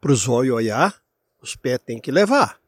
Para 0.00 0.12
os 0.12 0.28
olhos 0.28 0.54
olhar, 0.54 0.94
os 1.42 1.56
pés 1.56 1.80
tem 1.84 2.00
que 2.00 2.12
levar. 2.12 2.60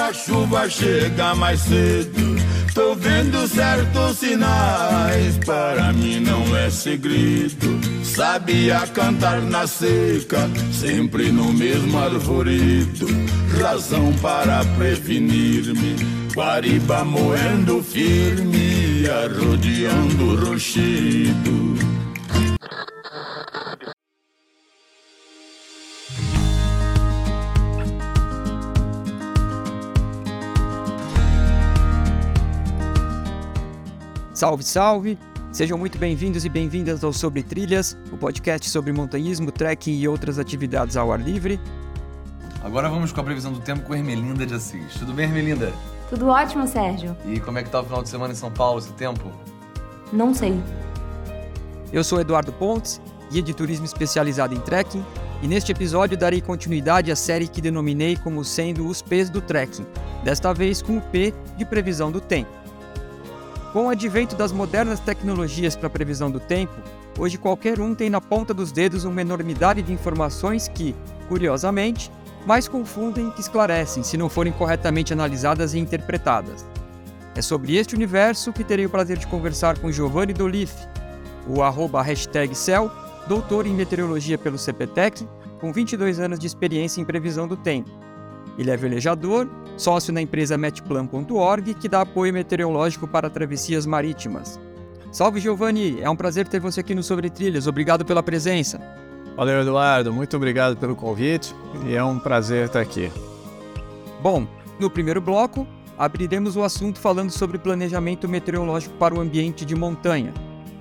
A 0.00 0.12
chuva 0.12 0.68
chega 0.68 1.34
mais 1.34 1.60
cedo. 1.60 2.40
Tô 2.74 2.94
vendo 2.94 3.46
certos 3.48 4.18
sinais, 4.18 5.38
para 5.44 5.92
mim 5.92 6.20
não 6.20 6.56
é 6.56 6.70
segredo. 6.70 7.80
Sabia 8.04 8.86
cantar 8.94 9.42
na 9.42 9.66
seca, 9.66 10.48
sempre 10.72 11.30
no 11.30 11.52
mesmo 11.52 11.98
arvoredo. 11.98 13.06
Razão 13.60 14.12
para 14.22 14.64
prevenir-me, 14.76 15.96
Guariba 16.34 17.04
moendo 17.04 17.82
firme, 17.82 19.04
arrodeando 19.08 20.24
o 20.24 20.44
rochedo. 20.46 21.60
Salve, 34.40 34.64
salve! 34.64 35.18
Sejam 35.52 35.76
muito 35.76 35.98
bem-vindos 35.98 36.46
e 36.46 36.48
bem-vindas 36.48 37.04
ao 37.04 37.12
Sobre 37.12 37.42
Trilhas, 37.42 37.94
o 38.10 38.16
podcast 38.16 38.70
sobre 38.70 38.90
montanhismo, 38.90 39.52
trekking 39.52 39.98
e 39.98 40.08
outras 40.08 40.38
atividades 40.38 40.96
ao 40.96 41.12
ar 41.12 41.20
livre. 41.20 41.60
Agora 42.64 42.88
vamos 42.88 43.12
com 43.12 43.20
a 43.20 43.24
previsão 43.24 43.52
do 43.52 43.60
tempo 43.60 43.82
com 43.82 43.94
Hermelinda 43.94 44.46
de 44.46 44.54
Assis. 44.54 44.94
Tudo 44.94 45.12
bem, 45.12 45.26
Hermelinda? 45.26 45.70
Tudo 46.08 46.28
ótimo, 46.28 46.66
Sérgio? 46.66 47.14
E 47.26 47.38
como 47.38 47.58
é 47.58 47.62
que 47.62 47.68
tá 47.68 47.82
o 47.82 47.84
final 47.84 48.02
de 48.02 48.08
semana 48.08 48.32
em 48.32 48.36
São 48.36 48.50
Paulo, 48.50 48.78
esse 48.78 48.90
tempo? 48.94 49.30
Não 50.10 50.32
sei. 50.32 50.58
Eu 51.92 52.02
sou 52.02 52.18
Eduardo 52.18 52.50
Pontes, 52.50 52.98
guia 53.30 53.42
de 53.42 53.52
turismo 53.52 53.84
especializado 53.84 54.54
em 54.54 54.60
trekking, 54.60 55.04
e 55.42 55.46
neste 55.46 55.70
episódio 55.70 56.16
darei 56.16 56.40
continuidade 56.40 57.12
à 57.12 57.16
série 57.16 57.46
que 57.46 57.60
denominei 57.60 58.16
como 58.16 58.42
sendo 58.42 58.86
os 58.86 59.02
P's 59.02 59.28
do 59.28 59.42
trekking, 59.42 59.84
desta 60.24 60.54
vez 60.54 60.80
com 60.80 60.96
o 60.96 61.02
P 61.02 61.34
de 61.58 61.66
previsão 61.66 62.10
do 62.10 62.22
tempo. 62.22 62.59
Com 63.72 63.86
o 63.86 63.88
advento 63.88 64.34
das 64.34 64.50
modernas 64.50 64.98
tecnologias 64.98 65.76
para 65.76 65.88
previsão 65.88 66.28
do 66.28 66.40
tempo, 66.40 66.74
hoje 67.16 67.38
qualquer 67.38 67.78
um 67.78 67.94
tem 67.94 68.10
na 68.10 68.20
ponta 68.20 68.52
dos 68.52 68.72
dedos 68.72 69.04
uma 69.04 69.20
enormidade 69.20 69.80
de 69.80 69.92
informações 69.92 70.66
que, 70.66 70.92
curiosamente, 71.28 72.10
mais 72.44 72.66
confundem 72.66 73.30
que 73.30 73.40
esclarecem 73.40 74.02
se 74.02 74.16
não 74.16 74.28
forem 74.28 74.52
corretamente 74.52 75.12
analisadas 75.12 75.72
e 75.72 75.78
interpretadas. 75.78 76.66
É 77.36 77.40
sobre 77.40 77.76
este 77.76 77.94
universo 77.94 78.52
que 78.52 78.64
terei 78.64 78.86
o 78.86 78.90
prazer 78.90 79.18
de 79.18 79.28
conversar 79.28 79.78
com 79.78 79.92
Giovanni 79.92 80.32
Dolif, 80.32 80.74
o 81.46 81.62
arroba 81.62 82.02
hashtag 82.02 82.52
Cell, 82.56 82.90
doutor 83.28 83.68
em 83.68 83.72
meteorologia 83.72 84.36
pelo 84.36 84.58
CPTEC, 84.58 85.28
com 85.60 85.72
22 85.72 86.18
anos 86.18 86.40
de 86.40 86.46
experiência 86.46 87.00
em 87.00 87.04
previsão 87.04 87.46
do 87.46 87.56
tempo. 87.56 87.90
Ele 88.58 88.70
é 88.70 88.76
velejador, 88.76 89.48
sócio 89.76 90.12
na 90.12 90.20
empresa 90.20 90.58
metplan.org, 90.58 91.74
que 91.74 91.88
dá 91.88 92.02
apoio 92.02 92.32
meteorológico 92.32 93.08
para 93.08 93.30
travessias 93.30 93.86
marítimas. 93.86 94.60
Salve 95.12 95.40
Giovanni, 95.40 96.00
é 96.00 96.08
um 96.08 96.14
prazer 96.14 96.46
ter 96.46 96.60
você 96.60 96.80
aqui 96.80 96.94
no 96.94 97.02
Sobre 97.02 97.30
Trilhas, 97.30 97.66
obrigado 97.66 98.04
pela 98.04 98.22
presença. 98.22 98.80
Valeu, 99.36 99.60
Eduardo, 99.60 100.12
muito 100.12 100.36
obrigado 100.36 100.76
pelo 100.76 100.94
convite 100.94 101.54
e 101.86 101.94
é 101.94 102.04
um 102.04 102.18
prazer 102.18 102.66
estar 102.66 102.80
aqui. 102.80 103.10
Bom, 104.22 104.46
no 104.78 104.90
primeiro 104.90 105.20
bloco, 105.20 105.66
abriremos 105.96 106.56
o 106.56 106.62
assunto 106.62 107.00
falando 107.00 107.30
sobre 107.30 107.58
planejamento 107.58 108.28
meteorológico 108.28 108.94
para 108.96 109.14
o 109.14 109.20
ambiente 109.20 109.64
de 109.64 109.74
montanha. 109.74 110.32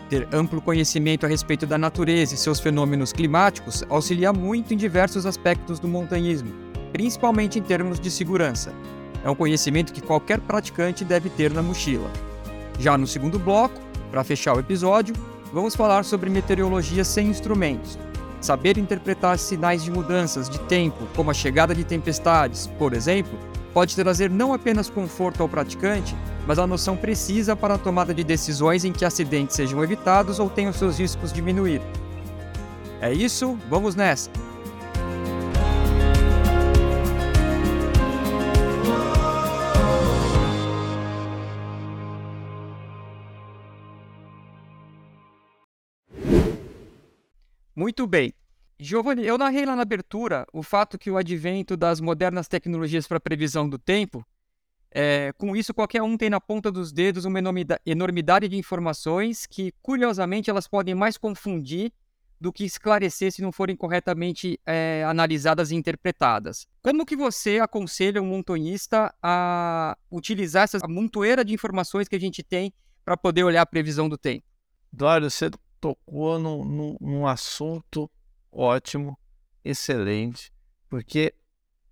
Ter 0.09 0.27
amplo 0.33 0.61
conhecimento 0.61 1.25
a 1.25 1.29
respeito 1.29 1.65
da 1.65 1.77
natureza 1.77 2.33
e 2.33 2.37
seus 2.37 2.59
fenômenos 2.59 3.13
climáticos 3.13 3.83
auxilia 3.89 4.33
muito 4.33 4.73
em 4.73 4.77
diversos 4.77 5.25
aspectos 5.25 5.79
do 5.79 5.87
montanhismo, 5.87 6.51
principalmente 6.91 7.59
em 7.59 7.61
termos 7.61 7.99
de 7.99 8.09
segurança. 8.09 8.73
É 9.23 9.29
um 9.29 9.35
conhecimento 9.35 9.93
que 9.93 10.01
qualquer 10.01 10.39
praticante 10.39 11.03
deve 11.03 11.29
ter 11.29 11.51
na 11.53 11.61
mochila. 11.61 12.09
Já 12.79 12.97
no 12.97 13.05
segundo 13.05 13.37
bloco, 13.37 13.79
para 14.09 14.23
fechar 14.23 14.55
o 14.55 14.59
episódio, 14.59 15.13
vamos 15.53 15.75
falar 15.75 16.05
sobre 16.05 16.29
meteorologia 16.29 17.03
sem 17.03 17.27
instrumentos. 17.27 17.97
Saber 18.41 18.77
interpretar 18.77 19.37
sinais 19.37 19.83
de 19.83 19.91
mudanças 19.91 20.49
de 20.49 20.59
tempo, 20.61 21.05
como 21.15 21.29
a 21.29 21.33
chegada 21.33 21.75
de 21.75 21.83
tempestades, 21.83 22.67
por 22.79 22.93
exemplo, 22.93 23.37
pode 23.73 23.95
trazer 23.95 24.29
não 24.29 24.53
apenas 24.53 24.89
conforto 24.89 25.43
ao 25.43 25.49
praticante, 25.49 26.15
mas 26.47 26.57
a 26.57 26.65
noção 26.65 26.95
precisa 26.95 27.55
para 27.55 27.75
a 27.75 27.77
tomada 27.77 28.13
de 28.13 28.23
decisões 28.23 28.85
em 28.85 28.93
que 28.93 29.05
acidentes 29.05 29.55
sejam 29.55 29.83
evitados 29.83 30.39
ou 30.39 30.49
tenham 30.49 30.71
seus 30.71 30.97
riscos 30.97 31.33
diminuir. 31.33 31.81
É 33.01 33.13
isso, 33.13 33.57
vamos 33.69 33.95
nessa! 33.95 34.48
Muito 47.89 48.05
bem. 48.05 48.31
Giovanni, 48.79 49.25
eu 49.25 49.35
narrei 49.35 49.65
lá 49.65 49.75
na 49.75 49.81
abertura 49.81 50.45
o 50.53 50.61
fato 50.61 50.95
que 50.95 51.09
o 51.09 51.17
advento 51.17 51.75
das 51.75 51.99
modernas 51.99 52.47
tecnologias 52.47 53.07
para 53.07 53.19
previsão 53.19 53.67
do 53.67 53.79
tempo, 53.79 54.23
é, 54.91 55.33
com 55.39 55.55
isso 55.55 55.73
qualquer 55.73 56.03
um 56.03 56.15
tem 56.15 56.29
na 56.29 56.39
ponta 56.39 56.71
dos 56.71 56.91
dedos 56.91 57.25
uma 57.25 57.39
enormidade 57.83 58.47
de 58.47 58.55
informações 58.55 59.47
que, 59.47 59.73
curiosamente, 59.81 60.51
elas 60.51 60.67
podem 60.67 60.93
mais 60.93 61.17
confundir 61.17 61.91
do 62.39 62.53
que 62.53 62.63
esclarecer 62.63 63.31
se 63.31 63.41
não 63.41 63.51
forem 63.51 63.75
corretamente 63.75 64.59
é, 64.67 65.03
analisadas 65.07 65.71
e 65.71 65.75
interpretadas. 65.75 66.67
Como 66.83 67.07
que 67.07 67.15
você 67.15 67.57
aconselha 67.57 68.21
um 68.21 68.27
montanhista 68.27 69.11
a 69.19 69.97
utilizar 70.11 70.65
essa 70.65 70.77
montoeira 70.87 71.43
de 71.43 71.55
informações 71.55 72.07
que 72.07 72.15
a 72.15 72.19
gente 72.19 72.43
tem 72.43 72.71
para 73.03 73.17
poder 73.17 73.43
olhar 73.45 73.63
a 73.63 73.65
previsão 73.65 74.07
do 74.07 74.15
tempo? 74.15 74.45
Eduardo, 74.93 75.27
você 75.27 75.49
tocou 75.79 76.39
num, 76.39 77.27
assunto 77.27 78.09
ótimo, 78.51 79.17
excelente, 79.63 80.51
porque 80.89 81.33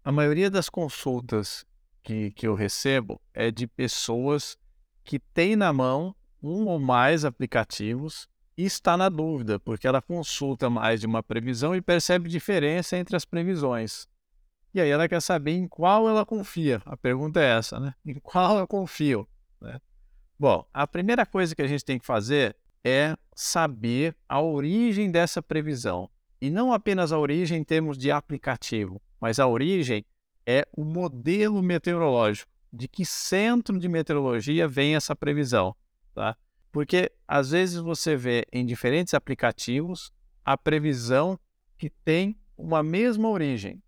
a 0.03 0.11
maioria 0.11 0.49
das 0.49 0.69
consultas 0.69 1.65
que, 2.01 2.31
que 2.31 2.47
eu 2.47 2.55
recebo 2.55 3.21
é 3.33 3.51
de 3.51 3.67
pessoas 3.67 4.57
que 5.03 5.19
têm 5.19 5.55
na 5.55 5.71
mão 5.71 6.15
um 6.41 6.65
ou 6.67 6.79
mais 6.79 7.25
aplicativos 7.25 8.27
e 8.57 8.65
está 8.65 8.97
na 8.97 9.09
dúvida, 9.09 9.59
porque 9.59 9.87
ela 9.87 10.01
consulta 10.01 10.69
mais 10.69 10.99
de 10.99 11.05
uma 11.05 11.21
previsão 11.21 11.75
e 11.75 11.81
percebe 11.81 12.29
diferença 12.29 12.97
entre 12.97 13.15
as 13.15 13.23
previsões. 13.23 14.07
E 14.73 14.81
aí 14.81 14.89
ela 14.89 15.07
quer 15.07 15.21
saber 15.21 15.51
em 15.51 15.67
qual 15.67 16.09
ela 16.09 16.25
confia. 16.25 16.81
A 16.85 16.97
pergunta 16.97 17.39
é 17.39 17.57
essa, 17.57 17.79
né? 17.79 17.93
Em 18.05 18.15
qual 18.15 18.57
eu 18.57 18.67
confio? 18.67 19.27
Né? 19.61 19.79
Bom, 20.39 20.67
a 20.73 20.85
primeira 20.85 21.25
coisa 21.25 21.55
que 21.55 21.61
a 21.61 21.67
gente 21.67 21.85
tem 21.85 21.99
que 21.99 22.05
fazer 22.05 22.55
é 22.87 23.17
saber 23.35 24.15
a 24.29 24.41
origem 24.41 25.11
dessa 25.11 25.41
previsão. 25.41 26.09
E 26.39 26.49
não 26.49 26.71
apenas 26.71 27.11
a 27.11 27.19
origem 27.19 27.59
em 27.59 27.63
termos 27.63 27.97
de 27.97 28.09
aplicativo, 28.09 29.01
mas 29.19 29.39
a 29.39 29.47
origem 29.47 30.05
é 30.45 30.65
o 30.71 30.85
modelo 30.85 31.61
meteorológico. 31.61 32.49
De 32.71 32.87
que 32.87 33.05
centro 33.05 33.77
de 33.77 33.89
meteorologia 33.89 34.67
vem 34.67 34.95
essa 34.95 35.15
previsão? 35.15 35.75
Tá? 36.13 36.37
Porque 36.71 37.11
às 37.27 37.51
vezes 37.51 37.77
você 37.77 38.15
vê 38.15 38.45
em 38.53 38.65
diferentes 38.65 39.13
aplicativos 39.13 40.11
a 40.45 40.57
previsão 40.57 41.39
que 41.77 41.89
tem 41.89 42.37
uma 42.57 42.81
mesma 42.81 43.29
origem. 43.29 43.81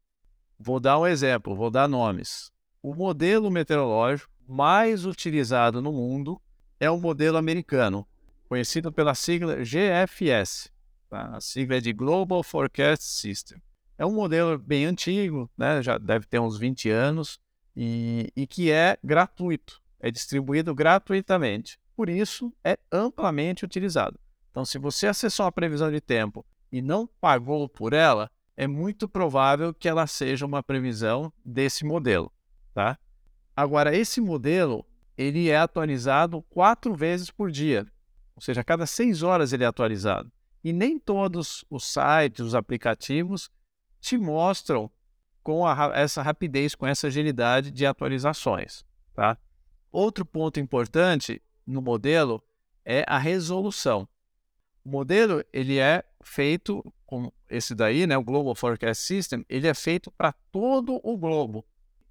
Vou 0.58 0.80
dar 0.80 1.00
um 1.00 1.08
exemplo, 1.08 1.56
vou 1.56 1.70
dar 1.70 1.88
nomes. 1.88 2.52
O 2.82 2.94
modelo 2.94 3.50
meteorológico 3.50 4.32
mais 4.48 5.06
utilizado 5.06 5.82
no 5.82 5.92
mundo 5.92 6.42
é 6.80 6.90
o 6.90 7.00
modelo 7.00 7.38
americano, 7.38 8.08
conhecido 8.50 8.92
pela 8.92 9.14
sigla 9.14 9.58
GFS. 9.64 10.72
Tá? 11.08 11.38
A 11.38 11.40
sigla 11.40 11.78
é 11.78 11.80
de 11.80 11.94
Global 11.94 12.42
Forecast 12.42 13.06
System. 13.06 13.62
É 13.96 14.06
um 14.06 14.12
modelo 14.12 14.58
bem 14.58 14.86
antigo, 14.86 15.50
né? 15.56 15.84
já 15.84 16.00
deve 16.00 16.26
ter 16.26 16.40
uns 16.40 16.58
20 16.58 16.90
anos, 16.90 17.40
e, 17.76 18.32
e 18.36 18.48
que 18.48 18.72
é 18.72 18.98
gratuito, 19.04 19.82
é 20.00 20.10
distribuído 20.10 20.74
gratuitamente. 20.74 21.80
Por 21.96 22.10
isso, 22.10 22.52
é 22.64 22.78
amplamente 22.92 23.64
utilizado. 23.64 24.20
Então, 24.50 24.66
se 24.66 24.80
você 24.80 25.08
acessou 25.08 25.46
a 25.46 25.52
previsão 25.52 25.92
de 25.92 26.02
tempo 26.02 26.46
e 26.72 26.82
não 26.82 27.08
pagou 27.22 27.70
por 27.70 27.94
ela, 27.94 28.32
é 28.58 28.68
muito 28.68 29.08
provável 29.08 29.74
que 29.74 29.88
ela 29.88 30.08
seja 30.08 30.46
uma 30.46 30.64
previsão 30.64 31.32
desse 31.46 31.86
modelo. 31.86 32.32
Tá? 32.74 32.98
Agora, 33.56 33.96
esse 33.96 34.20
modelo 34.20 34.86
ele 35.18 35.50
é 35.50 35.58
atualizado 35.58 36.42
quatro 36.50 36.96
vezes 36.96 37.30
por 37.30 37.52
dia. 37.52 37.86
Ou 38.40 38.42
seja, 38.42 38.62
a 38.62 38.64
cada 38.64 38.86
seis 38.86 39.22
horas 39.22 39.52
ele 39.52 39.66
é 39.66 39.68
atualizado. 39.68 40.32
E 40.64 40.72
nem 40.72 40.98
todos 40.98 41.66
os 41.70 41.84
sites, 41.84 42.40
os 42.40 42.56
aplicativos 42.56 43.52
te 44.00 44.18
mostram 44.18 44.90
com 45.44 45.68
a, 45.68 45.92
essa 45.94 46.22
rapidez, 46.22 46.74
com 46.74 46.88
essa 46.88 47.08
agilidade 47.08 47.70
de 47.70 47.86
atualizações. 47.86 48.86
Tá? 49.14 49.38
Outro 49.92 50.24
ponto 50.24 50.58
importante 50.58 51.42
no 51.68 51.82
modelo 51.82 52.42
é 52.86 53.04
a 53.10 53.18
resolução. 53.18 54.08
O 54.86 54.90
modelo 54.90 55.44
ele 55.52 55.78
é 55.78 56.02
feito 56.24 56.82
com 57.06 57.30
esse 57.50 57.76
daí, 57.76 58.08
né, 58.08 58.18
o 58.18 58.24
Global 58.24 58.56
Forecast 58.56 59.04
System, 59.04 59.46
ele 59.50 59.68
é 59.68 59.74
feito 59.74 60.10
para 60.12 60.32
todo 60.50 61.02
o 61.04 61.18
globo. 61.18 61.66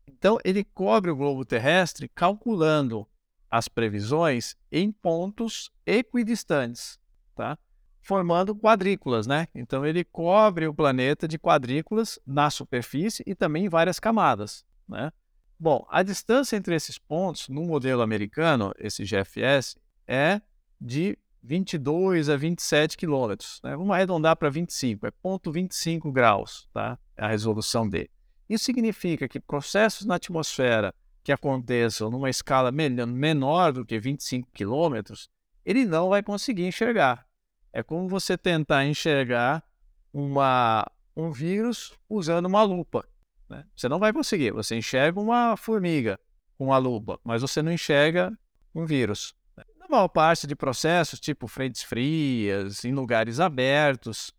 Então 0.07 0.39
ele 0.45 0.63
cobre 0.63 1.11
o 1.11 1.17
globo 1.17 1.43
terrestre 1.47 2.07
calculando 2.07 3.09
as 3.51 3.69
previsões 3.69 4.57
em 4.71 4.93
pontos 4.93 5.71
equidistantes, 5.87 6.99
tá? 7.35 7.59
Formando 8.01 8.55
quadrículas, 8.55 9.27
né? 9.27 9.49
Então 9.55 9.85
ele 9.85 10.05
cobre 10.05 10.67
o 10.67 10.75
planeta 10.75 11.27
de 11.27 11.39
quadrículas 11.39 12.19
na 12.27 12.51
superfície 12.51 13.23
e 13.27 13.35
também 13.35 13.67
em 13.67 13.69
várias 13.69 13.99
camadas, 13.99 14.65
né? 14.89 15.13
Bom, 15.61 15.85
a 15.91 16.05
distância 16.05 16.57
entre 16.57 16.75
esses 16.75 16.99
pontos 16.99 17.49
no 17.49 17.65
modelo 17.65 18.01
americano, 18.01 18.73
esse 18.79 19.03
GFS, 19.03 19.77
é 20.07 20.41
de 20.81 21.19
22 21.43 22.29
a 22.29 22.37
27 22.37 22.97
quilômetros. 22.97 23.61
Né? 23.65 23.77
Vamos 23.77 23.91
arredondar 23.93 24.37
para 24.37 24.49
25, 24.51 25.07
é 25.07 25.11
0,25 25.11 26.13
graus, 26.13 26.69
tá? 26.73 26.97
É 27.17 27.25
a 27.25 27.29
resolução 27.29 27.89
dele. 27.89 28.11
Isso 28.49 28.65
significa 28.65 29.29
que 29.29 29.41
processos 29.41 30.07
na 30.07 30.15
atmosfera 30.15 30.95
que 31.29 31.33
aconteçam 31.33 32.11
numa 32.11 32.31
escala 32.31 32.73
menor 32.73 33.71
do 33.71 33.85
que 33.85 34.01
25 34.01 34.49
quilômetros, 34.51 35.29
ele 35.63 35.85
não 35.85 36.09
vai 36.09 36.23
conseguir 36.23 36.65
enxergar. 36.67 37.27
É 37.71 37.83
como 37.83 38.09
você 38.09 38.39
tentar 38.39 38.87
enxergar 38.87 39.63
uma, 40.11 40.91
um 41.15 41.31
vírus 41.31 41.93
usando 42.09 42.47
uma 42.47 42.63
lupa. 42.63 43.07
Né? 43.47 43.63
Você 43.77 43.91
não 43.91 43.99
vai 43.99 44.11
conseguir. 44.11 44.53
Você 44.53 44.75
enxerga 44.75 45.21
uma 45.21 45.55
formiga 45.55 46.19
com 46.57 46.73
a 46.73 46.79
lupa, 46.79 47.21
mas 47.23 47.43
você 47.43 47.61
não 47.61 47.73
enxerga 47.73 48.33
um 48.75 48.87
vírus. 48.87 49.35
Na 49.79 49.87
maior 49.87 50.09
parte 50.09 50.47
de 50.47 50.57
processos, 50.57 51.21
tipo 51.21 51.47
frentes 51.47 51.83
frias, 51.83 52.87
em 52.87 52.95
lugares 52.95 53.39
abertos, 53.39 54.33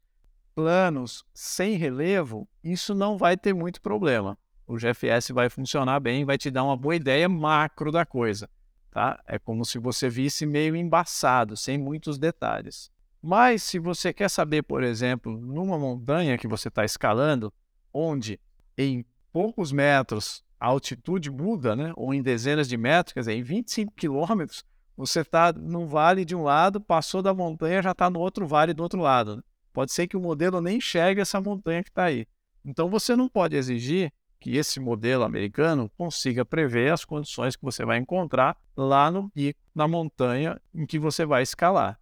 planos 0.56 1.24
sem 1.36 1.76
relevo, 1.76 2.50
isso 2.64 2.96
não 2.96 3.16
vai 3.16 3.38
ter 3.38 3.54
muito 3.54 3.80
problema. 3.80 4.36
O 4.70 4.78
GFS 4.78 5.32
vai 5.34 5.50
funcionar 5.50 6.00
bem, 6.00 6.24
vai 6.24 6.38
te 6.38 6.52
dar 6.52 6.64
uma 6.64 6.78
boa 6.78 6.96
ideia 6.96 7.28
macro 7.28 7.92
da 7.92 8.06
coisa. 8.06 8.48
Tá? 8.92 9.20
É 9.26 9.40
como 9.40 9.66
se 9.66 9.80
você 9.80 10.08
visse 10.08 10.46
meio 10.46 10.76
embaçado, 10.76 11.58
sem 11.58 11.76
muitos 11.76 12.20
detalhes. 12.20 12.92
Mas 13.20 13.64
se 13.64 13.80
você 13.80 14.14
quer 14.14 14.30
saber, 14.30 14.62
por 14.62 14.84
exemplo, 14.84 15.36
numa 15.36 15.80
montanha 15.80 16.38
que 16.38 16.48
você 16.48 16.68
está 16.68 16.86
escalando, 16.86 17.52
onde 17.92 18.40
em 18.78 19.04
poucos 19.34 19.72
metros 19.72 20.44
a 20.60 20.68
altitude 20.68 21.32
muda, 21.32 21.76
né? 21.76 21.92
ou 21.96 22.14
em 22.14 22.22
dezenas 22.22 22.70
de 22.70 22.78
metros, 22.78 23.14
quer 23.14 23.22
dizer, 23.22 23.34
em 23.34 23.42
25 23.42 23.92
quilômetros, 23.96 24.64
você 24.96 25.22
está 25.22 25.52
num 25.52 25.88
vale 25.88 26.24
de 26.24 26.36
um 26.36 26.44
lado, 26.44 26.80
passou 26.80 27.24
da 27.24 27.34
montanha, 27.34 27.82
já 27.82 27.92
está 27.92 28.08
no 28.08 28.20
outro 28.20 28.46
vale 28.46 28.76
do 28.76 28.84
outro 28.84 29.02
lado. 29.02 29.38
Né? 29.38 29.42
Pode 29.74 29.92
ser 29.92 30.06
que 30.06 30.16
o 30.16 30.22
modelo 30.22 30.62
nem 30.62 30.78
enxergue 30.78 31.22
essa 31.22 31.42
montanha 31.42 31.82
que 31.82 31.90
está 31.90 32.04
aí. 32.04 32.28
Então 32.64 32.88
você 32.88 33.16
não 33.16 33.28
pode 33.28 33.56
exigir 33.56 34.14
que 34.40 34.56
esse 34.56 34.80
modelo 34.80 35.24
americano 35.24 35.90
consiga 35.98 36.46
prever 36.46 36.94
as 36.94 37.04
condições 37.04 37.56
que 37.56 37.64
você 37.64 37.84
vai 37.84 37.98
encontrar 37.98 38.58
lá 38.76 39.12
no 39.12 39.30
pico, 39.30 39.60
na 39.76 39.88
montanha 39.88 40.60
em 40.74 40.86
que 40.86 40.98
você 40.98 41.26
vai 41.26 41.44
escalar. 41.44 42.00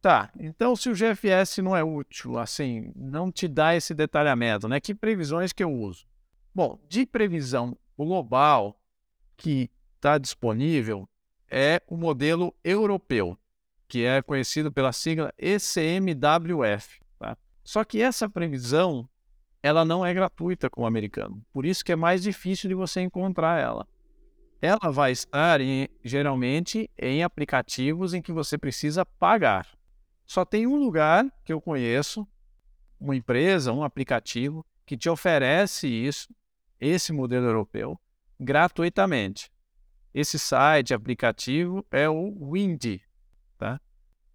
Tá, 0.00 0.32
então 0.36 0.74
se 0.74 0.90
o 0.90 0.94
GFS 0.94 1.58
não 1.58 1.76
é 1.76 1.84
útil, 1.84 2.36
assim, 2.36 2.90
não 2.96 3.30
te 3.30 3.46
dá 3.46 3.76
esse 3.76 3.94
detalhamento, 3.94 4.66
né? 4.66 4.80
Que 4.80 4.92
previsões 4.92 5.52
que 5.52 5.62
eu 5.62 5.72
uso? 5.72 6.04
Bom, 6.52 6.78
de 6.88 7.06
previsão 7.06 7.78
global 7.96 8.76
que 9.36 9.70
está 9.94 10.18
disponível 10.18 11.08
é 11.48 11.80
o 11.86 11.96
modelo 11.96 12.52
europeu, 12.64 13.38
que 13.86 14.04
é 14.04 14.20
conhecido 14.20 14.72
pela 14.72 14.92
sigla 14.92 15.32
ECMWF. 15.38 17.00
Tá? 17.18 17.36
Só 17.62 17.84
que 17.84 18.02
essa 18.02 18.28
previsão 18.28 19.08
ela 19.62 19.84
não 19.84 20.04
é 20.04 20.12
gratuita 20.12 20.68
com 20.68 20.82
o 20.82 20.86
americano, 20.86 21.44
por 21.52 21.64
isso 21.64 21.84
que 21.84 21.92
é 21.92 21.96
mais 21.96 22.22
difícil 22.22 22.68
de 22.68 22.74
você 22.74 23.00
encontrar 23.00 23.60
ela. 23.60 23.86
Ela 24.60 24.90
vai 24.90 25.12
estar 25.12 25.60
em, 25.60 25.88
geralmente 26.04 26.90
em 26.98 27.22
aplicativos 27.22 28.14
em 28.14 28.22
que 28.22 28.32
você 28.32 28.56
precisa 28.56 29.04
pagar. 29.04 29.66
Só 30.24 30.44
tem 30.44 30.66
um 30.66 30.76
lugar 30.76 31.26
que 31.44 31.52
eu 31.52 31.60
conheço, 31.60 32.26
uma 32.98 33.16
empresa, 33.16 33.72
um 33.72 33.82
aplicativo, 33.82 34.64
que 34.86 34.96
te 34.96 35.08
oferece 35.08 35.88
isso, 35.88 36.28
esse 36.80 37.12
modelo 37.12 37.46
europeu, 37.46 37.98
gratuitamente. 38.38 39.50
Esse 40.14 40.38
site, 40.38 40.92
aplicativo, 40.92 41.84
é 41.90 42.08
o 42.08 42.52
Windy. 42.52 43.02
Tá? 43.58 43.80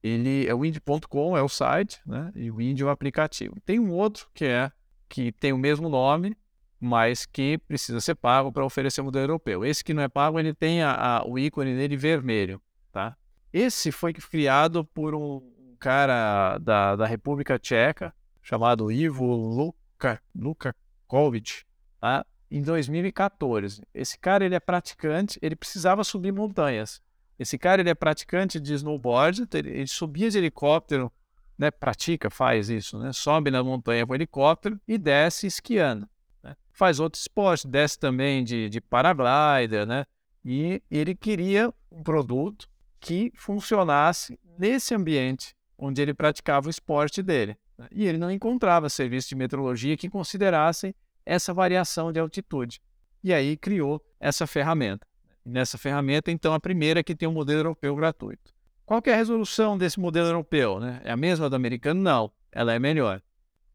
Ele 0.01 0.47
é 0.47 0.53
wind.com, 0.53 1.37
é 1.37 1.41
o 1.41 1.49
site, 1.49 2.01
né? 2.05 2.31
e 2.35 2.49
o 2.49 2.55
Windy 2.55 2.83
é 2.83 2.85
o 2.85 2.89
aplicativo. 2.89 3.55
Tem 3.65 3.79
um 3.79 3.91
outro 3.91 4.29
que 4.33 4.45
é 4.45 4.71
que 5.07 5.31
tem 5.31 5.53
o 5.53 5.57
mesmo 5.57 5.89
nome, 5.89 6.35
mas 6.79 7.25
que 7.25 7.57
precisa 7.59 7.99
ser 7.99 8.15
pago 8.15 8.51
para 8.51 8.65
oferecer 8.65 9.01
o 9.01 9.05
modelo 9.05 9.23
europeu. 9.23 9.65
Esse 9.65 9.83
que 9.83 9.93
não 9.93 10.03
é 10.03 10.07
pago, 10.07 10.39
ele 10.39 10.53
tem 10.53 10.81
a, 10.83 10.93
a, 10.93 11.27
o 11.27 11.37
ícone 11.37 11.75
dele 11.75 11.97
vermelho. 11.97 12.61
Tá? 12.91 13.15
Esse 13.51 13.91
foi 13.91 14.13
criado 14.13 14.85
por 14.85 15.15
um 15.15 15.41
cara 15.79 16.57
da, 16.59 16.95
da 16.95 17.05
República 17.05 17.57
Tcheca, 17.57 18.13
chamado 18.41 18.91
Ivo 18.91 19.25
Luka, 19.25 20.21
Lukakovic, 20.35 21.63
tá? 21.99 22.25
em 22.49 22.61
2014. 22.61 23.81
Esse 23.93 24.17
cara 24.17 24.45
ele 24.45 24.55
é 24.55 24.59
praticante, 24.59 25.39
ele 25.41 25.55
precisava 25.55 26.03
subir 26.03 26.31
montanhas. 26.31 27.01
Esse 27.37 27.57
cara 27.57 27.81
ele 27.81 27.89
é 27.89 27.95
praticante 27.95 28.59
de 28.59 28.73
snowboard, 28.73 29.47
ele, 29.53 29.69
ele 29.69 29.87
subia 29.87 30.29
de 30.29 30.37
helicóptero, 30.37 31.11
né, 31.57 31.71
pratica, 31.71 32.29
faz 32.29 32.69
isso, 32.69 32.99
né, 32.99 33.11
sobe 33.11 33.49
na 33.49 33.63
montanha 33.63 34.05
com 34.05 34.13
helicóptero 34.13 34.79
e 34.87 34.97
desce 34.97 35.47
esquiando. 35.47 36.07
Né? 36.43 36.55
Faz 36.71 36.99
outro 36.99 37.19
esporte, 37.19 37.67
desce 37.67 37.97
também 37.97 38.43
de, 38.43 38.69
de 38.69 38.79
paraglider, 38.79 39.85
né? 39.85 40.05
E 40.45 40.81
ele 40.89 41.13
queria 41.13 41.73
um 41.91 42.03
produto 42.03 42.69
que 42.99 43.31
funcionasse 43.35 44.39
nesse 44.57 44.95
ambiente 44.95 45.53
onde 45.77 46.01
ele 46.01 46.13
praticava 46.13 46.67
o 46.67 46.69
esporte 46.69 47.21
dele. 47.21 47.57
Né? 47.77 47.87
E 47.91 48.05
ele 48.05 48.17
não 48.17 48.31
encontrava 48.31 48.89
serviços 48.89 49.29
de 49.29 49.35
meteorologia 49.35 49.97
que 49.97 50.09
considerassem 50.09 50.95
essa 51.25 51.53
variação 51.53 52.11
de 52.11 52.19
altitude. 52.19 52.81
E 53.23 53.33
aí 53.33 53.57
criou 53.57 54.01
essa 54.19 54.47
ferramenta. 54.47 55.05
Nessa 55.45 55.77
ferramenta, 55.77 56.31
então, 56.31 56.53
a 56.53 56.59
primeira 56.59 56.99
é 56.99 57.03
que 57.03 57.15
tem 57.15 57.27
um 57.27 57.33
modelo 57.33 57.59
europeu 57.59 57.95
gratuito. 57.95 58.53
Qual 58.87 58.99
é 59.05 59.13
a 59.13 59.15
resolução 59.15 59.77
desse 59.77 59.99
modelo 59.99 60.29
europeu? 60.29 60.79
Né? 60.79 60.99
É 61.03 61.11
a 61.11 61.17
mesma 61.17 61.47
do 61.47 61.55
americano? 61.55 62.01
Não, 62.01 62.31
ela 62.51 62.73
é 62.73 62.79
melhor. 62.79 63.21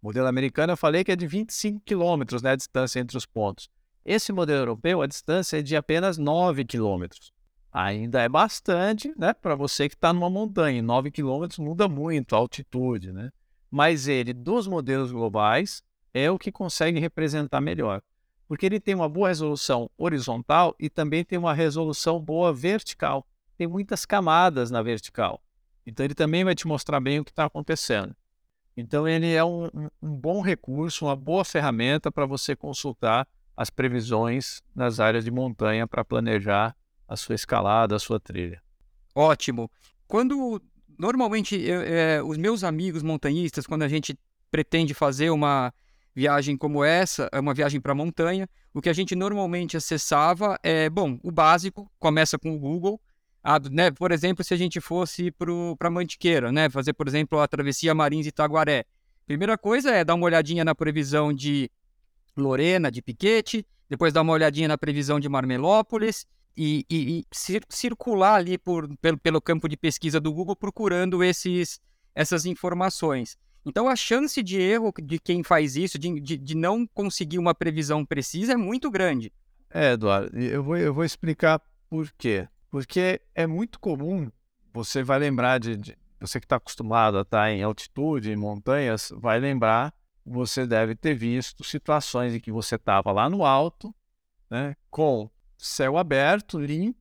O 0.02 0.06
modelo 0.06 0.26
americano 0.26 0.72
eu 0.72 0.76
falei 0.76 1.04
que 1.04 1.12
é 1.12 1.16
de 1.16 1.28
25 1.28 1.80
quilômetros 1.84 2.42
né, 2.42 2.50
a 2.50 2.56
distância 2.56 2.98
entre 2.98 3.16
os 3.16 3.24
pontos. 3.24 3.68
Esse 4.04 4.32
modelo 4.32 4.62
europeu, 4.62 5.00
a 5.00 5.06
distância 5.06 5.58
é 5.58 5.62
de 5.62 5.76
apenas 5.76 6.18
9 6.18 6.64
quilômetros 6.64 7.32
ainda 7.72 8.20
é 8.20 8.28
bastante, 8.28 9.12
né? 9.16 9.32
Para 9.32 9.54
você 9.54 9.88
que 9.88 9.94
está 9.94 10.12
numa 10.12 10.28
montanha, 10.28 10.82
9 10.82 11.10
quilômetros 11.10 11.58
muda 11.58 11.88
muito 11.88 12.36
a 12.36 12.38
altitude, 12.38 13.10
né? 13.10 13.30
Mas 13.70 14.06
ele, 14.06 14.34
dos 14.34 14.66
modelos 14.66 15.10
globais, 15.10 15.82
é 16.12 16.30
o 16.30 16.38
que 16.38 16.52
consegue 16.52 17.00
representar 17.00 17.62
melhor. 17.62 18.02
Porque 18.46 18.66
ele 18.66 18.78
tem 18.78 18.94
uma 18.94 19.08
boa 19.08 19.28
resolução 19.28 19.90
horizontal 19.96 20.76
e 20.78 20.90
também 20.90 21.24
tem 21.24 21.38
uma 21.38 21.54
resolução 21.54 22.20
boa 22.20 22.52
vertical. 22.52 23.26
Tem 23.56 23.66
muitas 23.66 24.04
camadas 24.04 24.70
na 24.70 24.82
vertical. 24.82 25.42
Então 25.86 26.04
ele 26.04 26.14
também 26.14 26.44
vai 26.44 26.54
te 26.54 26.66
mostrar 26.66 27.00
bem 27.00 27.20
o 27.20 27.24
que 27.24 27.30
está 27.30 27.44
acontecendo. 27.44 28.14
Então 28.76 29.06
ele 29.06 29.32
é 29.32 29.44
um, 29.44 29.68
um 30.00 30.14
bom 30.14 30.40
recurso, 30.40 31.06
uma 31.06 31.16
boa 31.16 31.44
ferramenta 31.44 32.10
para 32.10 32.24
você 32.24 32.56
consultar 32.56 33.26
as 33.56 33.68
previsões 33.68 34.62
nas 34.74 34.98
áreas 34.98 35.24
de 35.24 35.30
montanha 35.30 35.86
para 35.86 36.04
planejar 36.04 36.74
a 37.06 37.16
sua 37.16 37.34
escalada, 37.34 37.96
a 37.96 37.98
sua 37.98 38.18
trilha. 38.18 38.62
Ótimo. 39.14 39.70
Quando 40.06 40.60
normalmente 40.98 41.56
eu, 41.56 41.80
é, 41.82 42.22
os 42.22 42.38
meus 42.38 42.64
amigos 42.64 43.02
montanhistas, 43.02 43.66
quando 43.66 43.82
a 43.82 43.88
gente 43.88 44.18
pretende 44.50 44.94
fazer 44.94 45.30
uma 45.30 45.72
viagem 46.14 46.56
como 46.56 46.84
essa, 46.84 47.28
é 47.32 47.40
uma 47.40 47.54
viagem 47.54 47.80
para 47.80 47.94
montanha, 47.94 48.48
o 48.72 48.80
que 48.80 48.88
a 48.88 48.92
gente 48.92 49.14
normalmente 49.14 49.76
acessava 49.76 50.58
é, 50.62 50.88
bom, 50.88 51.18
o 51.22 51.30
básico, 51.30 51.90
começa 51.98 52.38
com 52.38 52.54
o 52.54 52.58
Google. 52.58 53.00
A, 53.42 53.58
né, 53.58 53.90
por 53.90 54.12
exemplo, 54.12 54.44
se 54.44 54.54
a 54.54 54.56
gente 54.56 54.80
fosse 54.80 55.32
para 55.78 55.90
Mantiqueira, 55.90 56.52
né, 56.52 56.70
fazer, 56.70 56.92
por 56.92 57.08
exemplo, 57.08 57.40
a 57.40 57.48
travessia 57.48 57.94
Marins 57.94 58.26
Itaguaré. 58.26 58.84
Primeira 59.26 59.58
coisa 59.58 59.90
é 59.90 60.04
dar 60.04 60.14
uma 60.14 60.26
olhadinha 60.26 60.64
na 60.64 60.74
previsão 60.74 61.32
de 61.32 61.70
Lorena, 62.36 62.90
de 62.90 63.02
Piquete, 63.02 63.66
depois 63.88 64.12
dar 64.12 64.22
uma 64.22 64.32
olhadinha 64.32 64.68
na 64.68 64.78
previsão 64.78 65.18
de 65.18 65.28
Marmelópolis, 65.28 66.26
e, 66.56 66.84
e, 66.88 67.18
e 67.18 67.24
cir 67.32 67.62
circular 67.68 68.34
ali 68.34 68.58
por, 68.58 68.88
pelo, 68.98 69.18
pelo 69.18 69.40
campo 69.40 69.68
de 69.68 69.76
pesquisa 69.76 70.20
do 70.20 70.32
Google 70.32 70.56
procurando 70.56 71.22
esses, 71.24 71.80
essas 72.14 72.46
informações. 72.46 73.36
Então, 73.64 73.88
a 73.88 73.94
chance 73.94 74.42
de 74.42 74.60
erro 74.60 74.92
de 75.02 75.18
quem 75.18 75.42
faz 75.42 75.76
isso, 75.76 75.98
de, 75.98 76.20
de, 76.20 76.36
de 76.36 76.56
não 76.56 76.86
conseguir 76.86 77.38
uma 77.38 77.54
previsão 77.54 78.04
precisa, 78.04 78.54
é 78.54 78.56
muito 78.56 78.90
grande. 78.90 79.32
É, 79.70 79.92
Eduardo, 79.92 80.36
eu 80.38 80.62
vou, 80.62 80.76
eu 80.76 80.92
vou 80.92 81.04
explicar 81.04 81.60
por 81.88 82.10
quê. 82.18 82.48
Porque 82.72 83.20
é 83.34 83.46
muito 83.46 83.78
comum, 83.78 84.32
você 84.72 85.02
vai 85.02 85.18
lembrar 85.18 85.60
de, 85.60 85.76
de 85.76 85.98
você 86.18 86.40
que 86.40 86.46
está 86.46 86.56
acostumado 86.56 87.18
a 87.18 87.20
estar 87.20 87.50
em 87.50 87.62
altitude, 87.62 88.32
em 88.32 88.36
montanhas, 88.36 89.12
vai 89.14 89.38
lembrar, 89.38 89.92
você 90.24 90.66
deve 90.66 90.94
ter 90.94 91.14
visto 91.14 91.62
situações 91.62 92.32
em 92.32 92.40
que 92.40 92.50
você 92.50 92.76
estava 92.76 93.12
lá 93.12 93.28
no 93.28 93.44
alto, 93.44 93.94
né, 94.48 94.74
com 94.90 95.28
céu 95.58 95.98
aberto, 95.98 96.58
limpo, 96.58 96.98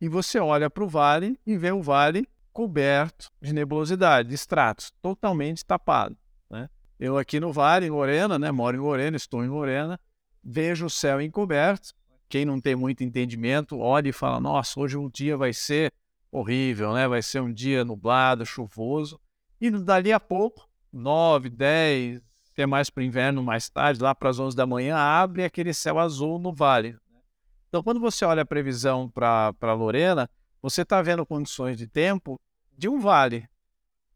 e 0.00 0.08
você 0.08 0.38
olha 0.38 0.70
para 0.70 0.84
o 0.84 0.88
vale 0.88 1.36
e 1.44 1.58
vê 1.58 1.72
o 1.72 1.82
vale 1.82 2.24
coberto 2.52 3.28
de 3.42 3.52
nebulosidade, 3.52 4.28
de 4.28 4.36
estratos, 4.36 4.92
totalmente 5.02 5.64
tapado. 5.64 6.16
Né? 6.48 6.70
Eu 6.96 7.18
aqui 7.18 7.40
no 7.40 7.52
vale, 7.52 7.86
em 7.86 7.90
Lorena, 7.90 8.38
né, 8.38 8.52
moro 8.52 8.76
em 8.76 8.80
Lorena, 8.80 9.16
estou 9.16 9.44
em 9.44 9.48
Lorena, 9.48 9.98
vejo 10.44 10.86
o 10.86 10.90
céu 10.90 11.20
encoberto. 11.20 11.92
Quem 12.28 12.44
não 12.44 12.60
tem 12.60 12.76
muito 12.76 13.02
entendimento 13.02 13.78
olha 13.78 14.08
e 14.08 14.12
fala: 14.12 14.38
Nossa, 14.38 14.78
hoje 14.78 14.96
um 14.96 15.08
dia 15.08 15.36
vai 15.36 15.52
ser 15.52 15.92
horrível, 16.30 16.92
né? 16.92 17.08
Vai 17.08 17.22
ser 17.22 17.40
um 17.40 17.52
dia 17.52 17.84
nublado, 17.84 18.44
chuvoso. 18.44 19.18
E 19.60 19.70
dali 19.70 20.12
a 20.12 20.20
pouco, 20.20 20.68
9, 20.92 21.48
10, 21.48 22.22
até 22.52 22.66
mais 22.66 22.90
para 22.90 23.00
o 23.00 23.04
inverno, 23.04 23.42
mais 23.42 23.68
tarde, 23.68 24.02
lá 24.02 24.14
para 24.14 24.30
as 24.30 24.38
11 24.38 24.56
da 24.56 24.66
manhã, 24.66 24.96
abre 24.96 25.44
aquele 25.44 25.72
céu 25.72 25.98
azul 25.98 26.38
no 26.38 26.52
vale. 26.52 26.96
Então, 27.68 27.82
quando 27.82 28.00
você 28.00 28.24
olha 28.24 28.42
a 28.42 28.46
previsão 28.46 29.08
para 29.08 29.72
Lorena, 29.74 30.28
você 30.60 30.82
está 30.82 31.00
vendo 31.02 31.24
condições 31.24 31.76
de 31.76 31.86
tempo 31.86 32.40
de 32.76 32.88
um 32.88 32.98
vale, 32.98 33.48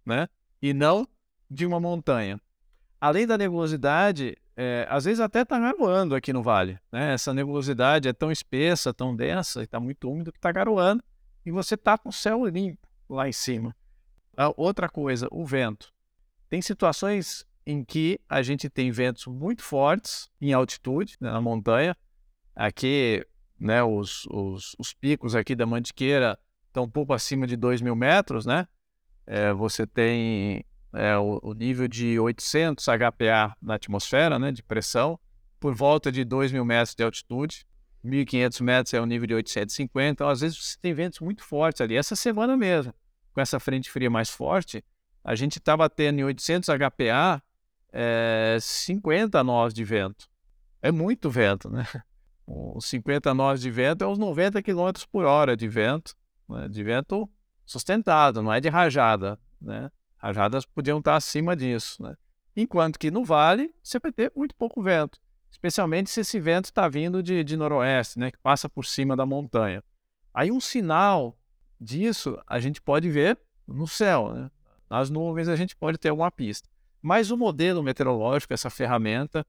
né? 0.05 0.29
E 0.61 0.73
não 0.73 1.07
de 1.51 1.67
uma 1.67 1.79
montanha. 1.81 2.41
Além 3.01 3.27
da 3.27 3.37
nebulosidade, 3.37 4.37
é, 4.57 4.87
às 4.89 5.05
vezes 5.05 5.21
até 5.21 5.43
está 5.43 5.59
garoando 5.59 6.15
aqui 6.15 6.33
no 6.33 6.43
vale. 6.43 6.79
Né? 6.91 7.15
Essa 7.15 7.33
nebulosidade 7.33 8.09
é 8.09 8.13
tão 8.13 8.31
espessa, 8.31 8.93
tão 8.93 9.15
densa, 9.15 9.61
e 9.61 9.65
está 9.65 9.81
muito 9.81 10.11
úmido 10.11 10.33
que 10.33 10.39
está 10.39 10.53
garoando 10.53 11.03
e 11.45 11.51
você 11.51 11.75
está 11.75 11.99
com 11.99 12.09
o 12.09 12.13
céu 12.13 12.45
limpo 12.47 12.87
lá 13.09 13.29
em 13.29 13.33
cima. 13.33 13.75
A 14.37 14.53
outra 14.57 14.89
coisa, 14.89 15.29
o 15.31 15.45
vento. 15.45 15.93
Tem 16.49 16.63
situações 16.63 17.45
em 17.67 17.85
que 17.85 18.21
a 18.29 18.43
gente 18.43 18.69
tem 18.69 18.91
ventos 18.91 19.27
muito 19.27 19.63
fortes 19.63 20.29
em 20.41 20.53
altitude, 20.53 21.17
né, 21.21 21.31
na 21.31 21.41
montanha. 21.41 21.97
Aqui, 22.55 23.27
né, 23.59 23.83
os, 23.83 24.27
os, 24.27 24.75
os, 24.79 24.93
picos 24.93 25.35
aqui 25.35 25.55
da 25.55 25.67
Mantiqueira 25.67 26.39
estão 26.67 26.85
um 26.85 26.91
pouco 26.91 27.13
acima 27.13 27.47
de 27.47 27.57
2 27.57 27.81
mil 27.81 27.95
metros, 27.95 28.45
né? 28.45 28.67
É, 29.27 29.53
você 29.53 29.87
tem 29.87 30.65
é, 30.93 31.17
o, 31.17 31.41
o, 31.43 31.55
nível 31.55 31.89
de 31.89 32.19
800 32.19 32.85
HPA 32.85 33.57
na 33.61 33.75
atmosfera, 33.75 34.39
né, 34.39 34.53
de 34.53 34.63
pressão, 34.63 35.19
por 35.59 35.75
volta 35.75 36.13
de 36.13 36.25
2 36.25 36.53
mil 36.53 36.65
metros 36.65 36.95
de 36.95 37.03
altitude. 37.03 37.67
1.500 38.05 38.63
metros 38.63 38.95
é 38.95 39.01
o 39.01 39.07
nível 39.07 39.29
de 39.29 39.35
850, 39.35 40.11
então 40.11 40.29
às 40.29 40.41
vezes 40.41 40.59
você 40.59 40.77
tem 40.81 40.93
ventos 40.93 41.21
muito 41.21 41.45
fortes 41.45 41.81
ali. 41.81 41.97
Essa 41.97 42.17
semana 42.17 42.57
mesmo, 42.57 42.93
com 43.33 43.41
essa 43.41 43.61
frente 43.61 43.91
fria 43.91 44.11
mais 44.11 44.29
forte, 44.29 44.85
a 45.23 45.37
gente 45.37 45.59
estava 45.59 45.89
tendo 45.89 46.19
em 46.19 46.25
800 46.25 46.69
HPA 46.69 47.41
é, 47.93 48.59
50 48.61 49.45
nós 49.45 49.73
de 49.73 49.85
vento. 49.85 50.29
É 50.81 50.91
muito 50.91 51.31
vento, 51.31 51.71
né? 51.71 51.87
Os 52.45 52.87
50 52.87 53.33
nós 53.33 53.61
de 53.61 53.71
vento 53.71 54.03
é 54.03 54.07
uns 54.07 54.19
90 54.19 54.61
km 54.63 54.91
por 55.13 55.25
hora 55.25 55.57
de 55.57 55.69
vento, 55.69 56.17
né? 56.49 56.69
de 56.69 56.83
vento 56.83 57.31
sustentado, 57.65 58.43
não 58.43 58.53
é 58.53 58.61
de 58.61 58.69
rajada, 58.69 59.39
né? 59.61 59.89
Rajadas 60.23 60.65
podiam 60.65 60.99
estar 60.99 61.17
acima 61.17 61.57
disso, 61.57 62.03
né? 62.03 62.15
Enquanto 62.57 62.99
que 62.99 63.11
no 63.11 63.25
vale 63.25 63.75
você 63.83 63.99
vai 63.99 64.13
ter 64.13 64.33
muito 64.37 64.55
pouco 64.55 64.83
vento 64.83 65.21
especialmente 65.53 66.11
se 66.11 66.21
esse 66.21 66.41
vento 66.41 66.65
está 66.65 66.89
vindo 66.89 67.23
de, 67.23 67.45
de 67.45 67.57
noroeste, 67.57 68.19
né, 68.19 68.31
que 68.31 68.39
passa 68.39 68.69
por 68.69 68.87
cima 68.87 69.15
da 69.15 69.27
montanha. 69.27 69.85
Aí 70.33 70.51
um 70.51 70.61
sinal 70.61 71.39
disso 71.79 72.41
a 72.47 72.59
gente 72.59 72.81
pode 72.81 73.09
ver 73.11 73.39
no 73.69 73.87
céu, 73.87 74.33
né? 74.33 74.51
nas 74.89 75.11
nuvens 75.11 75.49
a 75.49 75.55
gente 75.55 75.77
pode 75.77 75.99
ter 75.99 76.09
alguma 76.09 76.31
pista. 76.31 76.69
Mas 77.03 77.31
o 77.31 77.37
modelo 77.37 77.83
meteorológico, 77.83 78.55
essa 78.55 78.71
ferramenta, 78.71 79.47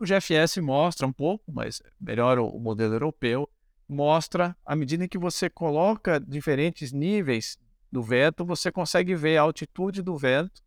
o 0.00 0.04
GFS 0.04 0.58
mostra 0.58 1.06
um 1.06 1.12
pouco, 1.12 1.52
mas 1.52 1.82
melhor 2.00 2.38
o 2.38 2.58
modelo 2.58 2.94
europeu, 2.94 3.48
mostra 3.88 4.56
à 4.64 4.74
medida 4.74 5.06
que 5.08 5.18
você 5.18 5.50
coloca 5.50 6.18
diferentes 6.20 6.92
níveis 6.92 7.58
do 7.96 8.02
vento, 8.02 8.44
você 8.44 8.70
consegue 8.70 9.14
ver 9.14 9.38
a 9.38 9.42
altitude 9.42 10.02
do 10.02 10.16
vento 10.16 10.62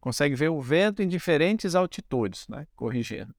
consegue 0.00 0.34
ver 0.34 0.48
o 0.48 0.60
vento 0.60 1.02
em 1.02 1.08
diferentes 1.08 1.74
altitudes, 1.74 2.48
né? 2.48 2.66
corrigindo. 2.74 3.34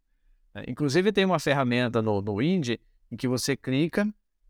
É, 0.54 0.70
inclusive 0.70 1.12
tem 1.12 1.26
uma 1.26 1.40
ferramenta 1.40 2.02
no, 2.02 2.22
no 2.22 2.42
Indy 2.42 2.80
em 3.12 3.18
que 3.18 3.28
você 3.28 3.58
clica 3.58 4.08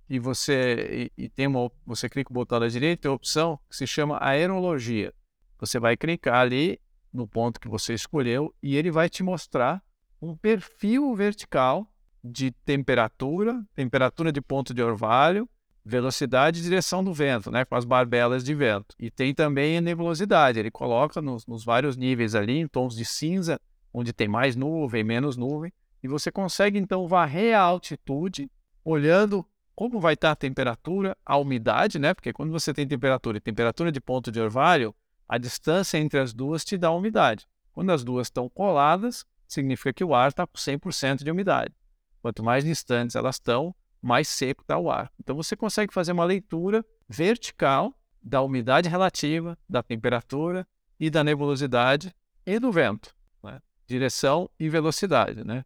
e 0.10 0.20
você 0.20 1.10
e, 1.18 1.24
e 1.26 1.30
tem 1.30 1.48
uma, 1.48 1.72
você 1.86 2.10
clica 2.10 2.30
o 2.30 2.34
botão 2.34 2.60
da 2.60 2.68
direita, 2.68 3.04
tem 3.04 3.12
a 3.12 3.16
opção 3.16 3.58
que 3.70 3.76
se 3.76 3.88
chama 3.88 4.22
aerologia. 4.22 5.14
Você 5.58 5.80
vai 5.80 5.96
clicar 5.96 6.42
ali 6.42 6.80
no 7.14 7.28
ponto 7.28 7.60
que 7.60 7.70
você 7.70 7.94
escolheu 7.94 8.54
e 8.62 8.76
ele 8.76 8.92
vai 8.92 9.10
te 9.10 9.24
mostrar 9.24 9.82
um 10.22 10.36
perfil 10.36 11.16
vertical 11.16 11.88
de 12.24 12.52
temperatura, 12.52 13.66
temperatura 13.74 14.32
de 14.32 14.42
ponto 14.42 14.74
de 14.74 14.84
orvalho, 14.84 15.50
velocidade 15.84 16.60
e 16.60 16.64
direção 16.64 17.04
do 17.04 17.14
vento, 17.14 17.50
né, 17.50 17.66
com 17.66 17.76
as 17.76 17.86
barbelas 17.86 18.44
de 18.44 18.54
vento. 18.54 18.96
E 19.00 19.10
tem 19.10 19.34
também 19.34 19.78
a 19.78 19.82
nebulosidade, 19.82 20.60
ele 20.60 20.72
coloca 20.72 21.22
nos, 21.22 21.46
nos, 21.48 21.64
vários 21.64 21.98
níveis 21.98 22.36
ali, 22.36 22.60
em 22.60 22.68
tons 22.68 22.96
de 22.96 23.04
cinza, 23.04 23.60
onde 23.94 24.14
tem 24.14 24.28
mais 24.28 24.56
nuvem, 24.56 25.04
menos 25.04 25.36
nuvem, 25.36 25.74
e 26.04 26.08
você 26.08 26.32
consegue 26.32 26.78
então 26.78 27.08
varrer 27.08 27.58
a 27.58 27.62
altitude, 27.62 28.50
olhando 28.86 29.46
como 29.76 30.00
vai 30.00 30.14
estar 30.14 30.32
a 30.32 30.36
temperatura, 30.36 31.18
a 31.26 31.38
umidade, 31.38 31.98
né, 31.98 32.14
porque 32.14 32.32
quando 32.32 32.52
você 32.52 32.74
tem 32.74 32.88
temperatura 32.88 33.38
e 33.38 33.42
temperatura 33.42 33.92
de 33.92 34.00
ponto 34.00 34.32
de 34.32 34.40
orvalho, 34.40 34.94
a 35.28 35.38
distância 35.38 35.98
entre 35.98 36.20
as 36.20 36.34
duas 36.34 36.64
te 36.64 36.78
dá 36.78 36.92
umidade. 36.92 37.48
Quando 37.72 37.92
as 37.92 38.04
duas 38.04 38.28
estão 38.28 38.50
coladas, 38.50 39.26
significa 39.48 39.94
que 39.94 40.04
o 40.04 40.14
ar 40.14 40.30
está 40.30 40.46
com 40.46 40.58
100% 40.58 41.24
de 41.24 41.32
umidade. 41.32 41.74
Quanto 42.22 42.44
mais 42.44 42.64
distantes 42.64 43.16
elas 43.16 43.36
estão, 43.36 43.74
mais 44.02 44.28
seco 44.28 44.64
está 44.64 44.78
o 44.78 44.90
ar. 44.90 45.12
Então 45.20 45.36
você 45.36 45.56
consegue 45.56 45.94
fazer 45.94 46.12
uma 46.12 46.26
leitura 46.26 46.84
vertical 47.08 47.96
da 48.22 48.42
umidade 48.42 48.90
relativa, 48.90 49.58
da 49.70 49.84
temperatura 49.84 50.68
e 51.00 51.10
da 51.10 51.24
nebulosidade 51.24 52.14
e 52.46 52.60
do 52.60 52.72
vento, 52.72 53.16
né? 53.44 53.62
direção 53.86 54.50
e 54.60 54.70
velocidade. 54.70 55.44
Né? 55.44 55.64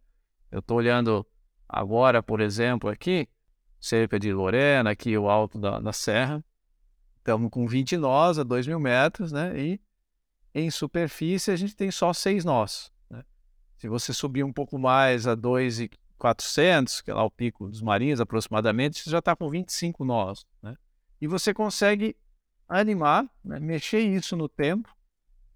Eu 0.50 0.60
estou 0.60 0.76
olhando 0.76 1.26
agora, 1.68 2.22
por 2.22 2.40
exemplo, 2.40 2.90
aqui, 2.90 3.28
cerca 3.80 4.18
de 4.18 4.32
Lorena, 4.32 4.90
aqui 4.90 5.16
o 5.16 5.28
alto 5.28 5.58
da, 5.58 5.78
da 5.78 5.92
serra, 5.92 6.44
estamos 7.18 7.50
com 7.50 7.66
20 7.66 7.96
nós 7.96 8.38
a 8.38 8.42
2 8.42 8.66
mil 8.66 8.80
metros, 8.80 9.32
né? 9.32 9.58
e 9.58 9.80
em 10.54 10.70
superfície 10.70 11.50
a 11.50 11.56
gente 11.56 11.76
tem 11.76 11.90
só 11.90 12.12
6 12.12 12.44
nós. 12.44 12.90
Né? 13.10 13.22
Se 13.76 13.88
você 13.88 14.12
subir 14.12 14.44
um 14.44 14.52
pouco 14.52 14.78
mais 14.78 15.26
a 15.26 15.34
2 15.34 15.80
400, 16.18 17.00
que 17.00 17.10
é 17.10 17.14
lá 17.14 17.24
o 17.24 17.30
pico 17.30 17.68
dos 17.68 17.82
marinhos 17.82 18.20
aproximadamente, 18.20 19.00
você 19.00 19.10
já 19.10 19.18
está 19.18 19.36
com 19.36 19.48
25 19.48 20.04
nós. 20.04 20.44
Né? 20.62 20.76
E 21.20 21.26
você 21.26 21.52
consegue 21.52 22.16
animar, 22.68 23.28
né, 23.44 23.60
mexer 23.60 24.00
isso 24.00 24.36
no 24.36 24.48
tempo 24.48 24.94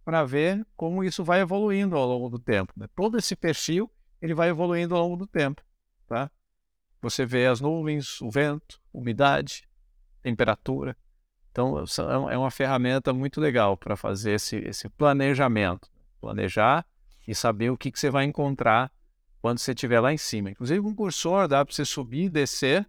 para 0.05 0.25
ver 0.25 0.67
como 0.77 1.05
isso 1.05 1.25
vai 1.25 1.41
evoluindo 1.41 1.97
ao 1.97 2.07
longo 2.07 2.29
do 2.29 2.39
tempo. 2.39 2.73
Né? 2.77 2.87
Todo 2.95 3.19
esse 3.19 3.35
perfil 3.35 3.91
ele 4.21 4.35
vai 4.35 4.49
evoluindo 4.49 4.95
ao 4.95 5.03
longo 5.03 5.17
do 5.17 5.27
tempo. 5.27 5.63
Tá? 6.07 6.31
Você 7.01 7.25
vê 7.25 7.47
as 7.47 7.61
nuvens, 7.61 8.21
o 8.21 8.31
vento, 8.31 8.81
umidade, 8.93 9.69
temperatura. 10.23 10.97
Então 11.51 11.79
é, 11.79 12.35
é 12.35 12.39
uma 12.39 12.51
ferramenta 12.51 13.13
muito 13.13 13.41
legal 13.41 13.77
para 13.77 13.97
fazer 13.97 14.33
esse, 14.33 14.57
esse 14.57 14.89
planejamento. 14.89 15.91
Planejar 16.21 16.87
e 17.27 17.35
saber 17.35 17.71
o 17.71 17.79
que, 17.79 17.91
que 17.91 17.99
você 17.99 18.11
vai 18.11 18.25
encontrar 18.25 18.93
quando 19.41 19.59
você 19.59 19.73
estiver 19.73 20.01
lá 20.01 20.13
em 20.13 20.19
cima. 20.19 20.51
Inclusive, 20.51 20.81
com 20.81 20.89
um 20.89 20.95
cursor 20.95 21.49
dá 21.49 21.65
para 21.65 21.75
você 21.75 21.85
subir 21.85 22.25
e 22.25 22.29
descer 22.29 22.87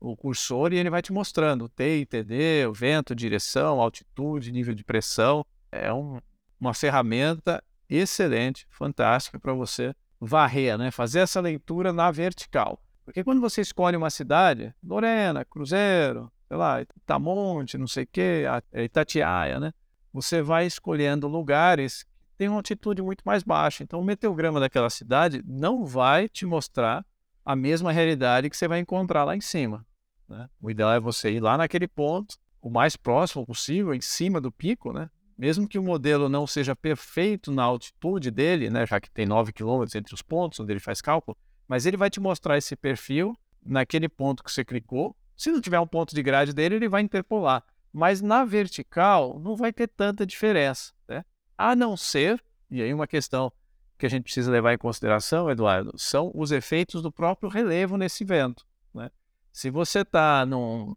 o 0.00 0.16
cursor 0.16 0.72
e 0.72 0.78
ele 0.78 0.88
vai 0.88 1.02
te 1.02 1.12
mostrando 1.12 1.66
o 1.66 1.68
T 1.68 2.06
TD, 2.06 2.66
o 2.66 2.72
vento, 2.72 3.14
direção, 3.14 3.80
altitude, 3.80 4.50
nível 4.50 4.74
de 4.74 4.82
pressão. 4.82 5.44
É 5.70 5.92
um, 5.92 6.18
uma 6.58 6.72
ferramenta 6.72 7.62
excelente, 7.88 8.66
fantástica 8.70 9.38
para 9.38 9.52
você 9.52 9.94
varrer, 10.20 10.78
né? 10.78 10.90
fazer 10.90 11.20
essa 11.20 11.40
leitura 11.40 11.92
na 11.92 12.10
vertical. 12.10 12.82
Porque 13.04 13.24
quando 13.24 13.40
você 13.40 13.60
escolhe 13.60 13.96
uma 13.96 14.10
cidade, 14.10 14.72
Lorena, 14.82 15.44
Cruzeiro, 15.44 16.30
sei 16.46 16.56
lá, 16.56 16.80
Itamonte, 16.82 17.76
não 17.76 17.86
sei 17.86 18.04
o 18.04 18.08
quê, 18.10 18.44
Itatiaia, 18.72 19.58
né? 19.58 19.72
Você 20.12 20.42
vai 20.42 20.66
escolhendo 20.66 21.26
lugares 21.26 22.04
tem 22.40 22.48
uma 22.48 22.56
altitude 22.56 23.02
muito 23.02 23.20
mais 23.22 23.42
baixa. 23.42 23.82
Então, 23.82 24.00
o 24.00 24.04
meteograma 24.04 24.58
daquela 24.58 24.88
cidade 24.88 25.42
não 25.46 25.84
vai 25.84 26.26
te 26.26 26.46
mostrar 26.46 27.04
a 27.44 27.54
mesma 27.54 27.92
realidade 27.92 28.48
que 28.48 28.56
você 28.56 28.66
vai 28.66 28.78
encontrar 28.78 29.24
lá 29.24 29.36
em 29.36 29.42
cima. 29.42 29.84
Né? 30.26 30.48
O 30.58 30.70
ideal 30.70 30.90
é 30.90 30.98
você 30.98 31.30
ir 31.32 31.40
lá 31.40 31.58
naquele 31.58 31.86
ponto, 31.86 32.38
o 32.62 32.70
mais 32.70 32.96
próximo 32.96 33.44
possível, 33.44 33.92
em 33.92 34.00
cima 34.00 34.40
do 34.40 34.50
pico, 34.50 34.90
né? 34.90 35.10
mesmo 35.36 35.68
que 35.68 35.78
o 35.78 35.82
modelo 35.82 36.30
não 36.30 36.46
seja 36.46 36.74
perfeito 36.74 37.52
na 37.52 37.62
altitude 37.62 38.30
dele, 38.30 38.70
né, 38.70 38.86
já 38.86 38.98
que 38.98 39.10
tem 39.10 39.26
9 39.26 39.52
km 39.52 39.84
entre 39.94 40.14
os 40.14 40.22
pontos 40.22 40.60
onde 40.60 40.72
ele 40.72 40.80
faz 40.80 41.02
cálculo, 41.02 41.36
mas 41.68 41.84
ele 41.84 41.98
vai 41.98 42.08
te 42.08 42.20
mostrar 42.20 42.56
esse 42.56 42.74
perfil 42.74 43.36
naquele 43.62 44.08
ponto 44.08 44.42
que 44.42 44.50
você 44.50 44.64
clicou. 44.64 45.14
Se 45.36 45.50
não 45.50 45.60
tiver 45.60 45.80
um 45.80 45.86
ponto 45.86 46.14
de 46.14 46.22
grade 46.22 46.54
dele, 46.54 46.76
ele 46.76 46.88
vai 46.88 47.02
interpolar. 47.02 47.62
Mas 47.92 48.22
na 48.22 48.46
vertical 48.46 49.38
não 49.38 49.56
vai 49.56 49.74
ter 49.74 49.88
tanta 49.88 50.24
diferença, 50.24 50.92
né? 51.06 51.22
A 51.60 51.76
não 51.76 51.94
ser, 51.94 52.42
e 52.70 52.80
aí 52.80 52.94
uma 52.94 53.06
questão 53.06 53.52
que 53.98 54.06
a 54.06 54.08
gente 54.08 54.22
precisa 54.22 54.50
levar 54.50 54.72
em 54.72 54.78
consideração, 54.78 55.50
Eduardo, 55.50 55.92
são 55.94 56.32
os 56.34 56.52
efeitos 56.52 57.02
do 57.02 57.12
próprio 57.12 57.50
relevo 57.50 57.98
nesse 57.98 58.24
vento. 58.24 58.64
Né? 58.94 59.10
Se 59.52 59.68
você 59.68 59.98
está 59.98 60.46
no, 60.46 60.96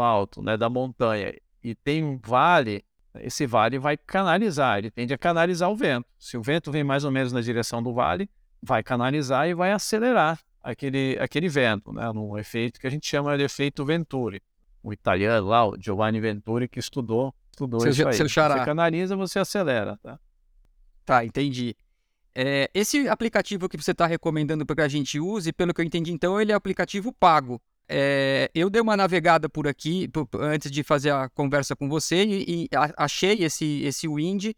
alto 0.00 0.40
né, 0.40 0.56
da 0.56 0.70
montanha 0.70 1.34
e 1.60 1.74
tem 1.74 2.04
um 2.04 2.20
vale, 2.24 2.84
esse 3.16 3.48
vale 3.48 3.80
vai 3.80 3.96
canalizar, 3.96 4.78
ele 4.78 4.92
tende 4.92 5.12
a 5.12 5.18
canalizar 5.18 5.68
o 5.72 5.74
vento. 5.74 6.06
Se 6.20 6.36
o 6.36 6.42
vento 6.42 6.70
vem 6.70 6.84
mais 6.84 7.02
ou 7.02 7.10
menos 7.10 7.32
na 7.32 7.40
direção 7.40 7.82
do 7.82 7.92
vale, 7.92 8.30
vai 8.62 8.84
canalizar 8.84 9.48
e 9.48 9.54
vai 9.54 9.72
acelerar 9.72 10.38
aquele, 10.62 11.18
aquele 11.20 11.48
vento, 11.48 11.92
né? 11.92 12.12
num 12.12 12.38
efeito 12.38 12.78
que 12.78 12.86
a 12.86 12.90
gente 12.90 13.08
chama 13.08 13.36
de 13.36 13.42
efeito 13.42 13.84
Venturi. 13.84 14.40
O 14.84 14.92
italiano 14.92 15.48
lá, 15.48 15.66
o 15.66 15.76
Giovanni 15.76 16.20
Venturi, 16.20 16.68
que 16.68 16.78
estudou, 16.78 17.34
estudou 17.56 17.80
Seu- 17.80 17.90
isso 17.90 18.06
aí. 18.06 18.14
seu 18.14 18.28
xará. 18.28 18.58
Você 18.58 18.64
canaliza, 18.66 19.16
você 19.16 19.38
acelera. 19.38 19.98
Tá? 20.02 20.18
Tá, 21.04 21.24
entendi. 21.24 21.74
É, 22.34 22.70
esse 22.74 23.08
aplicativo 23.08 23.66
que 23.68 23.78
você 23.78 23.92
está 23.92 24.06
recomendando 24.06 24.66
para 24.66 24.76
que 24.76 24.82
a 24.82 24.88
gente 24.88 25.18
use, 25.18 25.52
pelo 25.52 25.72
que 25.72 25.80
eu 25.80 25.84
entendi, 25.84 26.12
então, 26.12 26.38
ele 26.38 26.52
é 26.52 26.54
aplicativo 26.54 27.10
pago. 27.12 27.60
É, 27.88 28.50
eu 28.54 28.68
dei 28.68 28.82
uma 28.82 28.96
navegada 28.96 29.48
por 29.48 29.66
aqui 29.66 30.08
p- 30.08 30.26
p- 30.26 30.38
antes 30.40 30.70
de 30.70 30.82
fazer 30.82 31.10
a 31.12 31.28
conversa 31.30 31.74
com 31.74 31.88
você 31.88 32.24
e, 32.24 32.64
e 32.64 32.68
achei 32.96 33.42
esse, 33.44 33.82
esse 33.84 34.08
Wind 34.08 34.50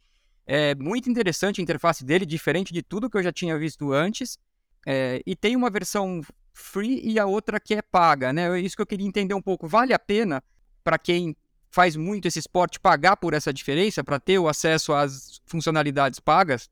é, 0.46 0.74
muito 0.74 1.10
interessante, 1.10 1.60
a 1.60 1.62
interface 1.62 2.04
dele, 2.04 2.24
diferente 2.26 2.72
de 2.72 2.82
tudo 2.82 3.08
que 3.08 3.16
eu 3.18 3.22
já 3.22 3.30
tinha 3.30 3.56
visto 3.58 3.92
antes. 3.92 4.38
É, 4.86 5.20
e 5.26 5.36
tem 5.36 5.54
uma 5.54 5.68
versão 5.70 6.22
free 6.54 7.00
e 7.04 7.18
a 7.18 7.26
outra 7.26 7.60
que 7.60 7.74
é 7.74 7.82
paga, 7.82 8.32
né? 8.32 8.58
É 8.58 8.60
isso 8.60 8.74
que 8.74 8.82
eu 8.82 8.86
queria 8.86 9.06
entender 9.06 9.34
um 9.34 9.42
pouco. 9.42 9.68
Vale 9.68 9.92
a 9.92 9.98
pena 9.98 10.42
para 10.82 10.98
quem 10.98 11.36
faz 11.70 11.96
muito 11.96 12.26
esse 12.26 12.38
esporte 12.38 12.80
pagar 12.80 13.16
por 13.16 13.34
essa 13.34 13.52
diferença, 13.52 14.02
para 14.02 14.18
ter 14.18 14.38
o 14.38 14.48
acesso 14.48 14.92
às 14.92 15.40
funcionalidades 15.46 16.20
pagas? 16.20 16.70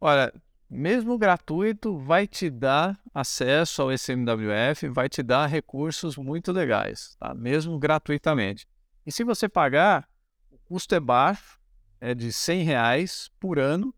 Olha, 0.00 0.32
mesmo 0.70 1.16
gratuito, 1.16 1.98
vai 1.98 2.26
te 2.26 2.50
dar 2.50 2.98
acesso 3.14 3.82
ao 3.82 3.92
SMWF, 3.92 4.88
vai 4.88 5.08
te 5.08 5.22
dar 5.22 5.46
recursos 5.46 6.16
muito 6.16 6.52
legais, 6.52 7.16
tá? 7.18 7.34
mesmo 7.34 7.78
gratuitamente. 7.78 8.68
E 9.06 9.10
se 9.10 9.24
você 9.24 9.48
pagar, 9.48 10.08
o 10.50 10.58
custo 10.58 10.94
é 10.94 11.00
baixo, 11.00 11.58
é 12.00 12.14
de 12.14 12.32
100 12.32 12.62
reais 12.62 13.30
por 13.40 13.58
ano, 13.58 13.94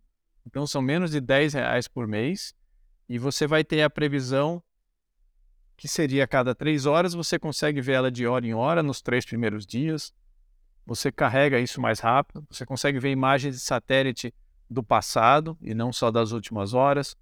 então 0.47 0.66
são 0.66 0.80
menos 0.80 1.11
de 1.11 1.21
10 1.21 1.54
reais 1.54 1.88
por 1.88 2.07
mês, 2.07 2.54
e 3.09 3.19
você 3.19 3.47
vai 3.47 3.64
ter 3.64 3.83
a 3.83 3.90
previsão 3.90 4.62
que 5.76 5.88
seria 5.88 6.25
a 6.25 6.28
cada 6.28 6.54
três 6.54 6.87
horas, 6.87 7.14
você 7.14 7.38
consegue 7.38 7.80
ver 7.80 7.95
ela 7.95 8.11
de 8.11 8.26
hora 8.26 8.47
em 8.47 8.54
hora 8.54 8.83
nos 8.83 9.00
três 9.02 9.25
primeiros 9.25 9.66
dias, 9.66 10.14
você 10.87 11.13
carrega 11.13 11.59
isso 11.59 11.81
mais 11.81 12.01
rápido, 12.01 12.45
você 12.51 12.67
consegue 12.67 12.99
ver 12.99 13.11
imagens 13.11 13.55
de 13.57 13.61
satélite 13.61 14.35
do 14.69 14.83
passado 14.83 15.57
e 15.61 15.75
não 15.75 15.93
só 15.93 16.11
das 16.11 16.33
últimas 16.33 16.75
horas 16.75 17.17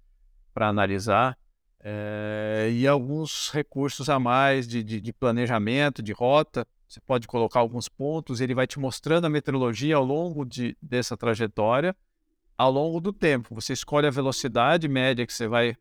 para 0.53 0.67
analisar. 0.67 1.37
eh, 1.81 2.69
e 2.73 2.85
alguns 2.87 3.49
recursos 3.51 4.09
a 4.09 4.19
mais 4.19 4.67
de, 4.67 4.83
de- 4.83 4.99
de 4.99 5.13
planejamento, 5.13 6.03
de 6.03 6.11
rota. 6.11 6.67
Você 6.87 6.99
pode 6.99 7.25
colocar 7.27 7.61
alguns 7.61 7.87
pontos, 7.87 8.41
ele 8.41 8.53
vai 8.53 8.67
te 8.67 8.77
mostrando 8.79 9.25
a 9.25 9.29
meteorologia 9.29 9.95
ao 9.95 10.03
longo 10.03 10.43
de, 10.43 10.75
dessa 10.81 11.15
trajetória, 11.15 11.95
ao 12.57 12.69
longo 12.71 12.99
do 12.99 13.13
tempo. 13.13 13.55
Você 13.55 13.71
escolhe 13.73 14.07
a 14.07 14.11
velocidade 14.11 14.89
média 14.89 15.25
que 15.25 15.31
você 15.31 15.47
vai 15.47 15.77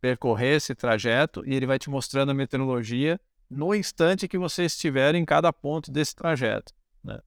percorrer 0.00 0.56
esse 0.56 0.74
trajeto 0.74 1.42
e 1.46 1.54
ele 1.54 1.66
vai 1.66 1.78
te 1.78 1.88
mostrando 1.88 2.30
a 2.30 2.34
meteorologia 2.34 3.18
no 3.54 3.74
instante 3.74 4.28
que 4.28 4.38
você 4.38 4.64
estiver 4.64 5.14
em 5.14 5.24
cada 5.24 5.52
ponto 5.52 5.90
desse 5.90 6.14
trajeto. 6.14 6.72
Né? 7.02 7.18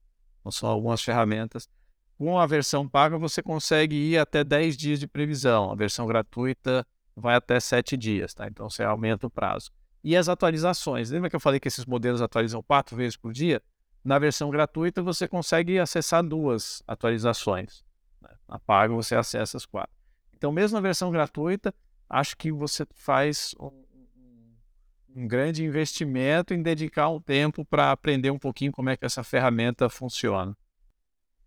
São 0.50 0.68
algumas 0.68 1.02
ferramentas. 1.02 1.68
Com 2.16 2.38
a 2.38 2.46
versão 2.46 2.88
paga, 2.88 3.16
você 3.16 3.42
consegue 3.42 3.94
ir 3.94 4.18
até 4.18 4.42
10 4.42 4.76
dias 4.76 5.00
de 5.00 5.06
previsão. 5.06 5.70
A 5.70 5.74
versão 5.74 6.06
gratuita 6.06 6.86
vai 7.14 7.36
até 7.36 7.60
7 7.60 7.96
dias, 7.96 8.34
tá? 8.34 8.46
Então 8.46 8.68
você 8.68 8.82
aumenta 8.82 9.26
o 9.26 9.30
prazo. 9.30 9.70
E 10.02 10.16
as 10.16 10.28
atualizações. 10.28 11.10
Lembra 11.10 11.30
que 11.30 11.36
eu 11.36 11.40
falei 11.40 11.60
que 11.60 11.68
esses 11.68 11.84
modelos 11.84 12.22
atualizam 12.22 12.62
quatro 12.62 12.96
vezes 12.96 13.16
por 13.16 13.32
dia? 13.32 13.62
Na 14.04 14.18
versão 14.18 14.50
gratuita, 14.50 15.02
você 15.02 15.28
consegue 15.28 15.78
acessar 15.78 16.22
duas 16.22 16.82
atualizações. 16.86 17.84
né? 18.22 18.30
Na 18.48 18.58
paga, 18.58 18.94
você 18.94 19.14
acessa 19.14 19.56
as 19.56 19.66
quatro. 19.66 19.94
Então, 20.36 20.52
mesmo 20.52 20.76
na 20.76 20.80
versão 20.80 21.10
gratuita, 21.10 21.74
acho 22.08 22.36
que 22.36 22.50
você 22.50 22.86
faz 22.94 23.54
um 25.18 25.26
grande 25.26 25.64
investimento 25.64 26.54
em 26.54 26.62
dedicar 26.62 27.08
um 27.08 27.20
tempo 27.20 27.64
para 27.64 27.90
aprender 27.90 28.30
um 28.30 28.38
pouquinho 28.38 28.70
como 28.70 28.88
é 28.88 28.96
que 28.96 29.04
essa 29.04 29.24
ferramenta 29.24 29.88
funciona. 29.88 30.56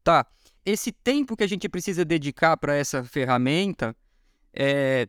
Tá. 0.03 0.27
Esse 0.65 0.91
tempo 0.91 1.37
que 1.37 1.43
a 1.43 1.47
gente 1.47 1.69
precisa 1.69 2.03
dedicar 2.03 2.57
para 2.57 2.75
essa 2.75 3.01
ferramenta, 3.03 3.95
é, 4.53 5.07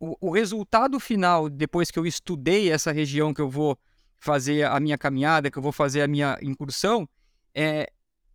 o, 0.00 0.16
o 0.20 0.30
resultado 0.32 0.98
final, 0.98 1.48
depois 1.48 1.90
que 1.90 1.98
eu 1.98 2.04
estudei 2.04 2.70
essa 2.70 2.90
região 2.90 3.32
que 3.32 3.40
eu 3.40 3.48
vou 3.48 3.78
fazer 4.18 4.64
a 4.64 4.80
minha 4.80 4.98
caminhada, 4.98 5.50
que 5.50 5.58
eu 5.58 5.62
vou 5.62 5.72
fazer 5.72 6.02
a 6.02 6.08
minha 6.08 6.36
incursão, 6.42 7.08
é, 7.54 7.90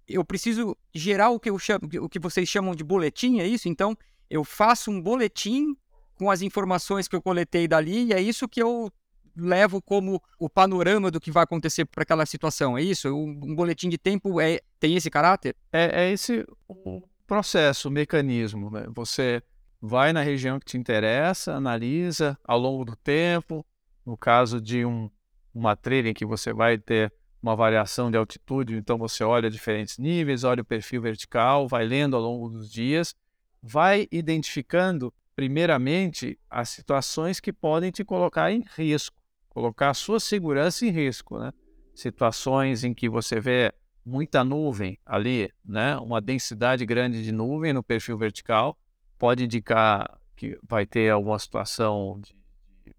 eu 0.08 0.24
preciso 0.24 0.78
gerar 0.94 1.30
o 1.32 1.40
que, 1.40 1.50
eu 1.50 1.60
chamo, 1.60 1.82
o 2.02 2.08
que 2.08 2.20
vocês 2.20 2.48
chamam 2.48 2.74
de 2.74 2.86
boletim, 2.86 3.40
é 3.40 3.48
isso? 3.48 3.68
Então, 3.68 3.98
eu 4.30 4.46
faço 4.46 4.90
um 4.90 5.02
boletim 5.02 5.76
com 6.16 6.32
as 6.32 6.42
informações 6.42 7.08
que 7.08 7.16
eu 7.16 7.22
coletei 7.22 7.68
dali, 7.68 8.06
e 8.06 8.14
é 8.14 8.22
isso 8.22 8.48
que 8.48 8.62
eu 8.62 8.92
levo 9.38 9.82
como 9.82 10.22
o 10.40 10.50
panorama 10.50 11.12
do 11.12 11.20
que 11.20 11.32
vai 11.32 11.44
acontecer 11.44 11.86
para 11.86 12.04
aquela 12.04 12.26
situação, 12.26 12.78
é 12.78 12.82
isso? 12.82 13.10
Um, 13.14 13.56
boletim 13.56 13.90
de 13.90 13.98
tempo 13.98 14.42
é, 14.42 14.60
tem 14.80 14.96
esse 14.96 15.10
caráter? 15.10 15.56
É, 15.72 16.06
é 16.06 16.12
esse 16.12 16.46
o 16.68 17.04
processo, 17.26 17.90
o 17.90 17.92
mecanismo. 17.92 18.72
Né? 18.72 18.86
Você 18.96 19.44
vai 19.82 20.12
na 20.12 20.22
região 20.22 20.60
que 20.60 20.66
te 20.66 20.78
interessa, 20.78 21.54
analisa 21.54 22.38
ao 22.44 22.58
longo 22.58 22.84
do 22.84 22.96
tempo. 22.96 23.66
No 24.06 24.18
caso 24.18 24.60
de 24.62 24.86
um, 24.86 25.10
uma 25.54 25.76
trilha 25.76 26.10
em 26.10 26.14
que 26.14 26.26
você 26.26 26.54
vai 26.54 26.78
ter 26.78 27.14
uma 27.42 27.56
variação 27.56 28.10
de 28.10 28.18
altitude, 28.18 28.76
então 28.76 28.98
você 28.98 29.24
olha 29.24 29.50
diferentes 29.50 29.98
níveis, 29.98 30.44
olha 30.44 30.62
o 30.62 30.66
perfil 30.66 31.02
vertical, 31.02 31.68
vai 31.68 31.86
lendo 31.86 32.16
ao 32.16 32.22
longo 32.22 32.50
dos 32.50 32.72
dias, 32.72 33.14
vai 33.62 34.08
identificando, 34.12 35.14
primeiramente, 35.36 36.40
as 36.50 36.70
situações 36.70 37.40
que 37.40 37.54
podem 37.54 37.92
te 37.92 38.04
colocar 38.04 38.52
em 38.52 38.64
risco, 38.76 39.22
colocar 39.58 39.90
a 39.90 39.94
sua 39.96 40.20
segurança 40.20 40.86
em 40.86 40.92
risco. 40.92 41.40
Né? 41.40 41.52
Situações 41.96 42.84
em 42.84 42.94
que 42.94 43.10
você 43.10 43.40
vê 43.40 43.74
muita 44.06 44.44
nuvem 44.44 45.00
ali, 45.04 45.52
né? 45.66 45.98
Uma 45.98 46.22
densidade 46.22 46.86
grande 46.86 47.24
de 47.24 47.32
nuvem 47.32 47.74
no 47.74 47.82
perfil 47.82 48.20
vertical 48.20 48.78
pode 49.18 49.46
indicar 49.46 50.20
que 50.36 50.60
vai 50.62 50.86
ter 50.86 51.10
alguma 51.10 51.40
situação 51.40 52.22
de 52.22 52.36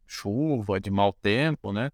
chuva, 0.05 0.81
de 0.81 0.90
mau 0.90 1.12
tempo, 1.12 1.73
né? 1.73 1.92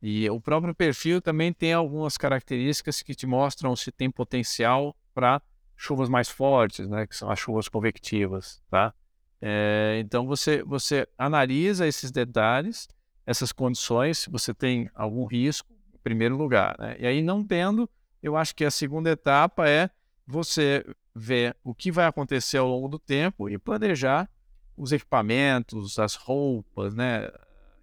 E 0.00 0.28
o 0.30 0.40
próprio 0.40 0.74
perfil 0.74 1.20
também 1.20 1.52
tem 1.52 1.74
algumas 1.74 2.16
características 2.16 3.02
que 3.02 3.14
te 3.14 3.26
mostram 3.26 3.76
se 3.76 3.92
tem 3.92 4.10
potencial 4.10 4.96
para 5.12 5.42
chuvas 5.76 6.08
mais 6.08 6.30
fortes, 6.30 6.88
né? 6.88 7.06
Que 7.06 7.14
são 7.14 7.30
as 7.30 7.38
chuvas 7.38 7.68
convectivas, 7.68 8.62
tá? 8.70 8.94
É, 9.42 10.00
então 10.02 10.26
você 10.26 10.62
você 10.64 11.06
analisa 11.18 11.86
esses 11.86 12.10
detalhes, 12.10 12.88
essas 13.26 13.52
condições, 13.52 14.18
se 14.18 14.30
você 14.30 14.52
tem 14.52 14.90
algum 14.94 15.24
risco, 15.26 15.68
em 15.94 15.98
primeiro 15.98 16.36
lugar, 16.36 16.76
né? 16.78 16.96
E 16.98 17.06
aí 17.06 17.22
não 17.22 17.44
tendo 17.44 17.88
eu 18.22 18.36
acho 18.36 18.54
que 18.54 18.64
a 18.64 18.70
segunda 18.70 19.10
etapa 19.10 19.68
é 19.68 19.90
você 20.26 20.84
ver 21.14 21.56
o 21.64 21.74
que 21.74 21.90
vai 21.90 22.06
acontecer 22.06 22.58
ao 22.58 22.68
longo 22.68 22.88
do 22.88 22.98
tempo 22.98 23.48
e 23.48 23.58
planejar 23.58 24.28
os 24.76 24.92
equipamentos, 24.92 25.98
as 25.98 26.14
roupas, 26.14 26.94
né, 26.94 27.30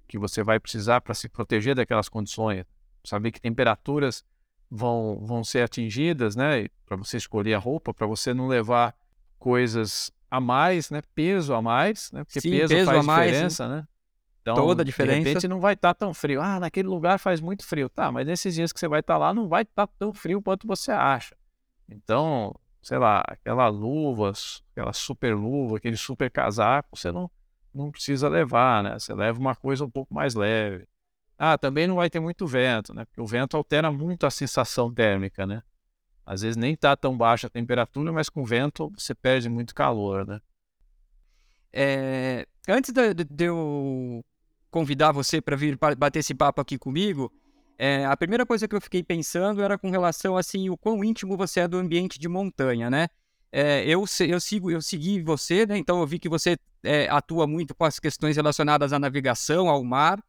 que 0.08 0.18
você 0.18 0.44
vai 0.44 0.60
precisar 0.60 1.02
para 1.02 1.14
se 1.14 1.28
proteger 1.28 1.76
daquelas 1.76 2.08
condições. 2.08 2.66
Saber 3.04 3.32
que 3.32 3.42
temperaturas 3.42 4.24
vão, 4.70 5.20
vão 5.26 5.44
ser 5.44 5.64
atingidas, 5.64 6.36
né, 6.36 6.68
para 6.86 6.96
você 6.96 7.18
escolher 7.18 7.54
a 7.54 7.60
roupa, 7.60 7.94
para 7.94 8.08
você 8.08 8.34
não 8.34 8.48
levar 8.48 8.96
coisas 9.38 10.12
a 10.30 10.40
mais, 10.40 10.90
né, 10.90 11.02
peso 11.14 11.54
a 11.54 11.62
mais, 11.62 12.12
né, 12.12 12.24
porque 12.24 12.42
Sim, 12.42 12.52
peso, 12.52 12.74
peso 12.74 12.86
faz 12.86 13.00
a 13.00 13.04
mais, 13.04 13.32
diferença, 13.32 13.68
né. 13.68 13.88
Então, 14.52 14.56
Toda 14.56 14.82
a 14.82 14.86
diferença. 14.86 15.20
De 15.20 15.28
repente 15.28 15.48
não 15.48 15.60
vai 15.60 15.74
estar 15.74 15.94
tão 15.94 16.14
frio. 16.14 16.42
Ah, 16.42 16.58
naquele 16.58 16.88
lugar 16.88 17.20
faz 17.20 17.42
muito 17.42 17.66
frio. 17.66 17.90
Tá, 17.90 18.10
mas 18.12 18.26
nesses 18.26 18.56
dias 18.56 18.72
que 18.72 18.80
você 18.80 18.88
vai 18.88 19.02
estar 19.02 19.18
lá 19.18 19.34
não 19.34 19.50
vai 19.50 19.64
estar 19.64 19.86
tão 20.00 20.14
frio 20.14 20.42
quanto 20.42 20.66
você 20.66 20.90
acha. 20.90 21.36
Então, 21.90 22.56
sei 22.82 22.98
lá, 22.98 23.24
aquela 23.28 23.68
luva, 23.68 24.32
aquela 24.72 24.94
super 24.94 25.36
luva, 25.36 25.78
aquele 25.78 25.98
super 25.98 26.32
casaco, 26.32 26.98
você 26.98 27.12
não, 27.12 27.30
não 27.74 27.92
precisa 27.92 28.30
levar, 28.30 28.84
né? 28.84 28.98
Você 28.98 29.14
leva 29.14 29.38
uma 29.38 29.54
coisa 29.54 29.84
um 29.84 29.90
pouco 29.90 30.14
mais 30.14 30.34
leve. 30.34 30.88
Ah, 31.38 31.58
também 31.58 31.86
não 31.86 31.96
vai 31.96 32.10
ter 32.10 32.22
muito 32.22 32.48
vento, 32.48 32.94
né? 32.94 33.04
Porque 33.04 33.22
o 33.22 33.28
vento 33.28 33.58
altera 33.58 33.92
muito 33.92 34.26
a 34.26 34.32
sensação 34.32 34.94
térmica, 34.94 35.46
né? 35.46 35.62
Às 36.26 36.42
vezes 36.42 36.56
nem 36.56 36.76
tá 36.76 36.96
tão 36.96 37.18
baixa 37.18 37.48
a 37.48 37.50
temperatura, 37.50 38.14
mas 38.14 38.30
com 38.30 38.46
vento 38.46 38.92
você 38.98 39.14
perde 39.14 39.50
muito 39.50 39.76
calor, 39.76 40.26
né? 40.26 40.40
É, 41.72 42.48
antes 42.68 42.92
de, 42.92 43.14
de 43.14 43.44
eu 43.44 44.24
convidar 44.70 45.12
você 45.12 45.42
para 45.42 45.56
vir 45.56 45.78
bater 45.98 46.20
esse 46.20 46.34
papo 46.34 46.62
aqui 46.62 46.78
comigo, 46.78 47.32
é, 47.78 48.06
a 48.06 48.18
primeira 48.18 48.46
coisa 48.46 48.68
que 48.68 48.76
eu 48.76 48.82
fiquei 48.82 49.04
pensando 49.04 49.62
era 49.62 49.78
com 49.78 49.92
relação 49.92 50.36
assim 50.36 50.70
o 50.70 50.78
quão 50.78 51.04
íntimo 51.04 51.38
você 51.38 51.62
é 51.62 51.68
do 51.68 51.78
ambiente 51.78 52.18
de 52.20 52.28
montanha, 52.28 52.90
né? 52.90 53.08
É, 53.52 53.84
eu, 53.86 54.04
eu 54.28 54.40
sigo, 54.40 54.72
eu 54.72 54.82
segui 54.82 55.22
você, 55.22 55.66
né? 55.66 55.78
Então 55.78 56.00
eu 56.00 56.08
vi 56.08 56.20
que 56.20 56.28
você 56.28 56.58
é, 56.84 57.08
atua 57.10 57.46
muito 57.46 57.76
com 57.76 57.86
as 57.86 58.00
questões 58.00 58.36
relacionadas 58.36 58.94
à 58.94 59.00
navegação, 59.00 59.70
ao 59.70 59.84
mar. 59.84 60.22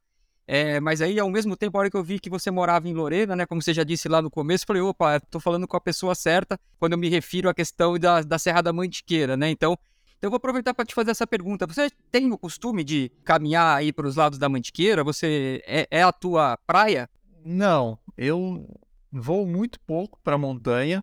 É, 0.46 0.80
mas 0.80 1.02
aí, 1.02 1.18
ao 1.18 1.28
mesmo 1.28 1.56
tempo, 1.56 1.76
a 1.76 1.80
hora 1.80 1.90
que 1.90 1.96
eu 1.96 2.02
vi 2.02 2.18
que 2.18 2.30
você 2.30 2.50
morava 2.50 2.88
em 2.88 2.94
Lorena, 2.94 3.36
né? 3.36 3.44
Como 3.44 3.60
você 3.60 3.74
já 3.74 3.84
disse 3.84 4.08
lá 4.08 4.22
no 4.22 4.30
começo, 4.30 4.64
falei, 4.66 4.80
opa, 4.80 5.20
tô 5.20 5.38
falando 5.40 5.66
com 5.66 5.76
a 5.76 5.80
pessoa 5.80 6.14
certa 6.14 6.58
quando 6.78 6.92
eu 6.92 6.98
me 6.98 7.08
refiro 7.08 7.48
à 7.50 7.54
questão 7.54 7.98
da, 7.98 8.22
da 8.22 8.38
Serra 8.38 8.62
da 8.62 8.72
Mantiqueira, 8.72 9.36
né? 9.36 9.50
Então, 9.50 9.78
então 10.18 10.28
eu 10.28 10.30
vou 10.30 10.36
aproveitar 10.36 10.74
para 10.74 10.84
te 10.84 10.94
fazer 10.94 11.12
essa 11.12 11.26
pergunta. 11.26 11.66
Você 11.66 11.90
tem 12.10 12.30
o 12.30 12.36
costume 12.36 12.84
de 12.84 13.10
caminhar 13.24 13.78
aí 13.78 13.92
para 13.92 14.06
os 14.06 14.16
lados 14.16 14.38
da 14.38 14.48
Mantiqueira? 14.48 15.02
Você 15.04 15.62
é, 15.66 15.86
é 15.90 16.02
a 16.02 16.12
tua 16.12 16.58
praia? 16.66 17.08
Não, 17.44 17.98
eu 18.16 18.68
vou 19.10 19.46
muito 19.46 19.80
pouco 19.80 20.20
para 20.22 20.36
montanha, 20.36 21.02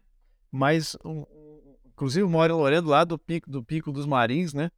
mas 0.52 0.96
inclusive 1.86 2.28
moro 2.28 2.54
em 2.54 2.58
Lorena, 2.58 2.88
lá 2.88 3.04
do 3.04 3.18
pico 3.18 3.50
do 3.50 3.64
Pico 3.64 3.92
dos 3.92 4.06
Marins, 4.06 4.54
né? 4.54 4.70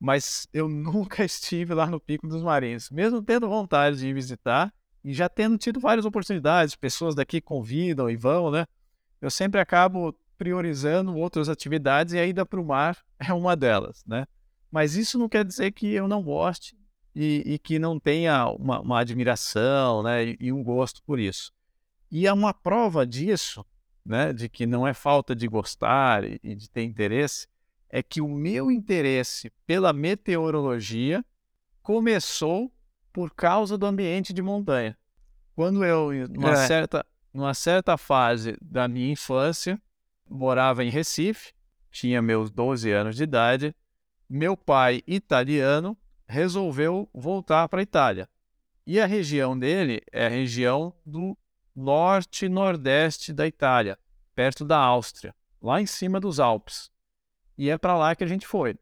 mas 0.00 0.46
eu 0.52 0.68
nunca 0.68 1.24
estive 1.24 1.74
lá 1.74 1.86
no 1.86 2.00
Pico 2.00 2.28
dos 2.28 2.42
Marins, 2.42 2.90
mesmo 2.90 3.22
tendo 3.22 3.48
vontade 3.48 3.98
de 3.98 4.08
ir 4.08 4.12
visitar 4.12 4.72
e 5.04 5.12
já 5.12 5.28
tendo 5.28 5.56
tido 5.58 5.80
várias 5.80 6.04
oportunidades, 6.04 6.76
pessoas 6.76 7.14
daqui 7.14 7.40
convidam 7.40 8.08
e 8.10 8.16
vão, 8.16 8.50
né? 8.50 8.66
Eu 9.20 9.30
sempre 9.30 9.60
acabo 9.60 10.14
priorizando 10.38 11.14
outras 11.16 11.48
atividades 11.48 12.14
e 12.14 12.18
a 12.18 12.24
ida 12.24 12.46
para 12.46 12.60
o 12.60 12.64
mar 12.64 12.96
é 13.18 13.32
uma 13.34 13.56
delas, 13.56 14.02
né? 14.06 14.26
Mas 14.70 14.94
isso 14.94 15.18
não 15.18 15.28
quer 15.28 15.44
dizer 15.44 15.72
que 15.72 15.92
eu 15.92 16.06
não 16.06 16.22
goste 16.22 16.78
e, 17.14 17.42
e 17.44 17.58
que 17.58 17.78
não 17.78 17.98
tenha 17.98 18.46
uma, 18.48 18.80
uma 18.80 19.00
admiração, 19.00 20.02
né? 20.02 20.24
E, 20.24 20.36
e 20.40 20.52
um 20.52 20.62
gosto 20.62 21.02
por 21.02 21.18
isso. 21.18 21.52
E 22.10 22.26
é 22.26 22.32
uma 22.32 22.54
prova 22.54 23.06
disso, 23.06 23.64
né? 24.04 24.32
De 24.32 24.48
que 24.48 24.66
não 24.66 24.86
é 24.86 24.94
falta 24.94 25.34
de 25.34 25.48
gostar 25.48 26.24
e, 26.24 26.38
e 26.42 26.54
de 26.54 26.70
ter 26.70 26.84
interesse, 26.84 27.48
é 27.90 28.02
que 28.02 28.20
o 28.20 28.28
meu 28.28 28.70
interesse 28.70 29.50
pela 29.66 29.92
meteorologia 29.92 31.24
começou 31.82 32.70
por 33.12 33.34
causa 33.34 33.78
do 33.78 33.86
ambiente 33.86 34.32
de 34.32 34.42
montanha. 34.42 34.96
Quando 35.56 35.84
eu, 35.84 36.10
numa, 36.28 36.52
é. 36.52 36.66
certa, 36.66 37.04
numa 37.32 37.54
certa 37.54 37.96
fase 37.96 38.56
da 38.60 38.86
minha 38.86 39.10
infância, 39.10 39.80
morava 40.28 40.84
em 40.84 40.90
Recife, 40.90 41.52
tinha 41.90 42.20
meus 42.20 42.50
12 42.50 42.90
anos 42.90 43.16
de 43.16 43.22
idade, 43.22 43.74
meu 44.28 44.56
pai, 44.56 45.02
italiano, 45.06 45.96
resolveu 46.28 47.08
voltar 47.14 47.68
para 47.68 47.80
a 47.80 47.82
Itália. 47.82 48.28
E 48.86 49.00
a 49.00 49.06
região 49.06 49.58
dele 49.58 50.02
é 50.12 50.26
a 50.26 50.30
região 50.30 50.94
do 51.04 51.36
norte 51.74 52.46
e 52.46 52.48
nordeste 52.48 53.32
da 53.32 53.46
Itália, 53.46 53.98
perto 54.34 54.64
da 54.64 54.78
Áustria, 54.78 55.34
lá 55.60 55.80
em 55.80 55.86
cima 55.86 56.20
dos 56.20 56.40
Alpes. 56.40 56.90
E 57.56 57.70
é 57.70 57.78
para 57.78 57.96
lá 57.96 58.14
que 58.14 58.24
a 58.24 58.26
gente 58.26 58.46
foi. 58.46 58.76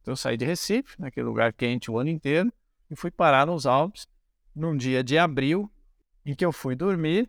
Então 0.00 0.12
eu 0.12 0.16
saí 0.16 0.36
de 0.36 0.44
Recife, 0.44 1.00
naquele 1.00 1.26
lugar 1.26 1.52
quente 1.52 1.90
o 1.90 1.98
ano 1.98 2.10
inteiro, 2.10 2.52
e 2.90 2.96
fui 2.96 3.10
parar 3.10 3.46
nos 3.46 3.66
Alpes 3.66 4.08
num 4.54 4.76
dia 4.76 5.04
de 5.04 5.18
abril, 5.18 5.70
em 6.24 6.34
que 6.34 6.44
eu 6.44 6.52
fui 6.52 6.74
dormir, 6.74 7.28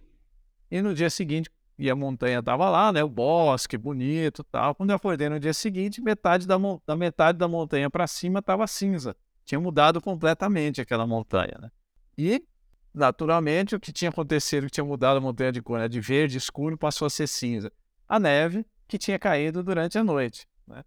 e 0.71 0.81
no 0.81 0.93
dia 0.93 1.09
seguinte, 1.09 1.49
e 1.79 1.89
a 1.89 1.95
montanha 1.95 2.39
estava 2.39 2.69
lá, 2.69 2.91
né, 2.91 3.01
o 3.01 3.09
bosque 3.09 3.77
bonito 3.77 4.43
tal. 4.43 4.75
Quando 4.75 4.89
eu 4.89 4.97
acordei 4.97 5.29
no 5.29 5.39
dia 5.39 5.53
seguinte, 5.53 6.01
metade 6.01 6.45
da, 6.45 6.57
da 6.85 6.93
metade 6.93 7.37
da 7.37 7.47
montanha 7.47 7.89
para 7.89 8.05
cima 8.05 8.39
estava 8.39 8.67
cinza. 8.67 9.15
Tinha 9.45 9.61
mudado 9.61 10.01
completamente 10.01 10.81
aquela 10.81 11.07
montanha, 11.07 11.57
né? 11.57 11.71
E, 12.17 12.43
naturalmente, 12.93 13.77
o 13.77 13.79
que 13.79 13.93
tinha 13.93 14.09
acontecido, 14.09 14.65
que 14.65 14.73
tinha 14.73 14.83
mudado 14.83 15.17
a 15.17 15.21
montanha 15.21 15.53
de 15.53 15.61
cor, 15.61 15.79
né, 15.79 15.87
de 15.87 16.01
verde 16.01 16.37
escuro, 16.37 16.77
passou 16.77 17.05
a 17.05 17.09
ser 17.09 17.27
cinza. 17.27 17.71
A 18.07 18.19
neve 18.19 18.65
que 18.85 18.97
tinha 18.97 19.17
caído 19.17 19.63
durante 19.63 19.97
a 19.97 20.03
noite. 20.03 20.45
Né? 20.67 20.83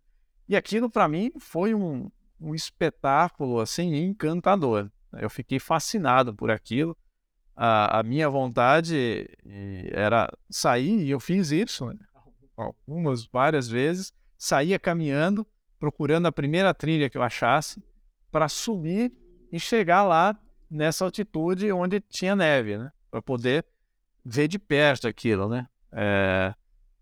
E 0.46 0.54
aquilo 0.54 0.90
para 0.90 1.08
mim 1.08 1.32
foi 1.38 1.72
um, 1.72 2.10
um 2.38 2.54
espetáculo 2.54 3.60
assim 3.60 3.94
encantador. 3.94 4.90
Eu 5.14 5.30
fiquei 5.30 5.58
fascinado 5.58 6.34
por 6.34 6.50
aquilo. 6.50 6.94
A, 7.54 8.00
a 8.00 8.02
minha 8.02 8.28
vontade 8.28 9.28
era 9.90 10.30
sair 10.50 11.04
e 11.04 11.10
eu 11.10 11.20
fiz 11.20 11.50
isso 11.50 11.86
né? 11.86 11.96
algumas 12.56 13.26
várias 13.26 13.68
vezes. 13.68 14.12
Saía 14.38 14.78
caminhando, 14.78 15.46
procurando 15.78 16.26
a 16.26 16.32
primeira 16.32 16.74
trilha 16.74 17.08
que 17.08 17.16
eu 17.16 17.22
achasse 17.22 17.82
para 18.30 18.48
subir 18.48 19.12
e 19.52 19.60
chegar 19.60 20.02
lá 20.04 20.36
nessa 20.70 21.04
altitude 21.04 21.70
onde 21.70 22.00
tinha 22.00 22.34
neve, 22.34 22.78
né? 22.78 22.90
Para 23.10 23.20
poder 23.20 23.64
ver 24.24 24.48
de 24.48 24.58
perto 24.58 25.06
aquilo, 25.06 25.48
né? 25.48 25.68
É, 25.92 26.54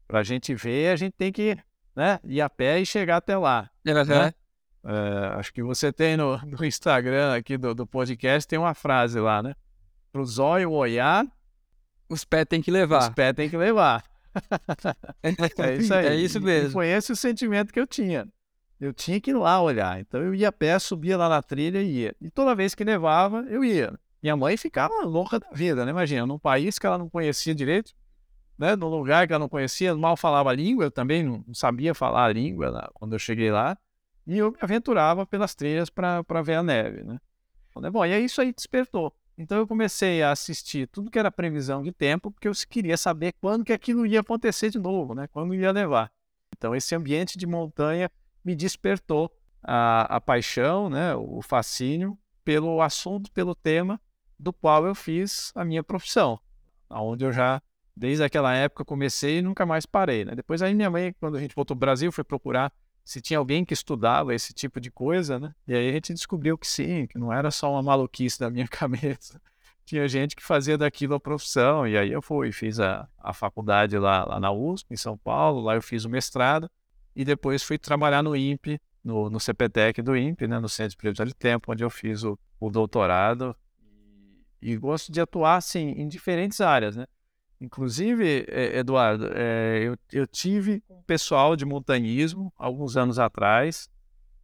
para 0.06 0.20
a 0.20 0.22
gente 0.24 0.54
ver, 0.54 0.92
a 0.92 0.96
gente 0.96 1.14
tem 1.16 1.32
que 1.32 1.56
né? 1.94 2.18
Ir 2.24 2.40
a 2.40 2.48
pé 2.48 2.80
e 2.80 2.86
chegar 2.86 3.16
até 3.16 3.36
lá. 3.36 3.70
Uhum. 3.86 4.22
Né? 4.22 4.34
É, 4.82 5.38
acho 5.38 5.52
que 5.52 5.62
você 5.62 5.92
tem 5.92 6.16
no, 6.16 6.38
no 6.38 6.64
Instagram 6.64 7.34
aqui 7.34 7.58
do, 7.58 7.74
do, 7.74 7.86
podcast, 7.86 8.48
tem 8.48 8.58
uma 8.58 8.74
frase 8.74 9.20
lá, 9.20 9.42
né? 9.42 9.54
Pro 10.12 10.24
zóio 10.24 10.72
olhar, 10.72 11.26
os 12.08 12.24
pés 12.24 12.46
tem 12.48 12.60
que 12.60 12.70
levar. 12.70 13.02
Os 13.02 13.08
pés 13.10 13.34
tem 13.34 13.48
que 13.48 13.56
levar. 13.56 14.04
é 15.22 15.76
isso 15.76 15.94
aí. 15.94 16.06
É 16.06 16.14
isso 16.16 16.40
mesmo. 16.40 16.82
E 16.82 16.88
esse 16.88 17.12
o 17.12 17.16
sentimento 17.16 17.72
que 17.72 17.80
eu 17.80 17.86
tinha. 17.86 18.28
Eu 18.80 18.92
tinha 18.92 19.20
que 19.20 19.30
ir 19.30 19.34
lá 19.34 19.60
olhar. 19.60 20.00
Então 20.00 20.20
eu 20.20 20.34
ia 20.34 20.48
a 20.48 20.52
pé, 20.52 20.78
subia 20.78 21.16
lá 21.16 21.28
na 21.28 21.42
trilha 21.42 21.82
e 21.82 22.02
ia. 22.02 22.16
E 22.20 22.30
toda 22.30 22.54
vez 22.54 22.74
que 22.74 22.84
nevava, 22.84 23.44
eu 23.48 23.64
ia. 23.64 23.92
Minha 24.22 24.36
mãe 24.36 24.56
ficava 24.56 25.04
louca 25.04 25.38
da 25.38 25.50
vida, 25.52 25.84
né? 25.84 25.90
Imagina, 25.90 26.26
num 26.26 26.38
país 26.38 26.78
que 26.78 26.86
ela 26.86 26.98
não 26.98 27.08
conhecia 27.08 27.54
direito, 27.54 27.92
né, 28.58 28.76
num 28.76 28.88
lugar 28.88 29.26
que 29.26 29.32
eu 29.32 29.38
não 29.38 29.48
conhecia, 29.48 29.94
mal 29.94 30.16
falava 30.18 30.50
a 30.50 30.52
língua, 30.52 30.84
eu 30.84 30.90
também 30.90 31.24
não 31.24 31.54
sabia 31.54 31.94
falar 31.94 32.26
a 32.26 32.32
língua 32.32 32.68
lá, 32.68 32.90
quando 32.92 33.14
eu 33.14 33.18
cheguei 33.18 33.50
lá, 33.50 33.74
e 34.26 34.36
eu 34.36 34.50
me 34.50 34.58
aventurava 34.60 35.24
pelas 35.24 35.54
trilhas 35.54 35.88
para 35.88 36.42
ver 36.44 36.56
a 36.56 36.62
neve, 36.62 37.02
né. 37.02 37.18
Bom, 37.90 38.04
e 38.04 38.12
aí 38.12 38.24
isso 38.24 38.38
aí 38.42 38.52
despertou. 38.52 39.14
Então 39.40 39.56
eu 39.56 39.66
comecei 39.66 40.22
a 40.22 40.32
assistir 40.32 40.86
tudo 40.86 41.10
que 41.10 41.18
era 41.18 41.30
previsão 41.30 41.82
de 41.82 41.90
tempo, 41.90 42.30
porque 42.30 42.46
eu 42.46 42.52
queria 42.68 42.94
saber 42.98 43.32
quando 43.40 43.64
que 43.64 43.72
aquilo 43.72 44.04
ia 44.04 44.20
acontecer 44.20 44.68
de 44.68 44.78
novo, 44.78 45.14
né, 45.14 45.26
quando 45.28 45.54
ia 45.54 45.72
levar. 45.72 46.12
Então 46.54 46.74
esse 46.76 46.94
ambiente 46.94 47.38
de 47.38 47.46
montanha 47.46 48.10
me 48.44 48.54
despertou 48.54 49.34
a, 49.62 50.16
a 50.16 50.20
paixão, 50.20 50.90
né, 50.90 51.14
o 51.14 51.40
fascínio 51.40 52.18
pelo 52.44 52.82
assunto, 52.82 53.32
pelo 53.32 53.54
tema 53.54 53.98
do 54.38 54.52
qual 54.52 54.86
eu 54.86 54.94
fiz 54.94 55.52
a 55.54 55.64
minha 55.64 55.82
profissão, 55.82 56.38
aonde 56.86 57.24
eu 57.24 57.32
já 57.32 57.62
desde 57.96 58.22
aquela 58.22 58.54
época 58.54 58.84
comecei 58.84 59.38
e 59.38 59.42
nunca 59.42 59.64
mais 59.64 59.86
parei, 59.86 60.22
né? 60.22 60.34
Depois 60.34 60.60
aí 60.60 60.74
minha 60.74 60.90
mãe, 60.90 61.14
quando 61.18 61.38
a 61.38 61.40
gente 61.40 61.54
voltou 61.54 61.74
para 61.74 61.84
o 61.84 61.86
Brasil, 61.86 62.12
foi 62.12 62.24
procurar 62.24 62.70
se 63.10 63.20
tinha 63.20 63.40
alguém 63.40 63.64
que 63.64 63.74
estudava 63.74 64.32
esse 64.32 64.54
tipo 64.54 64.80
de 64.80 64.88
coisa, 64.88 65.36
né? 65.36 65.52
E 65.66 65.74
aí 65.74 65.88
a 65.88 65.92
gente 65.94 66.14
descobriu 66.14 66.56
que 66.56 66.64
sim, 66.64 67.08
que 67.08 67.18
não 67.18 67.32
era 67.32 67.50
só 67.50 67.72
uma 67.72 67.82
maluquice 67.82 68.38
da 68.38 68.48
minha 68.48 68.68
cabeça. 68.70 69.42
Tinha 69.84 70.06
gente 70.06 70.36
que 70.36 70.42
fazia 70.44 70.78
daquilo 70.78 71.16
a 71.16 71.18
profissão. 71.18 71.88
E 71.88 71.98
aí 71.98 72.12
eu 72.12 72.22
fui, 72.22 72.52
fiz 72.52 72.78
a, 72.78 73.08
a 73.18 73.32
faculdade 73.32 73.98
lá, 73.98 74.24
lá 74.24 74.38
na 74.38 74.52
USP, 74.52 74.94
em 74.94 74.96
São 74.96 75.18
Paulo, 75.18 75.60
lá 75.60 75.74
eu 75.74 75.82
fiz 75.82 76.04
o 76.04 76.08
mestrado 76.08 76.70
e 77.16 77.24
depois 77.24 77.64
fui 77.64 77.76
trabalhar 77.76 78.22
no 78.22 78.36
INPE, 78.36 78.80
no, 79.02 79.28
no 79.28 79.40
CPTEC 79.40 80.00
do 80.02 80.16
INPE, 80.16 80.46
né? 80.46 80.60
No 80.60 80.68
Centro 80.68 80.92
de 80.92 80.96
Previsão 80.96 81.26
de 81.26 81.34
Tempo, 81.34 81.72
onde 81.72 81.82
eu 81.82 81.90
fiz 81.90 82.22
o, 82.22 82.38
o 82.60 82.70
doutorado. 82.70 83.56
E, 84.62 84.76
gosto 84.76 85.10
de 85.10 85.20
atuar, 85.20 85.56
assim, 85.56 85.94
em 85.96 86.06
diferentes 86.06 86.60
áreas, 86.60 86.94
né? 86.94 87.08
Inclusive, 87.60 88.46
Eduardo, 88.48 89.30
é, 89.34 89.80
eu, 89.82 89.96
eu, 90.10 90.26
tive 90.26 90.82
um 90.88 91.02
pessoal 91.02 91.54
de 91.54 91.66
montanhismo 91.66 92.50
alguns 92.56 92.96
anos 92.96 93.18
atrás. 93.18 93.90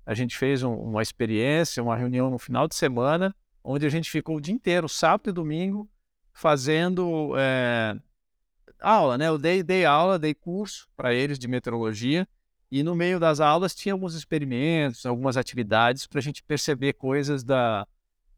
A 0.04 0.12
gente 0.12 0.36
fez 0.36 0.62
um, 0.62 0.74
uma 0.74 1.02
experiência, 1.02 1.82
uma 1.82 1.96
reunião 1.96 2.30
no 2.30 2.38
final 2.38 2.68
de 2.68 2.74
semana, 2.74 3.34
onde 3.64 3.86
a 3.86 3.88
gente 3.88 4.10
ficou 4.10 4.36
o 4.36 4.40
dia 4.40 4.54
inteiro, 4.54 4.86
sábado 4.86 5.30
e 5.30 5.32
domingo, 5.32 5.88
fazendo 6.30 7.32
é, 7.38 7.98
aula, 8.80 9.16
né? 9.16 9.28
Eu 9.28 9.38
dei, 9.38 9.62
dei 9.62 9.86
aula, 9.86 10.18
dei 10.18 10.34
curso 10.34 10.86
para 10.94 11.14
eles 11.14 11.38
de 11.38 11.48
meteorologia. 11.48 12.28
E 12.70 12.82
no 12.82 12.94
meio 12.94 13.18
das 13.18 13.40
aulas 13.40 13.74
tinha 13.74 13.94
alguns 13.94 14.14
experimentos, 14.14 15.06
algumas 15.06 15.38
atividades 15.38 16.06
para 16.06 16.18
a 16.18 16.22
gente 16.22 16.42
perceber 16.42 16.92
coisas 16.94 17.42
da, 17.42 17.86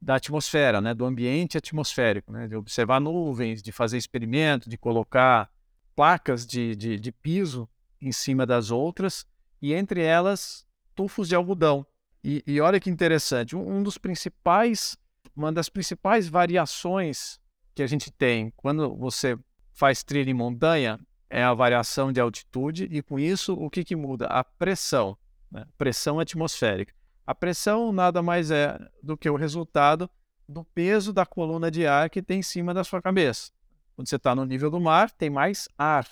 da 0.01 0.15
atmosfera, 0.15 0.81
né, 0.81 0.95
do 0.95 1.05
ambiente 1.05 1.59
atmosférico, 1.59 2.33
né, 2.33 2.47
de 2.47 2.55
observar 2.55 3.01
nuvens, 3.01 3.63
de 3.63 3.73
fazer 3.73 3.99
experimento, 3.99 4.71
de 4.71 4.79
colocar 4.79 5.51
placas 5.97 6.47
de, 6.47 6.77
de, 6.77 6.99
de 6.99 7.13
piso 7.13 7.69
em 8.01 8.13
cima 8.13 8.47
das 8.47 8.71
outras 8.71 9.27
e 9.61 9.75
entre 9.75 10.01
elas 10.01 10.65
tufos 10.95 11.29
de 11.29 11.35
algodão. 11.35 11.85
E, 12.23 12.43
e 12.47 12.61
olha 12.61 12.79
que 12.79 12.91
interessante, 12.91 13.57
um, 13.57 13.79
um, 13.79 13.83
dos 13.83 13.99
principais 13.99 14.97
uma 15.35 15.53
das 15.53 15.69
principais 15.69 16.29
variações 16.29 17.39
que 17.75 17.83
a 17.83 17.87
gente 17.87 18.11
tem 18.11 18.53
quando 18.57 18.97
você 18.97 19.39
faz 19.73 20.03
trilha 20.03 20.31
em 20.31 20.35
montanha 20.35 20.99
é 21.31 21.43
a 21.43 21.55
variação 21.55 22.11
de 22.11 22.21
altitude 22.21 22.89
e 22.91 23.01
com 23.03 23.19
isso 23.19 23.55
o 23.55 23.71
que, 23.71 23.85
que 23.85 23.95
muda? 23.95 24.27
A 24.27 24.43
pressão, 24.43 25.17
né? 25.51 25.65
pressão 25.77 26.19
atmosférica. 26.19 26.93
A 27.29 27.35
pressão 27.35 27.93
nada 27.93 28.23
mais 28.23 28.51
é 28.51 28.79
do 29.03 29.15
que 29.15 29.29
o 29.29 29.37
resultado 29.37 30.09
do 30.49 30.65
peso 30.65 31.13
da 31.13 31.27
coluna 31.27 31.71
de 31.71 31.87
ar 31.87 32.09
que 32.09 32.23
tem 32.23 32.39
em 32.39 32.43
cima 32.43 32.73
da 32.73 32.83
sua 32.83 33.03
cabeça. 33.03 33.51
Quando 33.95 34.09
você 34.09 34.17
está 34.17 34.35
no 34.35 34.47
nível 34.47 34.71
do 34.71 34.81
mar, 34.81 35.11
tem 35.11 35.29
mais 35.29 35.69
ar 35.77 36.09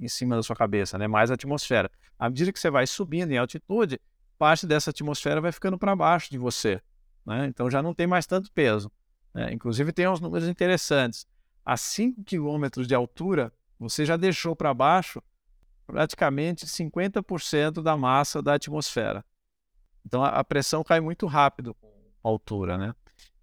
em 0.00 0.08
cima 0.08 0.34
da 0.34 0.42
sua 0.42 0.56
cabeça, 0.56 0.98
né? 0.98 1.06
mais 1.06 1.30
atmosfera. 1.30 1.88
À 2.18 2.28
medida 2.28 2.52
que 2.52 2.58
você 2.58 2.68
vai 2.68 2.84
subindo 2.84 3.30
em 3.30 3.38
altitude, 3.38 4.00
parte 4.36 4.66
dessa 4.66 4.90
atmosfera 4.90 5.40
vai 5.40 5.52
ficando 5.52 5.78
para 5.78 5.94
baixo 5.94 6.32
de 6.32 6.36
você. 6.36 6.82
Né? 7.24 7.46
Então 7.46 7.70
já 7.70 7.80
não 7.80 7.94
tem 7.94 8.08
mais 8.08 8.26
tanto 8.26 8.50
peso. 8.50 8.90
Né? 9.32 9.52
Inclusive 9.52 9.92
tem 9.92 10.08
uns 10.08 10.18
números 10.18 10.48
interessantes. 10.48 11.28
A 11.64 11.76
5 11.76 12.24
quilômetros 12.24 12.88
de 12.88 12.94
altura, 12.96 13.52
você 13.78 14.04
já 14.04 14.16
deixou 14.16 14.56
para 14.56 14.74
baixo 14.74 15.22
praticamente 15.86 16.66
50% 16.66 17.84
da 17.84 17.96
massa 17.96 18.42
da 18.42 18.54
atmosfera. 18.54 19.24
Então 20.06 20.22
a, 20.24 20.28
a 20.28 20.44
pressão 20.44 20.84
cai 20.84 21.00
muito 21.00 21.26
rápido 21.26 21.74
com 21.74 21.88
a 22.24 22.28
altura. 22.28 22.78
Né? 22.78 22.94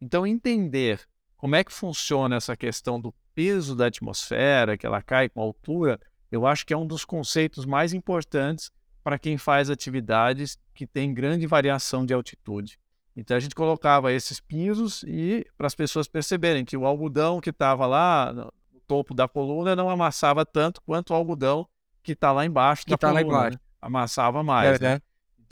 Então 0.01 0.25
entender 0.25 1.01
como 1.37 1.55
é 1.55 1.63
que 1.63 1.73
funciona 1.73 2.37
essa 2.37 2.55
questão 2.55 2.99
do 2.99 3.13
peso 3.35 3.75
da 3.75 3.87
atmosfera, 3.87 4.77
que 4.77 4.85
ela 4.85 5.01
cai 5.01 5.27
com 5.27 5.41
a 5.41 5.43
altura, 5.43 5.99
eu 6.31 6.47
acho 6.47 6.65
que 6.65 6.73
é 6.73 6.77
um 6.77 6.87
dos 6.87 7.03
conceitos 7.03 7.65
mais 7.65 7.93
importantes 7.93 8.71
para 9.03 9.19
quem 9.19 9.37
faz 9.37 9.69
atividades 9.69 10.57
que 10.73 10.87
têm 10.87 11.13
grande 11.13 11.45
variação 11.45 12.05
de 12.05 12.13
altitude. 12.13 12.79
Então 13.15 13.35
a 13.35 13.39
gente 13.39 13.53
colocava 13.53 14.11
esses 14.11 14.39
pisos 14.39 15.03
e 15.05 15.45
para 15.57 15.67
as 15.67 15.75
pessoas 15.75 16.07
perceberem 16.07 16.63
que 16.65 16.77
o 16.77 16.85
algodão 16.85 17.41
que 17.41 17.49
estava 17.49 17.85
lá 17.85 18.31
no 18.33 18.51
topo 18.87 19.13
da 19.13 19.27
coluna 19.27 19.75
não 19.75 19.89
amassava 19.89 20.45
tanto 20.45 20.81
quanto 20.81 21.11
o 21.11 21.13
algodão 21.13 21.67
que 22.01 22.13
está 22.13 22.31
lá 22.31 22.45
embaixo 22.45 22.85
Que 22.85 22.91
da 22.91 22.97
tá 22.97 23.11
lá 23.11 23.19
coluna. 23.21 23.37
embaixo. 23.37 23.57
né? 23.57 23.63
Amassava 23.81 24.43
mais. 24.43 24.81
É, 24.81 24.83
né? 24.83 25.01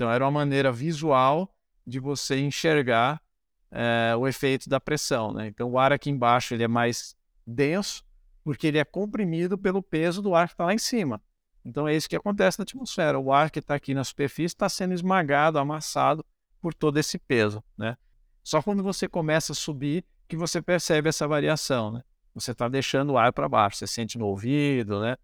Então 0.02 0.12
era 0.12 0.26
uma 0.26 0.32
maneira 0.32 0.72
visual 0.72 1.54
de 1.86 2.00
você 2.00 2.40
enxergar 2.40 3.22
eh, 3.70 4.16
o 4.18 4.28
efeito 4.28 4.68
da 4.68 4.80
pressão. 4.80 5.32
Né? 5.32 5.46
Então 5.50 5.70
o 5.70 5.78
ar 5.78 5.94
aqui 5.94 6.10
embaixo 6.10 6.56
ele 6.56 6.64
é 6.64 6.68
mais 6.68 7.16
denso 7.46 8.04
porque 8.44 8.66
ele 8.66 8.80
é 8.80 8.84
comprimido 8.84 9.60
pelo 9.60 9.80
peso 9.84 10.20
do 10.20 10.34
ar 10.34 10.48
que 10.48 10.56
está 10.56 10.66
lá 10.66 10.74
em 10.74 10.80
cima. 10.80 11.22
Então 11.64 11.88
é 11.88 11.96
isso 11.96 12.10
que 12.10 12.16
acontece 12.16 12.58
na 12.58 12.64
atmosfera. 12.64 13.20
O 13.20 13.32
ar 13.32 13.52
que 13.52 13.60
está 13.60 13.76
aqui 13.76 13.94
na 13.94 14.04
superfície 14.04 14.56
está 14.56 14.68
sendo 14.68 14.96
esmagado, 14.96 15.60
amassado 15.60 16.26
por 16.60 16.74
todo 16.74 16.98
esse 16.98 17.20
peso. 17.20 17.64
Né? 17.78 17.96
Só 18.44 18.60
quando 18.60 18.82
você 18.82 19.08
começa 19.08 19.52
a 19.52 19.56
subir 19.56 20.04
que 20.28 20.36
você 20.36 20.64
percebe 20.64 21.10
essa 21.10 21.28
variação. 21.28 21.92
Né? 21.92 22.02
Você 22.34 22.54
está 22.54 22.68
deixando 22.68 23.12
o 23.12 23.20
ar 23.20 23.32
para 23.32 23.48
baixo, 23.48 23.78
você 23.78 23.86
sente 23.86 24.18
no 24.18 24.26
ouvido. 24.26 25.00
Né? 25.00 25.16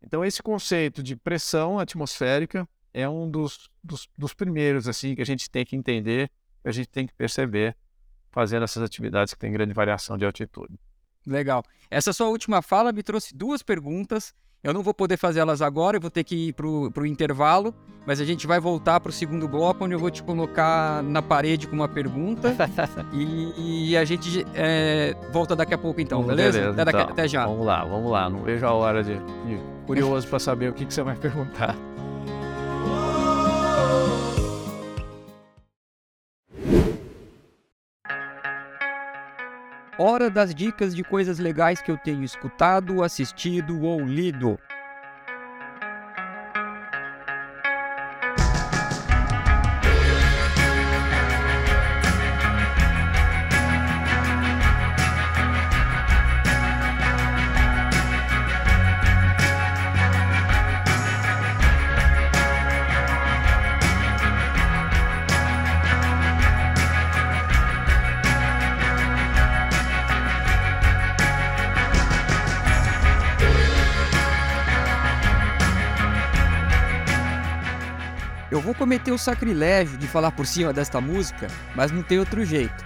Então 0.00 0.24
esse 0.24 0.40
conceito 0.40 1.02
de 1.02 1.16
pressão 1.16 1.80
atmosférica 1.80 2.64
é 2.94 3.08
um 3.08 3.28
dos, 3.28 3.68
dos, 3.82 4.08
dos 4.16 4.32
primeiros 4.32 4.86
assim 4.86 5.14
que 5.14 5.20
a 5.20 5.26
gente 5.26 5.50
tem 5.50 5.64
que 5.64 5.74
entender, 5.74 6.30
que 6.62 6.68
a 6.68 6.72
gente 6.72 6.88
tem 6.88 7.06
que 7.06 7.12
perceber 7.12 7.76
fazendo 8.30 8.62
essas 8.62 8.82
atividades 8.82 9.34
que 9.34 9.40
têm 9.40 9.52
grande 9.52 9.74
variação 9.74 10.16
de 10.16 10.24
altitude. 10.24 10.78
Legal. 11.26 11.62
Essa 11.90 12.12
sua 12.12 12.28
última 12.28 12.62
fala 12.62 12.92
me 12.92 13.02
trouxe 13.02 13.34
duas 13.34 13.62
perguntas. 13.62 14.32
Eu 14.62 14.72
não 14.72 14.82
vou 14.82 14.94
poder 14.94 15.18
fazer 15.18 15.40
elas 15.40 15.60
agora, 15.60 15.98
eu 15.98 16.00
vou 16.00 16.10
ter 16.10 16.24
que 16.24 16.48
ir 16.48 16.52
pro, 16.54 16.90
pro 16.90 17.04
intervalo, 17.04 17.74
mas 18.06 18.18
a 18.18 18.24
gente 18.24 18.46
vai 18.46 18.58
voltar 18.58 18.98
pro 18.98 19.12
segundo 19.12 19.46
bloco, 19.46 19.84
onde 19.84 19.94
eu 19.94 19.98
vou 19.98 20.10
te 20.10 20.22
colocar 20.22 21.02
na 21.02 21.20
parede 21.20 21.68
com 21.68 21.74
uma 21.76 21.88
pergunta. 21.88 22.56
e, 23.12 23.90
e 23.90 23.96
a 23.96 24.06
gente 24.06 24.46
é, 24.54 25.14
volta 25.30 25.54
daqui 25.54 25.74
a 25.74 25.78
pouco 25.78 26.00
então, 26.00 26.22
beleza? 26.22 26.70
até, 26.70 26.84
daqui- 26.84 26.98
então. 26.98 27.12
até 27.12 27.28
já. 27.28 27.46
Vamos 27.46 27.66
lá, 27.66 27.84
vamos 27.84 28.10
lá. 28.10 28.30
Não 28.30 28.42
vejo 28.42 28.64
a 28.64 28.72
hora 28.72 29.04
de, 29.04 29.14
de 29.18 29.60
curioso 29.86 30.26
para 30.28 30.38
saber 30.38 30.70
o 30.70 30.72
que, 30.72 30.86
que 30.86 30.94
você 30.94 31.02
vai 31.02 31.16
perguntar. 31.20 31.76
Hora 39.96 40.28
das 40.28 40.52
dicas 40.52 40.92
de 40.92 41.04
coisas 41.04 41.38
legais 41.38 41.80
que 41.80 41.88
eu 41.88 41.96
tenho 41.96 42.24
escutado, 42.24 43.04
assistido 43.04 43.82
ou 43.82 44.00
lido. 44.00 44.58
Eu 78.84 78.86
vou 78.86 78.98
cometer 78.98 79.12
o 79.12 79.18
sacrilégio 79.18 79.96
de 79.96 80.06
falar 80.06 80.30
por 80.30 80.46
cima 80.46 80.70
desta 80.70 81.00
música, 81.00 81.48
mas 81.74 81.90
não 81.90 82.02
tem 82.02 82.18
outro 82.18 82.44
jeito. 82.44 82.84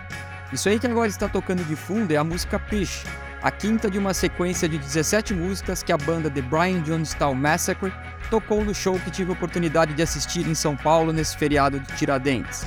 Isso 0.52 0.68
aí 0.68 0.78
que 0.78 0.86
agora 0.86 1.08
está 1.08 1.28
tocando 1.28 1.64
de 1.64 1.74
fundo 1.74 2.12
é 2.12 2.16
a 2.16 2.22
música 2.22 2.56
Pish, 2.56 3.04
a 3.42 3.50
quinta 3.50 3.90
de 3.90 3.98
uma 3.98 4.14
sequência 4.14 4.68
de 4.68 4.78
17 4.78 5.34
músicas 5.34 5.82
que 5.82 5.90
a 5.90 5.96
banda 5.96 6.30
The 6.30 6.40
Brian 6.40 6.84
Jonestown 6.84 7.34
Massacre 7.34 7.92
tocou 8.30 8.64
no 8.64 8.72
show 8.72 8.96
que 9.00 9.10
tive 9.10 9.30
a 9.30 9.32
oportunidade 9.32 9.92
de 9.92 10.00
assistir 10.00 10.46
em 10.46 10.54
São 10.54 10.76
Paulo 10.76 11.12
nesse 11.12 11.36
feriado 11.36 11.80
de 11.80 11.92
Tiradentes. 11.96 12.64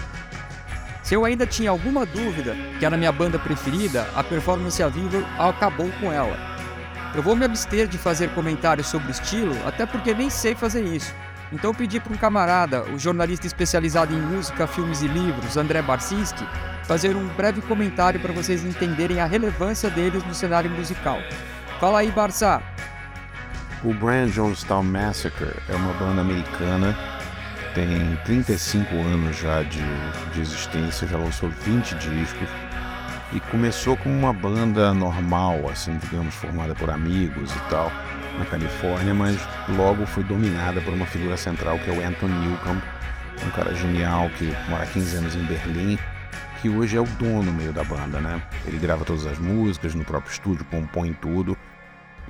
Se 1.02 1.16
eu 1.16 1.24
ainda 1.24 1.48
tinha 1.48 1.70
alguma 1.70 2.06
dúvida 2.06 2.54
que 2.80 2.86
era 2.86 2.98
minha 2.98 3.14
banda 3.14 3.40
preferida, 3.40 4.10
a 4.14 4.22
performance 4.22 4.84
ao 4.84 4.92
vivo 4.92 5.26
acabou 5.40 5.90
com 6.02 6.12
ela. 6.12 6.36
Eu 7.16 7.24
vou 7.24 7.38
me 7.38 7.46
abster 7.46 7.88
de 7.88 7.98
fazer 7.98 8.34
comentários 8.34 8.88
sobre 8.88 9.08
o 9.08 9.12
estilo, 9.12 9.56
até 9.66 9.86
porque 9.86 10.14
nem 10.14 10.30
sei 10.30 10.54
fazer 10.54 10.84
isso. 10.84 11.16
Então 11.52 11.72
eu 11.72 11.76
pedi 11.76 12.00
para 12.00 12.14
um 12.14 12.18
camarada, 12.18 12.84
o 12.84 12.98
jornalista 12.98 13.46
especializado 13.46 14.14
em 14.14 14.22
música, 14.22 14.66
filmes 14.66 15.02
e 15.02 15.08
livros, 15.08 15.58
André 15.58 15.82
Barcinski, 15.82 16.48
fazer 16.84 17.16
um 17.16 17.28
breve 17.28 17.62
comentário 17.62 18.20
para 18.20 18.32
vocês 18.32 18.64
entenderem 18.64 19.20
a 19.20 19.26
relevância 19.26 19.90
deles 19.90 20.24
no 20.24 20.34
cenário 20.34 20.72
musical. 20.72 21.20
Fala 21.80 22.00
aí, 22.00 22.12
Barça! 22.12 22.62
O 23.84 23.94
Brian 23.94 24.28
Jonestown 24.28 24.84
Massacre 24.84 25.54
é 25.68 25.76
uma 25.76 25.94
banda 25.94 26.22
americana, 26.22 26.96
tem 27.74 28.16
35 28.24 28.96
anos 28.96 29.38
já 29.38 29.64
de, 29.64 29.84
de 30.34 30.42
existência, 30.42 31.08
já 31.08 31.18
lançou 31.18 31.50
20 31.50 31.96
discos 31.96 32.48
e 33.34 33.40
começou 33.40 33.98
como 33.98 34.16
uma 34.16 34.32
banda 34.32 34.94
normal, 34.94 35.68
assim, 35.70 35.98
digamos, 35.98 36.36
formada 36.36 36.76
por 36.76 36.90
amigos 36.90 37.52
e 37.52 37.60
tal, 37.70 37.92
na 38.42 38.46
Califórnia, 38.50 39.14
mas 39.14 39.38
logo 39.78 40.06
foi 40.06 40.24
dominada 40.24 40.82
por 40.82 40.94
uma 40.94 41.06
figura 41.06 41.38
central 41.38 41.78
que 41.80 41.90
é 41.90 41.94
o 41.94 42.06
Anthony 42.06 42.34
Newcomb, 42.48 42.82
um 43.46 43.50
cara 43.52 43.74
genial 43.76 44.30
que 44.32 44.46
mora 44.70 44.84
há 44.84 44.88
15 44.88 45.18
anos 45.18 45.36
em 45.36 45.44
Berlim, 45.46 45.98
que 46.62 46.70
hoje 46.70 46.98
é 46.98 47.00
o 47.02 47.06
dono 47.06 47.52
meio 47.52 47.72
da 47.72 47.84
banda, 47.84 48.20
né? 48.20 48.42
Ele 48.66 48.78
grava 48.78 49.04
todas 49.06 49.26
as 49.26 49.38
músicas 49.40 49.94
no 49.96 50.04
próprio 50.04 50.32
estúdio, 50.32 50.66
compõe 50.66 51.14
tudo. 51.14 51.58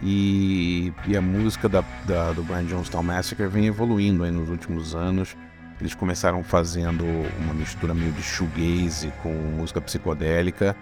E, 0.02 0.92
e 1.06 1.16
a 1.16 1.22
música 1.22 1.70
da, 1.70 1.84
da- 2.06 2.32
do 2.32 2.42
Brian 2.44 2.66
Jonestown 2.68 3.04
Massacre 3.04 3.48
vem 3.48 3.68
evoluindo 3.68 4.24
aí 4.24 4.32
nos 4.32 4.50
últimos 4.50 4.96
anos. 4.96 5.36
Eles 5.80 5.94
começaram 5.94 6.44
fazendo 6.44 7.06
uma 7.40 7.54
mistura 7.54 7.94
meio 7.94 8.12
de 8.12 8.22
shoegaze 8.24 9.12
com 9.22 9.32
música 9.34 9.82
psicodélica, 9.82 10.76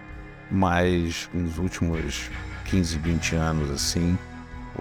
mas 0.52 1.30
nos 1.34 1.58
últimos 1.58 2.30
15, 2.66 2.98
20 3.00 3.36
anos, 3.36 3.72
assim, 3.72 4.18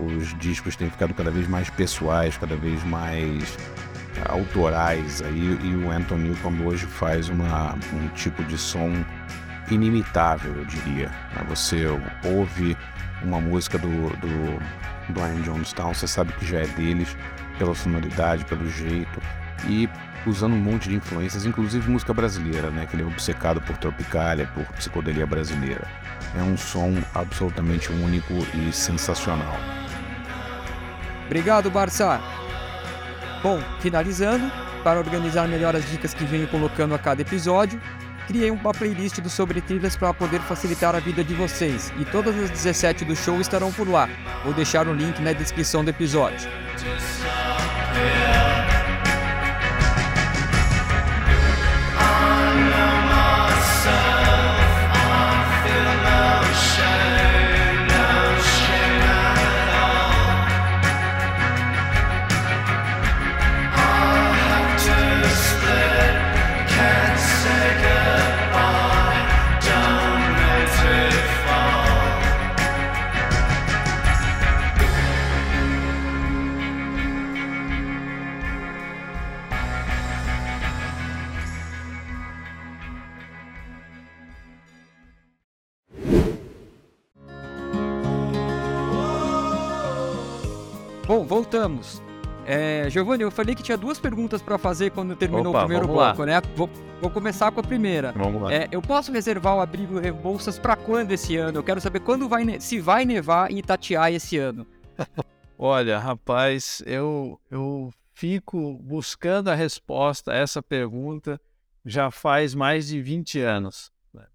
os 0.01 0.37
discos 0.39 0.77
têm 0.77 0.91
ficado 0.91 1.15
cada 1.15 1.31
vez 1.31 1.47
mais 1.49 1.69
pessoais, 1.71 2.37
cada 2.37 2.57
vez 2.57 2.83
mais 2.85 3.57
autorais 4.29 5.23
aí, 5.23 5.59
e 5.63 5.77
o 5.77 5.91
Anthony 5.91 6.31
Newcomb 6.31 6.65
hoje 6.65 6.87
faz 6.87 7.29
uma, 7.29 7.75
um 7.93 8.09
tipo 8.15 8.43
de 8.45 8.59
som 8.59 8.93
inimitável, 9.71 10.55
eu 10.55 10.65
diria. 10.65 11.09
né? 11.09 11.45
Você 11.49 11.87
ouve 12.25 12.77
uma 13.23 13.41
música 13.41 13.79
do, 13.79 13.89
do 13.89 15.13
Brian 15.13 15.43
Jonestown, 15.45 15.95
você 15.95 16.07
sabe 16.07 16.33
que 16.33 16.47
já 16.47 16.61
é 16.61 16.67
deles, 16.67 17.17
pela 17.59 17.75
sonoridade, 17.75 18.45
pelo 18.45 18.69
jeito, 18.69 19.21
e 19.67 19.89
usando 20.27 20.55
um 20.55 20.61
monte 20.61 20.89
de 20.89 20.97
influências, 20.97 21.45
inclusive 21.45 21.91
música 21.91 22.13
brasileira, 22.13 22.71
né? 22.71 22.87
Que 22.87 22.97
ele 22.97 23.03
é 23.03 23.07
obcecado 23.07 23.61
por 23.61 23.77
Tropicália, 23.77 24.47
por 24.55 24.65
psicodelia 24.75 25.27
brasileira. 25.27 25.87
É 26.37 26.43
um 26.43 26.57
som 26.57 26.95
absolutamente 27.15 27.91
único 27.93 28.35
e 28.55 28.73
sensacional. 28.73 29.57
Obrigado, 31.29 31.71
Barça! 31.71 32.23
Bom, 33.43 33.61
finalizando, 33.81 34.51
para 34.83 34.99
organizar 34.99 35.47
melhor 35.47 35.77
as 35.77 35.87
dicas 35.91 36.15
que 36.15 36.25
venho 36.25 36.49
colocando 36.49 36.95
a 36.95 36.99
cada 36.99 37.21
episódio, 37.21 37.79
criei 38.27 38.51
uma 38.51 38.73
playlist 38.73 39.21
do 39.21 39.29
Sobre 39.29 39.61
Trilhas 39.61 39.95
para 39.95 40.15
poder 40.15 40.41
facilitar 40.41 40.95
a 40.95 41.01
vida 41.01 41.23
de 41.23 41.35
vocês, 41.35 41.93
e 41.99 42.05
todas 42.07 42.35
as 42.35 42.49
17 42.49 43.05
do 43.05 43.15
show 43.15 43.39
estarão 43.43 43.71
por 43.71 43.87
lá. 43.87 44.09
Vou 44.43 44.55
deixar 44.55 44.89
o 44.89 44.95
link 44.95 45.21
na 45.21 45.35
descrição 45.35 45.85
do 45.85 45.91
episódio. 45.91 46.49
Voltamos. 91.49 92.03
É, 92.45 92.89
Giovanni, 92.91 93.23
eu 93.23 93.31
falei 93.31 93.55
que 93.55 93.63
tinha 93.63 93.77
duas 93.77 93.99
perguntas 93.99 94.43
para 94.43 94.59
fazer 94.59 94.91
quando 94.91 95.17
terminou 95.17 95.51
Opa, 95.51 95.61
o 95.61 95.61
primeiro 95.63 95.87
vamos 95.87 96.01
lá. 96.01 96.13
bloco, 96.13 96.25
né? 96.27 96.41
Vou, 96.55 96.69
vou 97.01 97.11
começar 97.11 97.51
com 97.51 97.61
a 97.61 97.63
primeira. 97.63 98.13
Vamos 98.13 98.43
lá. 98.43 98.53
É, 98.53 98.69
eu 98.71 98.83
posso 98.83 99.11
reservar 99.11 99.57
o 99.57 99.61
abrigo 99.61 99.99
Rebouças 99.99 100.59
para 100.59 100.77
quando 100.77 101.13
esse 101.13 101.37
ano? 101.37 101.59
Eu 101.59 101.63
quero 101.63 101.81
saber 101.81 102.01
quando 102.01 102.29
vai, 102.29 102.61
se 102.61 102.81
vai 102.81 103.07
nevar 103.07 103.51
em 103.51 103.59
Itatiaia 103.59 104.17
esse 104.17 104.37
ano. 104.37 104.67
Olha, 105.59 105.99
rapaz, 105.99 106.83
eu, 106.87 107.41
eu 107.51 107.91
fico 108.13 108.75
buscando 108.83 109.49
a 109.49 109.55
resposta 109.55 110.33
a 110.33 110.37
essa 110.37 110.63
pergunta 110.63 111.41
já 111.85 112.11
faz 112.11 112.55
mais 112.55 112.89
de 112.89 113.01
20 113.01 113.41
anos. 113.41 113.91
né? 114.13 114.27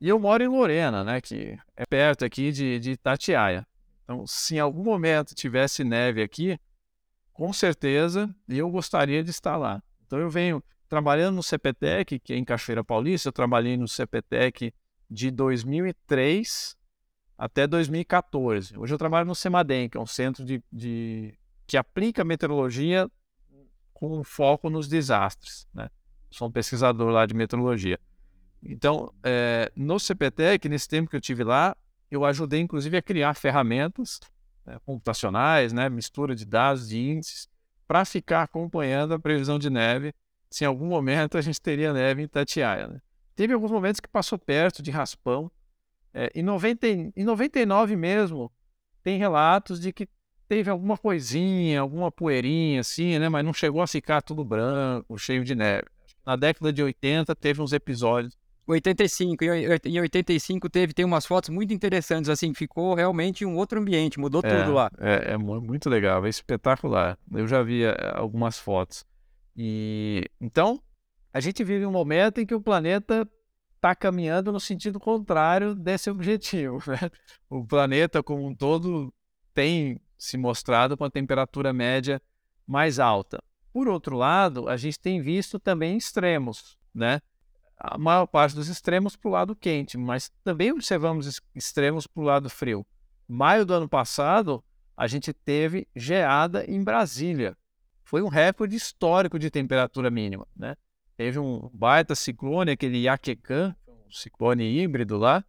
E 0.00 0.08
eu 0.08 0.20
moro 0.20 0.42
em 0.42 0.48
Lorena, 0.48 1.02
né, 1.02 1.20
que 1.20 1.58
é 1.76 1.84
perto 1.84 2.24
aqui 2.24 2.52
de, 2.52 2.78
de 2.78 2.92
Itatiaia. 2.92 3.66
Então, 4.04 4.26
se 4.26 4.56
em 4.56 4.58
algum 4.58 4.84
momento 4.84 5.34
tivesse 5.34 5.82
neve 5.82 6.22
aqui, 6.22 6.58
com 7.32 7.52
certeza 7.52 8.34
eu 8.48 8.70
gostaria 8.70 9.24
de 9.24 9.30
estar 9.30 9.56
lá. 9.56 9.82
Então, 10.06 10.18
eu 10.18 10.30
venho 10.30 10.62
trabalhando 10.88 11.36
no 11.36 11.42
CPTEC, 11.42 12.20
que 12.20 12.32
é 12.32 12.36
em 12.36 12.44
Cachoeira 12.44 12.84
Paulista, 12.84 13.28
eu 13.28 13.32
trabalhei 13.32 13.76
no 13.76 13.88
CPTEC 13.88 14.72
de 15.10 15.30
2003 15.30 16.76
até 17.36 17.66
2014. 17.66 18.78
Hoje 18.78 18.94
eu 18.94 18.98
trabalho 18.98 19.26
no 19.26 19.34
CEMADEM, 19.34 19.88
que 19.88 19.96
é 19.96 20.00
um 20.00 20.06
centro 20.06 20.44
de, 20.44 20.62
de- 20.70 21.36
que 21.66 21.76
aplica 21.76 22.22
meteorologia 22.24 23.10
com 23.92 24.22
foco 24.22 24.68
nos 24.68 24.86
desastres. 24.86 25.66
Né? 25.72 25.88
Sou 26.30 26.48
um 26.48 26.52
pesquisador 26.52 27.10
lá 27.10 27.26
de 27.26 27.34
meteorologia. 27.34 27.98
Então, 28.62 29.12
eh, 29.22 29.70
no 29.76 29.98
CPTEC, 29.98 30.68
nesse 30.68 30.88
tempo 30.88 31.10
que 31.10 31.16
eu 31.16 31.20
tive 31.20 31.44
lá, 31.44 31.76
eu 32.16 32.24
ajudei 32.24 32.60
inclusive 32.60 32.96
a 32.96 33.02
criar 33.02 33.34
ferramentas 33.34 34.20
né, 34.64 34.78
computacionais, 34.84 35.72
né, 35.72 35.88
mistura 35.88 36.34
de 36.34 36.44
dados, 36.44 36.88
de 36.88 36.98
índices, 36.98 37.48
para 37.86 38.04
ficar 38.04 38.42
acompanhando 38.42 39.14
a 39.14 39.18
previsão 39.18 39.58
de 39.58 39.68
neve, 39.68 40.14
se 40.50 40.64
em 40.64 40.66
algum 40.66 40.86
momento 40.86 41.36
a 41.36 41.40
gente 41.40 41.60
teria 41.60 41.92
neve 41.92 42.22
em 42.22 42.24
Itatiaia. 42.24 42.88
Né? 42.88 43.00
Teve 43.34 43.52
alguns 43.52 43.70
momentos 43.70 44.00
que 44.00 44.08
passou 44.08 44.38
perto 44.38 44.82
de 44.82 44.90
raspão, 44.90 45.50
é, 46.12 46.30
em, 46.34 46.42
90, 46.42 46.86
e- 46.86 47.12
em 47.16 47.24
99 47.24 47.96
mesmo, 47.96 48.50
tem 49.02 49.18
relatos 49.18 49.80
de 49.80 49.92
que 49.92 50.08
teve 50.48 50.70
alguma 50.70 50.96
coisinha, 50.96 51.80
alguma 51.80 52.10
poeirinha 52.12 52.80
assim, 52.80 53.18
né? 53.18 53.28
Mas 53.28 53.44
não 53.44 53.52
chegou 53.52 53.82
a 53.82 53.86
ficar 53.86 54.22
tudo 54.22 54.44
branco, 54.44 55.18
cheio 55.18 55.44
de 55.44 55.54
neve. 55.54 55.86
Na 56.24 56.36
década 56.36 56.72
de 56.72 56.82
80 56.82 57.34
teve 57.34 57.60
uns 57.60 57.72
episódios. 57.72 58.36
85, 58.66 59.44
em 59.44 59.68
oit- 59.68 59.86
em 59.88 60.00
85 60.00 60.70
teve, 60.70 60.92
tem 60.94 61.04
umas 61.04 61.26
fotos 61.26 61.50
muito 61.50 61.72
interessantes, 61.74 62.30
assim, 62.30 62.54
ficou 62.54 62.94
realmente 62.94 63.44
um 63.44 63.56
outro 63.56 63.78
ambiente, 63.80 64.18
mudou 64.18 64.40
É, 64.44 64.48
tudo 64.62 64.72
lá. 64.74 64.90
É, 64.98 65.32
é 65.32 65.36
mu- 65.36 65.60
muito 65.60 65.88
legal, 65.90 66.24
é 66.24 66.28
espetacular. 66.28 67.18
Eu 67.32 67.46
já 67.46 67.62
vi 67.62 67.84
é, 67.84 67.94
algumas 68.14 68.58
fotos. 68.58 69.04
E 69.56 70.24
então 70.40 70.80
a 71.32 71.40
gente 71.40 71.62
vive 71.62 71.84
um 71.86 71.90
momento 71.92 72.40
em 72.40 72.46
que 72.46 72.54
o 72.54 72.60
planeta 72.60 73.28
está 73.76 73.94
caminhando 73.94 74.50
no 74.50 74.58
sentido 74.60 74.98
contrário 74.98 75.74
desse 75.74 76.08
objetivo. 76.10 76.78
né? 76.90 77.10
O 77.50 77.64
planeta 77.66 78.22
como 78.22 78.46
um 78.46 78.54
todo 78.54 79.12
tem 79.52 80.00
se 80.16 80.36
mostrado 80.38 80.96
com 80.96 81.04
a 81.04 81.10
temperatura 81.10 81.72
média 81.72 82.20
mais 82.66 82.98
alta. 82.98 83.42
Por 83.72 83.88
outro 83.88 84.16
lado, 84.16 84.68
a 84.68 84.76
gente 84.76 84.98
tem 84.98 85.20
visto 85.20 85.58
também 85.58 85.96
extremos, 85.98 86.78
né? 86.94 87.20
A 87.76 87.98
maior 87.98 88.26
parte 88.26 88.54
dos 88.54 88.68
extremos 88.68 89.16
para 89.16 89.28
o 89.28 89.32
lado 89.32 89.56
quente, 89.56 89.98
mas 89.98 90.30
também 90.42 90.72
observamos 90.72 91.40
extremos 91.54 92.06
para 92.06 92.22
o 92.22 92.24
lado 92.24 92.48
frio. 92.48 92.86
Maio 93.28 93.64
do 93.64 93.74
ano 93.74 93.88
passado, 93.88 94.62
a 94.96 95.06
gente 95.06 95.32
teve 95.32 95.88
geada 95.94 96.64
em 96.70 96.82
Brasília. 96.82 97.56
Foi 98.04 98.22
um 98.22 98.28
recorde 98.28 98.76
histórico 98.76 99.38
de 99.38 99.50
temperatura 99.50 100.10
mínima, 100.10 100.46
né? 100.56 100.76
Teve 101.16 101.38
um 101.38 101.70
baita 101.72 102.14
ciclone, 102.14 102.72
aquele 102.72 102.98
Iaquecã, 102.98 103.74
um 103.88 104.10
ciclone 104.10 104.64
híbrido 104.64 105.16
lá, 105.16 105.44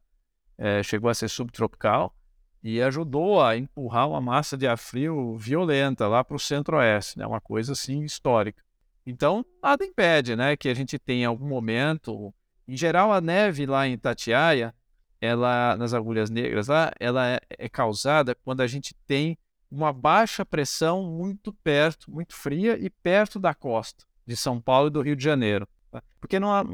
eh, 0.58 0.82
chegou 0.84 1.10
a 1.10 1.14
ser 1.14 1.28
subtropical 1.28 2.16
e 2.64 2.82
ajudou 2.82 3.44
a 3.44 3.56
empurrar 3.56 4.10
uma 4.10 4.20
massa 4.20 4.58
de 4.58 4.66
ar 4.66 4.78
frio 4.78 5.36
violenta 5.38 6.08
lá 6.08 6.24
para 6.24 6.36
o 6.36 6.40
centro-oeste, 6.40 7.20
né? 7.20 7.28
Uma 7.28 7.40
coisa 7.40 7.74
assim 7.74 8.04
histórica. 8.04 8.65
Então, 9.06 9.46
nada 9.62 9.86
impede, 9.86 10.36
né, 10.36 10.58
que 10.58 10.68
a 10.68 10.74
gente 10.74 10.98
tenha 10.98 11.28
algum 11.28 11.48
momento, 11.48 12.34
em 12.68 12.76
geral 12.76 13.14
a 13.14 13.22
neve 13.22 13.66
lá 13.66 13.88
em 13.88 13.94
Itatiaia, 13.94 14.74
ela 15.22 15.76
nas 15.78 15.94
agulhas 15.94 16.30
negras 16.30 16.68
lá, 16.68 16.92
ela 17.00 17.28
é, 17.28 17.40
é 17.52 17.70
causada 17.70 18.36
quando 18.44 18.62
a 18.62 18.68
gente 18.68 18.94
tem 19.08 19.38
uma 19.70 19.92
baixa 19.94 20.46
pressão 20.46 21.04
muito 21.04 21.54
perto, 21.54 22.10
muito 22.12 22.34
fria 22.36 22.78
e 22.80 22.90
perto 22.90 23.40
da 23.40 23.54
costa 23.54 24.06
de 24.26 24.36
São 24.36 24.60
Paulo 24.60 24.88
e 24.88 24.92
do 24.92 25.02
Rio 25.02 25.16
de 25.16 25.24
Janeiro. 25.24 25.68
tá? 25.92 26.02
Porque 26.20 26.40
não, 26.40 26.54
há- 26.54 26.66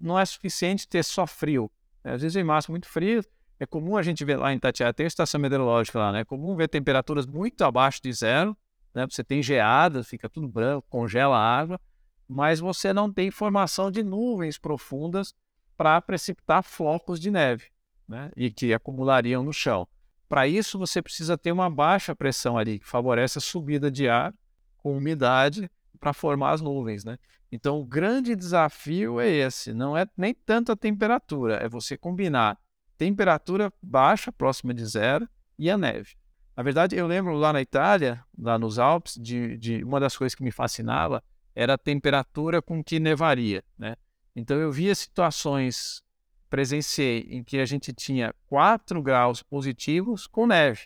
não 0.00 0.18
é 0.18 0.24
suficiente 0.24 0.88
ter 0.88 1.02
só 1.02 1.26
frio. 1.26 1.70
né? 2.02 2.12
Às 2.14 2.22
vezes 2.22 2.36
em 2.36 2.44
massa 2.44 2.70
muito 2.70 2.88
frio, 2.88 3.22
é 3.58 3.66
comum 3.66 3.96
a 3.96 4.02
gente 4.02 4.24
ver 4.24 4.36
lá 4.36 4.52
em 4.52 4.56
Itatiaia, 4.56 4.92
tem 4.92 5.06
estação 5.06 5.40
meteorológica 5.40 5.98
lá, 5.98 6.12
né? 6.12 6.20
É 6.20 6.24
comum 6.24 6.56
ver 6.56 6.68
temperaturas 6.68 7.26
muito 7.26 7.62
abaixo 7.62 8.00
de 8.02 8.12
zero, 8.12 8.56
né? 8.94 9.06
Você 9.10 9.24
tem 9.24 9.42
geadas, 9.42 10.08
fica 10.08 10.28
tudo 10.28 10.48
branco, 10.48 10.86
congela 10.88 11.36
a 11.36 11.58
água, 11.58 11.80
mas 12.28 12.60
você 12.60 12.92
não 12.92 13.12
tem 13.12 13.30
formação 13.30 13.90
de 13.90 14.02
nuvens 14.02 14.58
profundas 14.58 15.34
para 15.76 16.00
precipitar 16.00 16.62
flocos 16.62 17.18
de 17.18 17.30
neve, 17.30 17.66
né? 18.08 18.30
E 18.36 18.50
que 18.50 18.72
acumulariam 18.72 19.42
no 19.42 19.52
chão. 19.52 19.86
Para 20.28 20.46
isso, 20.48 20.78
você 20.78 21.02
precisa 21.02 21.36
ter 21.36 21.52
uma 21.52 21.68
baixa 21.68 22.14
pressão 22.14 22.56
ali, 22.56 22.78
que 22.78 22.86
favorece 22.86 23.38
a 23.38 23.40
subida 23.40 23.90
de 23.90 24.08
ar 24.08 24.32
com 24.78 24.96
umidade 24.96 25.70
para 26.00 26.12
formar 26.12 26.52
as 26.52 26.60
nuvens, 26.60 27.04
né? 27.04 27.18
Então, 27.50 27.78
o 27.78 27.84
grande 27.84 28.34
desafio 28.34 29.20
é 29.20 29.28
esse, 29.28 29.72
não 29.72 29.96
é 29.96 30.06
nem 30.16 30.34
tanto 30.34 30.72
a 30.72 30.76
temperatura, 30.76 31.56
é 31.56 31.68
você 31.68 31.96
combinar 31.96 32.58
temperatura 32.96 33.72
baixa, 33.82 34.32
próxima 34.32 34.72
de 34.72 34.84
zero, 34.86 35.28
e 35.58 35.70
a 35.70 35.78
neve. 35.78 36.16
Na 36.56 36.62
verdade, 36.62 36.94
eu 36.96 37.06
lembro 37.06 37.34
lá 37.34 37.52
na 37.52 37.60
Itália, 37.60 38.24
lá 38.38 38.58
nos 38.58 38.78
Alpes, 38.78 39.18
de, 39.20 39.56
de 39.56 39.82
uma 39.82 39.98
das 39.98 40.16
coisas 40.16 40.34
que 40.34 40.42
me 40.42 40.52
fascinava 40.52 41.22
era 41.54 41.74
a 41.74 41.78
temperatura 41.78 42.62
com 42.62 42.82
que 42.82 43.00
nevaria, 43.00 43.62
né? 43.76 43.96
Então 44.36 44.56
eu 44.56 44.70
via 44.70 44.94
situações, 44.94 46.02
presenciei, 46.48 47.26
em 47.30 47.42
que 47.42 47.58
a 47.58 47.64
gente 47.64 47.92
tinha 47.92 48.34
4 48.46 49.02
graus 49.02 49.42
positivos 49.42 50.26
com 50.26 50.46
neve, 50.46 50.82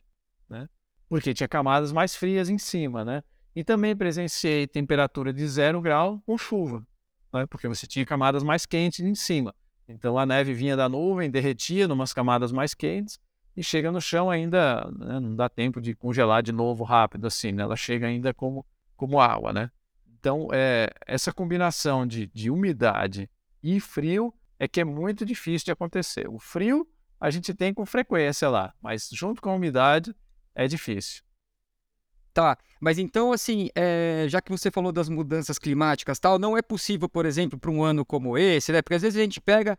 né? 0.49 0.68
Porque 1.09 1.34
tinha 1.34 1.49
camadas 1.49 1.93
mais 1.93 2.14
frias 2.14 2.49
em 2.49 2.59
cima, 2.59 3.05
né? 3.05 3.22
E 3.55 3.62
também 3.62 3.97
presenciei 3.97 4.66
temperatura 4.66 5.32
de 5.32 5.47
0 5.47 5.80
grau 5.82 6.22
com 6.24 6.36
chuva, 6.38 6.86
né? 7.32 7.47
Porque 7.47 7.68
você 7.68 7.86
tinha 7.86 8.07
camadas 8.07 8.43
mais 8.43 8.64
quentes 8.64 9.01
em 9.01 9.14
cima. 9.14 9.55
Então 9.86 10.18
a 10.18 10.24
neve 10.24 10.53
vinha 10.55 10.76
da 10.76 10.88
nuvem, 10.88 11.30
derretia 11.30 11.84
em 11.84 11.93
umas 11.93 12.12
camadas 12.12 12.53
mais 12.53 12.74
quentes 12.74 13.18
e 13.59 13.64
chega 13.64 13.90
no 13.90 14.00
chão 14.00 14.30
ainda, 14.30 14.88
né, 14.96 15.18
não 15.18 15.34
dá 15.34 15.48
tempo 15.48 15.80
de 15.80 15.92
congelar 15.92 16.44
de 16.44 16.52
novo 16.52 16.84
rápido 16.84 17.26
assim, 17.26 17.50
né? 17.50 17.64
Ela 17.64 17.74
chega 17.74 18.06
ainda 18.06 18.32
como, 18.32 18.64
como 18.96 19.20
água, 19.20 19.52
né? 19.52 19.68
Então, 20.06 20.46
é, 20.52 20.88
essa 21.04 21.32
combinação 21.32 22.06
de, 22.06 22.28
de 22.28 22.52
umidade 22.52 23.28
e 23.61 23.80
frio 23.80 24.32
é 24.61 24.68
que 24.68 24.80
é 24.80 24.84
muito 24.84 25.26
difícil 25.26 25.64
de 25.64 25.72
acontecer. 25.72 26.28
O 26.28 26.38
frio 26.38 26.86
a 27.20 27.30
gente 27.30 27.52
tem 27.52 27.74
com 27.74 27.84
frequência 27.84 28.48
lá, 28.48 28.72
mas 28.80 29.09
junto 29.12 29.42
com 29.42 29.50
a 29.50 29.54
umidade 29.54 30.14
é 30.54 30.68
difícil. 30.68 31.24
Tá, 32.32 32.56
mas 32.80 32.96
então, 32.96 33.32
assim, 33.32 33.70
é, 33.74 34.26
já 34.28 34.40
que 34.40 34.52
você 34.52 34.70
falou 34.70 34.92
das 34.92 35.09
mudanças 35.09 35.59
climáticas 35.59 36.20
tal, 36.20 36.38
não 36.38 36.56
é 36.56 36.62
possível, 36.62 37.09
por 37.09 37.26
exemplo, 37.26 37.59
para 37.59 37.72
um 37.72 37.82
ano 37.82 38.04
como 38.04 38.38
esse, 38.38 38.70
né? 38.70 38.82
Porque 38.82 38.94
às 38.94 39.02
vezes 39.02 39.18
a 39.18 39.22
gente 39.22 39.40
pega 39.40 39.76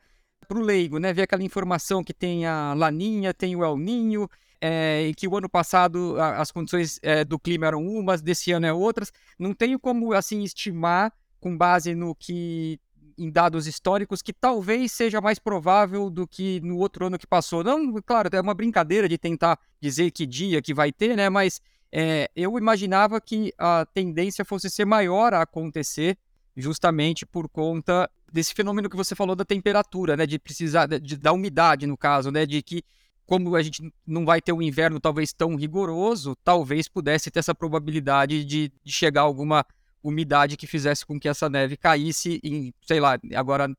para 0.47 0.57
o 0.57 0.61
leigo, 0.61 0.97
né? 0.97 1.13
Vê 1.13 1.23
aquela 1.23 1.43
informação 1.43 2.03
que 2.03 2.13
tem 2.13 2.45
a 2.45 2.73
Laninha, 2.73 3.33
tem 3.33 3.55
o 3.55 3.63
El 3.63 3.77
Ninho, 3.77 4.29
é, 4.61 5.07
e 5.07 5.13
que 5.13 5.27
o 5.27 5.37
ano 5.37 5.49
passado 5.49 6.19
a, 6.19 6.41
as 6.41 6.51
condições 6.51 6.99
é, 7.01 7.23
do 7.23 7.39
clima 7.39 7.67
eram 7.67 7.85
umas, 7.85 8.21
desse 8.21 8.51
ano 8.51 8.65
é 8.65 8.73
outras. 8.73 9.11
Não 9.37 9.53
tenho 9.53 9.79
como, 9.79 10.13
assim, 10.13 10.43
estimar 10.43 11.13
com 11.39 11.57
base 11.57 11.95
no 11.95 12.13
que 12.13 12.79
em 13.17 13.29
dados 13.29 13.67
históricos 13.67 14.21
que 14.21 14.31
talvez 14.31 14.93
seja 14.93 15.19
mais 15.19 15.37
provável 15.37 16.09
do 16.09 16.25
que 16.25 16.61
no 16.61 16.77
outro 16.77 17.05
ano 17.05 17.19
que 17.19 17.27
passou. 17.27 17.63
Não, 17.63 18.01
claro, 18.01 18.29
é 18.31 18.39
uma 18.39 18.53
brincadeira 18.53 19.09
de 19.09 19.17
tentar 19.17 19.59
dizer 19.81 20.11
que 20.11 20.25
dia 20.25 20.61
que 20.61 20.73
vai 20.73 20.91
ter, 20.91 21.17
né? 21.17 21.29
Mas 21.29 21.61
é, 21.91 22.29
eu 22.33 22.57
imaginava 22.57 23.19
que 23.19 23.53
a 23.57 23.85
tendência 23.93 24.45
fosse 24.45 24.69
ser 24.69 24.85
maior 24.85 25.33
a 25.33 25.41
acontecer 25.41 26.17
justamente 26.55 27.25
por 27.25 27.49
conta 27.49 28.09
desse 28.31 28.53
fenômeno 28.53 28.89
que 28.89 28.95
você 28.95 29.15
falou 29.15 29.35
da 29.35 29.45
temperatura, 29.45 30.15
né, 30.15 30.25
de 30.25 30.39
precisar 30.39 30.87
de, 30.87 31.17
da 31.17 31.31
umidade 31.31 31.85
no 31.85 31.97
caso, 31.97 32.31
né, 32.31 32.45
de 32.45 32.61
que 32.61 32.83
como 33.25 33.55
a 33.55 33.61
gente 33.61 33.93
não 34.07 34.25
vai 34.25 34.41
ter 34.41 34.51
um 34.51 34.61
inverno 34.61 34.99
talvez 34.99 35.31
tão 35.31 35.55
rigoroso, 35.55 36.35
talvez 36.43 36.87
pudesse 36.87 37.29
ter 37.29 37.39
essa 37.39 37.53
probabilidade 37.53 38.43
de, 38.43 38.71
de 38.83 38.91
chegar 38.91 39.21
alguma 39.21 39.63
umidade 40.03 40.57
que 40.57 40.65
fizesse 40.65 41.05
com 41.05 41.19
que 41.19 41.29
essa 41.29 41.47
neve 41.47 41.77
caísse 41.77 42.39
em, 42.43 42.73
sei 42.81 42.99
lá, 42.99 43.19
agora 43.35 43.69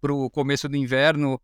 para 0.00 0.12
o 0.12 0.28
começo 0.28 0.68
do 0.68 0.76
inverno 0.76 1.40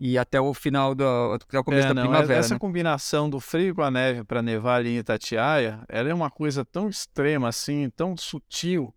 e 0.00 0.16
até 0.16 0.40
o 0.40 0.54
final 0.54 0.94
do 0.94 1.04
até 1.34 1.58
o 1.58 1.64
começo 1.64 1.86
é, 1.86 1.88
da 1.88 1.94
não, 1.94 2.02
primavera. 2.02 2.40
Essa 2.40 2.54
né? 2.54 2.58
combinação 2.58 3.28
do 3.28 3.38
frio 3.40 3.74
com 3.74 3.82
a 3.82 3.90
neve 3.90 4.24
para 4.24 4.42
nevar 4.42 4.76
ali 4.76 4.90
em 4.90 4.98
Itatiaia, 4.98 5.80
ela 5.88 6.08
é 6.08 6.14
uma 6.14 6.30
coisa 6.30 6.64
tão 6.64 6.88
extrema 6.88 7.48
assim, 7.48 7.90
tão 7.90 8.16
sutil 8.16 8.94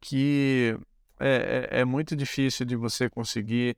que 0.00 0.78
é, 1.20 1.68
é, 1.70 1.80
é 1.80 1.84
muito 1.84 2.16
difícil 2.16 2.64
de 2.64 2.74
você 2.74 3.08
conseguir 3.08 3.76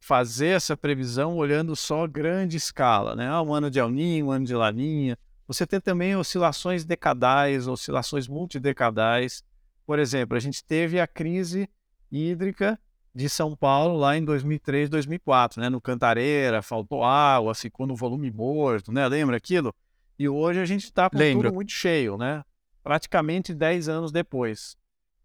fazer 0.00 0.48
essa 0.48 0.76
previsão 0.76 1.36
olhando 1.36 1.74
só 1.74 2.06
grande 2.06 2.56
escala, 2.56 3.16
né? 3.16 3.26
Ah, 3.26 3.42
um 3.42 3.52
ano 3.52 3.70
de 3.70 3.78
El 3.78 3.90
Niño, 3.90 4.26
um 4.26 4.30
ano 4.30 4.44
de 4.44 4.54
Laninha. 4.54 5.18
Você 5.48 5.66
tem 5.66 5.80
também 5.80 6.14
oscilações 6.14 6.84
decadais, 6.84 7.66
oscilações 7.66 8.28
multidecadais. 8.28 9.42
Por 9.86 9.98
exemplo, 9.98 10.36
a 10.36 10.40
gente 10.40 10.64
teve 10.64 11.00
a 11.00 11.06
crise 11.06 11.68
hídrica 12.10 12.78
de 13.14 13.28
São 13.28 13.56
Paulo 13.56 13.96
lá 13.96 14.16
em 14.16 14.24
2003, 14.24 14.90
2004, 14.90 15.60
né? 15.60 15.68
No 15.68 15.80
Cantareira, 15.80 16.62
faltou 16.62 17.02
água, 17.02 17.54
ficou 17.54 17.86
no 17.86 17.96
volume 17.96 18.30
morto, 18.30 18.92
né? 18.92 19.06
Lembra 19.08 19.36
aquilo? 19.36 19.74
E 20.18 20.28
hoje 20.28 20.60
a 20.60 20.64
gente 20.64 20.84
está 20.84 21.08
com 21.10 21.16
Lembro. 21.16 21.48
tudo 21.48 21.54
muito 21.54 21.72
cheio, 21.72 22.16
né? 22.16 22.44
Praticamente 22.82 23.54
10 23.54 23.88
anos 23.88 24.12
depois, 24.12 24.76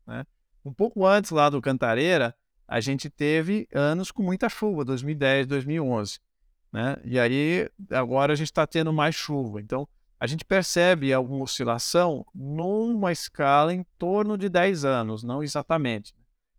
né? 0.07 0.25
Um 0.63 0.73
pouco 0.73 1.05
antes 1.05 1.31
lá 1.31 1.49
do 1.49 1.61
Cantareira, 1.61 2.35
a 2.67 2.79
gente 2.79 3.09
teve 3.09 3.67
anos 3.73 4.11
com 4.11 4.21
muita 4.21 4.47
chuva, 4.47 4.85
2010, 4.85 5.47
2011, 5.47 6.19
né? 6.71 6.97
E 7.03 7.19
aí 7.19 7.69
agora 7.89 8.33
a 8.33 8.35
gente 8.35 8.47
está 8.47 8.67
tendo 8.67 8.93
mais 8.93 9.15
chuva. 9.15 9.59
Então 9.59 9.87
a 10.19 10.27
gente 10.27 10.45
percebe 10.45 11.13
alguma 11.13 11.43
oscilação 11.43 12.25
numa 12.35 13.11
escala 13.11 13.73
em 13.73 13.83
torno 13.97 14.37
de 14.37 14.49
10 14.49 14.85
anos, 14.85 15.23
não 15.23 15.41
exatamente. 15.41 16.13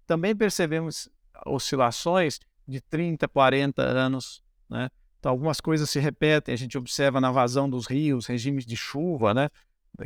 Também 0.06 0.34
percebemos 0.34 1.08
oscilações 1.46 2.40
de 2.66 2.80
30, 2.80 3.28
40 3.28 3.82
anos, 3.82 4.42
né? 4.68 4.90
Então 5.18 5.30
algumas 5.30 5.60
coisas 5.60 5.88
se 5.90 6.00
repetem, 6.00 6.54
a 6.54 6.58
gente 6.58 6.78
observa 6.78 7.20
na 7.20 7.30
vazão 7.30 7.68
dos 7.68 7.86
rios, 7.86 8.26
regimes 8.26 8.64
de 8.64 8.76
chuva, 8.76 9.34
né? 9.34 9.50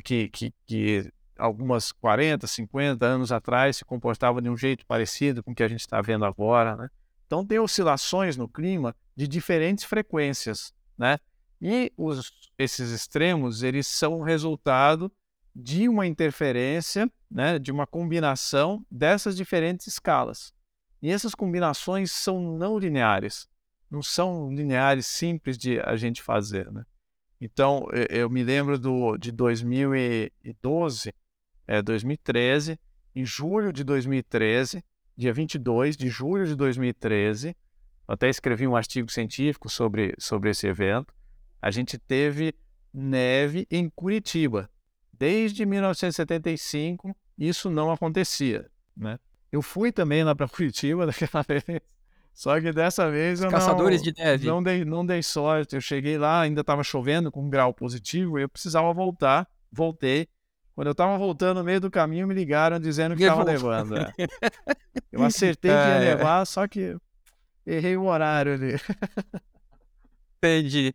Que, 0.02 0.28
que, 0.28 0.52
que 0.66 1.12
algumas 1.38 1.92
40, 1.92 2.46
50 2.46 3.04
anos 3.04 3.32
atrás 3.32 3.76
se 3.76 3.84
comportavam 3.84 4.40
de 4.40 4.48
um 4.48 4.56
jeito 4.56 4.86
parecido 4.86 5.42
com 5.42 5.52
o 5.52 5.54
que 5.54 5.62
a 5.62 5.68
gente 5.68 5.80
está 5.80 6.00
vendo 6.00 6.24
agora, 6.24 6.76
né? 6.76 6.88
Então 7.26 7.44
tem 7.44 7.58
oscilações 7.58 8.36
no 8.36 8.48
clima 8.48 8.94
de 9.16 9.26
diferentes 9.26 9.84
frequências, 9.84 10.72
né? 10.96 11.18
E 11.60 11.92
os, 11.96 12.30
esses 12.58 12.90
extremos, 12.90 13.62
eles 13.62 13.86
são 13.86 14.20
resultado 14.20 15.10
de 15.54 15.88
uma 15.88 16.06
interferência, 16.06 17.10
né, 17.30 17.58
de 17.58 17.70
uma 17.70 17.86
combinação 17.86 18.84
dessas 18.90 19.36
diferentes 19.36 19.86
escalas. 19.86 20.52
E 21.00 21.10
essas 21.10 21.34
combinações 21.34 22.10
são 22.10 22.56
não 22.58 22.78
lineares, 22.78 23.48
não 23.90 24.02
são 24.02 24.52
lineares 24.52 25.06
simples 25.06 25.56
de 25.56 25.78
a 25.80 25.96
gente 25.96 26.22
fazer, 26.22 26.70
né? 26.72 26.84
Então, 27.40 27.86
eu 28.08 28.30
me 28.30 28.42
lembro 28.42 28.78
do, 28.78 29.18
de 29.18 29.30
2012, 29.30 31.12
é, 31.66 31.82
2013, 31.82 32.78
em 33.14 33.24
julho 33.24 33.72
de 33.72 33.84
2013, 33.84 34.84
dia 35.16 35.32
22 35.32 35.96
de 35.96 36.08
julho 36.08 36.46
de 36.46 36.54
2013, 36.54 37.56
até 38.06 38.28
escrevi 38.28 38.66
um 38.66 38.76
artigo 38.76 39.10
científico 39.10 39.68
sobre, 39.68 40.14
sobre 40.18 40.50
esse 40.50 40.66
evento, 40.66 41.14
a 41.60 41.70
gente 41.70 41.98
teve 41.98 42.54
neve 42.92 43.66
em 43.70 43.88
Curitiba. 43.88 44.70
Desde 45.12 45.64
1975, 45.64 47.16
isso 47.38 47.70
não 47.70 47.90
acontecia, 47.90 48.70
né? 48.96 49.18
Eu 49.50 49.62
fui 49.62 49.92
também 49.92 50.24
lá 50.24 50.34
para 50.34 50.48
Curitiba 50.48 51.06
daquela 51.06 51.42
vez, 51.42 51.80
só 52.34 52.60
que 52.60 52.72
dessa 52.72 53.08
vez 53.08 53.40
eu 53.40 53.48
Caçadores 53.48 54.02
não, 54.02 54.12
de 54.12 54.20
neve. 54.20 54.46
não 54.46 54.62
dei, 54.62 54.84
não 54.84 55.06
dei 55.06 55.22
sorte. 55.22 55.76
Eu 55.76 55.80
cheguei 55.80 56.18
lá, 56.18 56.40
ainda 56.40 56.62
estava 56.62 56.82
chovendo 56.82 57.30
com 57.30 57.44
um 57.44 57.48
grau 57.48 57.72
positivo, 57.72 58.38
e 58.38 58.42
eu 58.42 58.48
precisava 58.48 58.92
voltar. 58.92 59.48
Voltei. 59.70 60.28
Quando 60.74 60.88
eu 60.88 60.92
estava 60.92 61.16
voltando 61.16 61.58
no 61.58 61.64
meio 61.64 61.80
do 61.80 61.90
caminho, 61.90 62.26
me 62.26 62.34
ligaram 62.34 62.80
dizendo 62.80 63.14
que 63.16 63.22
estava 63.22 63.44
Nevou. 63.44 63.70
nevando. 63.70 63.96
é. 63.96 64.12
Eu 65.12 65.22
acertei 65.22 65.70
que 65.70 65.76
ia 65.76 65.82
É. 65.82 66.14
nevar, 66.16 66.44
só 66.46 66.66
que 66.66 66.96
errei 67.64 67.96
o 67.96 68.04
horário 68.06 68.54
ali. 68.54 68.74
Entendi. 70.38 70.94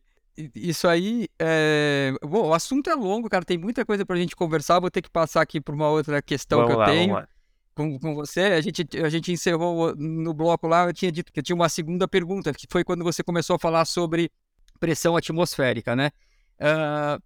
Isso 0.56 0.88
aí, 0.88 1.28
é... 1.38 2.14
Bom, 2.22 2.48
o 2.48 2.54
assunto 2.54 2.90
é 2.90 2.96
longo, 2.96 3.30
cara, 3.30 3.44
tem 3.44 3.58
muita 3.58 3.86
coisa 3.86 4.06
pra 4.06 4.16
gente 4.16 4.36
conversar, 4.36 4.80
vou 4.80 4.90
ter 4.92 5.02
que 5.02 5.10
passar 5.10 5.42
aqui 5.42 5.60
por 5.60 5.76
uma 5.76 5.90
outra 5.90 6.22
questão 6.22 6.60
vamos 6.60 6.72
que 6.72 6.76
eu 6.76 6.80
lá, 6.80 6.86
tenho 6.86 7.28
com, 7.76 8.00
com 8.00 8.16
você. 8.16 8.42
A 8.42 8.62
gente, 8.62 8.86
a 9.04 9.10
gente 9.10 9.32
encerrou 9.32 9.96
no 9.98 10.34
bloco 10.34 10.68
lá, 10.68 10.86
eu 10.86 10.94
tinha 10.94 11.12
dito 11.12 11.32
que 11.32 11.40
eu 11.40 11.44
tinha 11.44 11.56
uma 11.56 11.68
segunda 11.70 12.08
pergunta, 12.08 12.54
que 12.54 12.68
foi 12.70 12.84
quando 12.84 13.04
você 13.04 13.24
começou 13.24 13.56
a 13.56 13.60
falar 13.60 13.84
sobre 13.86 14.32
pressão 14.80 15.16
atmosférica, 15.18 15.96
né? 15.96 16.12
Ah, 16.60 17.20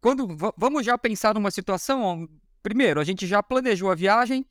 quando, 0.00 0.36
va- 0.36 0.52
vamos 0.56 0.84
já 0.84 0.96
pensar 0.96 1.34
numa 1.34 1.50
situação, 1.50 2.02
ó, 2.02 2.26
primeiro, 2.62 3.00
a 3.00 3.04
gente 3.04 3.26
já 3.26 3.42
planejou 3.42 3.90
a 3.90 3.94
viagem, 3.94 4.44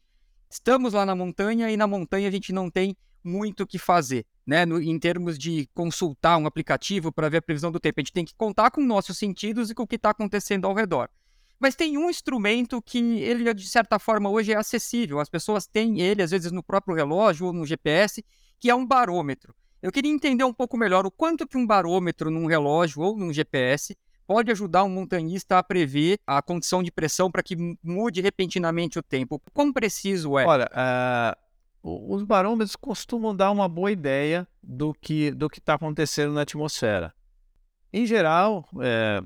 estamos 0.49 0.93
lá 0.93 1.05
na 1.05 1.15
montanha 1.15 1.69
e 1.69 1.77
na 1.77 1.87
montanha 1.87 2.27
a 2.27 2.31
gente 2.31 2.51
não 2.53 2.69
tem 2.69 2.95
muito 3.23 3.63
o 3.63 3.67
que 3.67 3.77
fazer, 3.77 4.25
né? 4.45 4.65
No- 4.65 4.81
em 4.81 4.97
termos 4.97 5.37
de 5.37 5.67
consultar 5.73 6.37
um 6.37 6.45
aplicativo 6.45 7.11
para 7.11 7.29
ver 7.29 7.37
a 7.37 7.41
previsão 7.41 7.71
do 7.71 7.79
tempo. 7.79 7.99
A 7.99 8.01
gente 8.01 8.13
tem 8.13 8.25
que 8.25 8.35
contar 8.35 8.71
com 8.71 8.81
nossos 8.81 9.17
sentidos 9.17 9.69
e 9.69 9.75
com 9.75 9.83
o 9.83 9.87
que 9.87 9.95
está 9.95 10.11
acontecendo 10.11 10.65
ao 10.65 10.73
redor. 10.73 11.09
Mas 11.59 11.75
tem 11.75 11.97
um 11.97 12.09
instrumento 12.09 12.81
que 12.81 12.99
ele, 13.19 13.51
de 13.53 13.67
certa 13.67 13.97
forma, 13.97 14.29
hoje 14.29 14.53
é 14.53 14.55
acessível. 14.55 15.19
As 15.19 15.27
pessoas 15.27 15.65
têm 15.65 15.99
ele, 15.99 16.21
às 16.21 16.31
vezes, 16.31 16.51
no 16.51 16.61
próprio 16.63 16.95
relógio 16.95 17.47
ou 17.47 17.53
no 17.53 17.65
GPS, 17.65 18.23
que 18.59 18.69
é 18.69 18.75
um 18.75 18.85
barômetro. 18.85 19.55
Eu 19.81 19.91
queria 19.91 20.11
entender 20.11 20.43
um 20.43 20.53
pouco 20.53 20.77
melhor 20.77 21.05
o 21.05 21.11
quanto 21.11 21.47
que 21.47 21.57
um 21.57 21.65
barômetro 21.65 22.29
num 22.29 22.45
relógio 22.45 23.01
ou 23.01 23.17
num 23.17 23.33
GPS 23.33 23.95
pode 24.27 24.51
ajudar 24.51 24.83
um 24.83 24.89
montanhista 24.89 25.57
a 25.57 25.63
prever 25.63 26.19
a 26.27 26.41
condição 26.41 26.83
de 26.83 26.91
pressão 26.91 27.31
para 27.31 27.41
que 27.41 27.55
mude 27.81 28.19
repentinamente 28.21 28.99
o 28.99 29.03
tempo. 29.03 29.41
Quão 29.53 29.71
preciso 29.71 30.37
é? 30.37 30.45
Olha, 30.45 30.69
o- 31.81 32.13
os 32.15 32.23
barômetros 32.23 32.75
costumam 32.75 33.33
dar 33.35 33.49
uma 33.51 33.69
boa 33.69 33.91
ideia 33.91 34.45
do 34.61 34.93
que 34.93 35.31
do 35.31 35.47
está 35.47 35.75
acontecendo 35.75 36.33
na 36.33 36.41
atmosfera. 36.41 37.13
Em 37.93 38.05
geral, 38.05 38.67
é, 38.81 39.21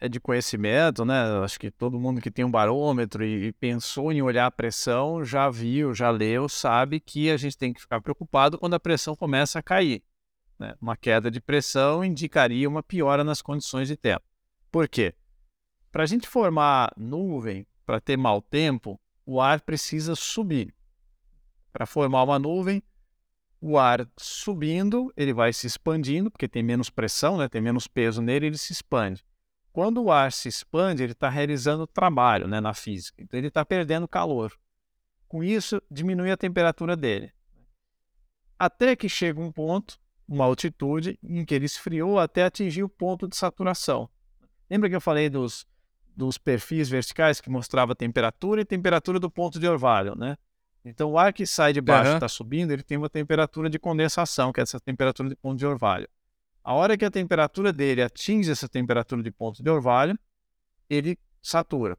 é 0.00 0.08
de 0.08 0.20
conhecimento, 0.20 1.04
né? 1.04 1.20
Acho 1.42 1.58
que 1.58 1.70
todo 1.70 1.98
mundo 1.98 2.20
que 2.20 2.30
tem 2.30 2.44
um 2.44 2.50
barômetro 2.50 3.24
e, 3.24 3.46
e 3.48 3.52
pensou 3.52 4.12
em 4.12 4.22
olhar 4.22 4.46
a 4.46 4.50
pressão 4.50 5.24
já 5.24 5.50
viu, 5.50 5.92
já 5.92 6.10
leu, 6.10 6.48
sabe 6.48 7.00
que 7.00 7.28
a 7.30 7.36
gente 7.36 7.58
tem 7.58 7.72
que 7.72 7.80
ficar 7.80 8.00
preocupado 8.00 8.56
quando 8.58 8.74
a 8.74 8.80
pressão 8.80 9.16
começa 9.16 9.58
a 9.58 9.62
cair. 9.62 10.02
né? 10.58 10.74
Uma 10.80 10.96
queda 10.96 11.28
de 11.28 11.40
pressão 11.40 12.04
indicaria 12.04 12.68
uma 12.68 12.82
piora 12.84 13.24
nas 13.24 13.42
condições 13.42 13.88
de 13.88 13.96
tempo. 13.96 14.22
Por 14.74 14.88
quê? 14.88 15.14
Para 15.92 16.02
a 16.02 16.06
gente 16.06 16.26
formar 16.26 16.92
nuvem, 16.96 17.64
para 17.86 18.00
ter 18.00 18.16
mau 18.16 18.42
tempo, 18.42 19.00
o 19.24 19.40
ar 19.40 19.60
precisa 19.60 20.16
subir. 20.16 20.74
Para 21.72 21.86
formar 21.86 22.24
uma 22.24 22.40
nuvem, 22.40 22.82
o 23.60 23.78
ar 23.78 24.04
subindo, 24.16 25.12
ele 25.16 25.32
vai 25.32 25.52
se 25.52 25.68
expandindo, 25.68 26.28
porque 26.28 26.48
tem 26.48 26.60
menos 26.60 26.90
pressão, 26.90 27.36
né? 27.36 27.48
tem 27.48 27.60
menos 27.60 27.86
peso 27.86 28.20
nele, 28.20 28.46
ele 28.46 28.58
se 28.58 28.72
expande. 28.72 29.24
Quando 29.72 30.02
o 30.02 30.10
ar 30.10 30.32
se 30.32 30.48
expande, 30.48 31.04
ele 31.04 31.12
está 31.12 31.28
realizando 31.28 31.86
trabalho 31.86 32.48
né, 32.48 32.60
na 32.60 32.74
física, 32.74 33.22
então 33.22 33.38
ele 33.38 33.46
está 33.46 33.64
perdendo 33.64 34.08
calor. 34.08 34.58
Com 35.28 35.44
isso, 35.44 35.80
diminui 35.88 36.32
a 36.32 36.36
temperatura 36.36 36.96
dele. 36.96 37.32
Até 38.58 38.96
que 38.96 39.08
chega 39.08 39.40
um 39.40 39.52
ponto, 39.52 40.00
uma 40.26 40.46
altitude, 40.46 41.16
em 41.22 41.44
que 41.44 41.54
ele 41.54 41.66
esfriou 41.66 42.18
até 42.18 42.42
atingir 42.42 42.82
o 42.82 42.88
ponto 42.88 43.28
de 43.28 43.36
saturação. 43.36 44.10
Lembra 44.70 44.88
que 44.88 44.96
eu 44.96 45.00
falei 45.00 45.28
dos, 45.28 45.66
dos 46.16 46.38
perfis 46.38 46.88
verticais 46.88 47.40
que 47.40 47.50
mostrava 47.50 47.92
a 47.92 47.94
temperatura 47.96 48.60
e 48.60 48.64
temperatura 48.64 49.20
do 49.20 49.30
ponto 49.30 49.58
de 49.58 49.68
orvalho, 49.68 50.14
né? 50.14 50.36
Então, 50.84 51.12
o 51.12 51.18
ar 51.18 51.32
que 51.32 51.46
sai 51.46 51.72
de 51.72 51.80
baixo 51.80 52.10
e 52.10 52.14
está 52.14 52.28
subindo, 52.28 52.70
ele 52.70 52.82
tem 52.82 52.98
uma 52.98 53.08
temperatura 53.08 53.70
de 53.70 53.78
condensação, 53.78 54.52
que 54.52 54.60
é 54.60 54.62
essa 54.62 54.78
temperatura 54.78 55.30
de 55.30 55.36
ponto 55.36 55.58
de 55.58 55.64
orvalho. 55.64 56.06
A 56.62 56.74
hora 56.74 56.96
que 56.96 57.04
a 57.04 57.10
temperatura 57.10 57.72
dele 57.72 58.02
atinge 58.02 58.50
essa 58.50 58.68
temperatura 58.68 59.22
de 59.22 59.30
ponto 59.30 59.62
de 59.62 59.70
orvalho, 59.70 60.18
ele 60.88 61.18
satura. 61.42 61.96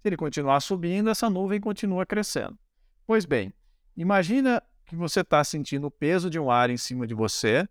Se 0.00 0.08
ele 0.08 0.16
continuar 0.16 0.60
subindo, 0.60 1.10
essa 1.10 1.28
nuvem 1.28 1.60
continua 1.60 2.06
crescendo. 2.06 2.56
Pois 3.06 3.24
bem, 3.24 3.52
imagina 3.96 4.62
que 4.86 4.94
você 4.94 5.20
está 5.20 5.42
sentindo 5.42 5.88
o 5.88 5.90
peso 5.90 6.30
de 6.30 6.38
um 6.38 6.50
ar 6.50 6.70
em 6.70 6.76
cima 6.76 7.06
de 7.06 7.14
você 7.14 7.68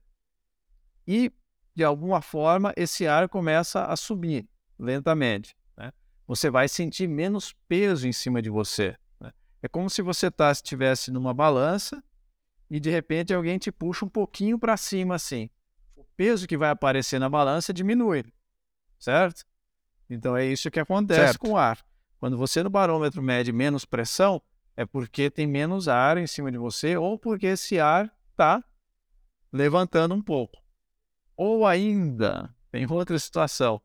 e, 1.08 1.32
de 1.80 1.84
alguma 1.86 2.22
forma, 2.22 2.74
esse 2.76 3.08
ar 3.08 3.30
começa 3.30 3.86
a 3.86 3.96
subir 3.96 4.46
lentamente. 4.78 5.56
né? 5.78 5.94
Você 6.28 6.50
vai 6.50 6.68
sentir 6.68 7.08
menos 7.08 7.54
peso 7.70 8.06
em 8.06 8.12
cima 8.12 8.42
de 8.42 8.50
você. 8.50 8.98
né? 9.18 9.32
É 9.62 9.68
como 9.70 9.90
se 9.90 10.02
você 10.02 10.30
tá, 10.30 10.52
estivesse 10.52 11.10
numa 11.10 11.34
balança 11.34 12.04
e, 12.70 12.82
de 12.82 12.90
repente, 12.90 13.34
alguém 13.34 13.58
te 13.58 13.72
puxa 13.72 14.04
um 14.04 14.10
pouquinho 14.10 14.60
para 14.60 14.76
cima 14.76 15.16
assim. 15.16 15.50
O 15.96 16.04
peso 16.18 16.46
que 16.50 16.58
vai 16.58 16.70
aparecer 16.70 17.18
na 17.18 17.30
balança 17.30 17.74
diminui, 17.74 18.26
certo? 19.00 19.46
Então 20.10 20.36
é 20.36 20.46
isso 20.46 20.70
que 20.70 20.82
acontece 20.82 21.22
Certo. 21.22 21.40
com 21.40 21.52
o 21.52 21.58
ar. 21.58 21.80
Quando 22.20 22.36
você 22.38 22.62
no 22.62 22.70
barômetro 22.70 23.22
mede 23.24 23.54
menos 23.54 23.86
pressão, 23.86 24.42
é 24.76 24.86
porque 24.86 25.30
tem 25.32 25.48
menos 25.48 25.88
ar 25.88 26.18
em 26.18 26.28
cima 26.28 26.52
de 26.52 26.58
você 26.58 26.98
ou 26.98 27.18
porque 27.18 27.46
esse 27.48 27.80
ar 27.80 28.14
está 28.32 28.62
levantando 29.54 30.14
um 30.14 30.22
pouco. 30.22 30.58
Ou 31.42 31.66
ainda, 31.66 32.54
tem 32.70 32.86
outra 32.92 33.18
situação. 33.18 33.82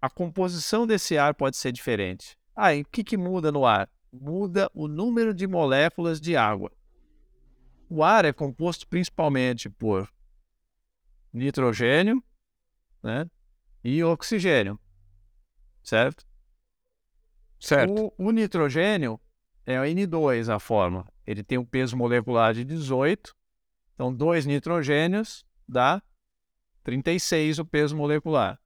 A 0.00 0.08
composição 0.08 0.86
desse 0.86 1.18
ar 1.18 1.34
pode 1.34 1.56
ser 1.56 1.72
diferente. 1.72 2.38
Ah, 2.54 2.72
e 2.72 2.82
o 2.82 2.84
que, 2.84 3.02
que 3.02 3.16
muda 3.16 3.50
no 3.50 3.66
ar? 3.66 3.90
Muda 4.12 4.70
o 4.72 4.86
número 4.86 5.34
de 5.34 5.44
moléculas 5.44 6.20
de 6.20 6.36
água. 6.36 6.70
O 7.90 8.04
ar 8.04 8.24
é 8.24 8.32
composto 8.32 8.86
principalmente 8.86 9.68
por 9.68 10.08
nitrogênio 11.32 12.22
né, 13.02 13.28
e 13.82 14.04
oxigênio, 14.04 14.78
certo? 15.82 16.24
Certo. 17.58 18.14
O, 18.16 18.28
o 18.28 18.30
nitrogênio 18.30 19.20
é 19.66 19.80
o 19.80 19.82
N2 19.82 20.48
a 20.48 20.60
forma. 20.60 21.12
Ele 21.26 21.42
tem 21.42 21.58
um 21.58 21.64
peso 21.64 21.96
molecular 21.96 22.54
de 22.54 22.64
18. 22.64 23.34
Então, 23.94 24.14
dois 24.14 24.46
nitrogênios 24.46 25.44
dá 25.68 26.00
36 26.82 27.58
o 27.58 27.64
peso 27.64 27.96
molecular. 27.96 28.58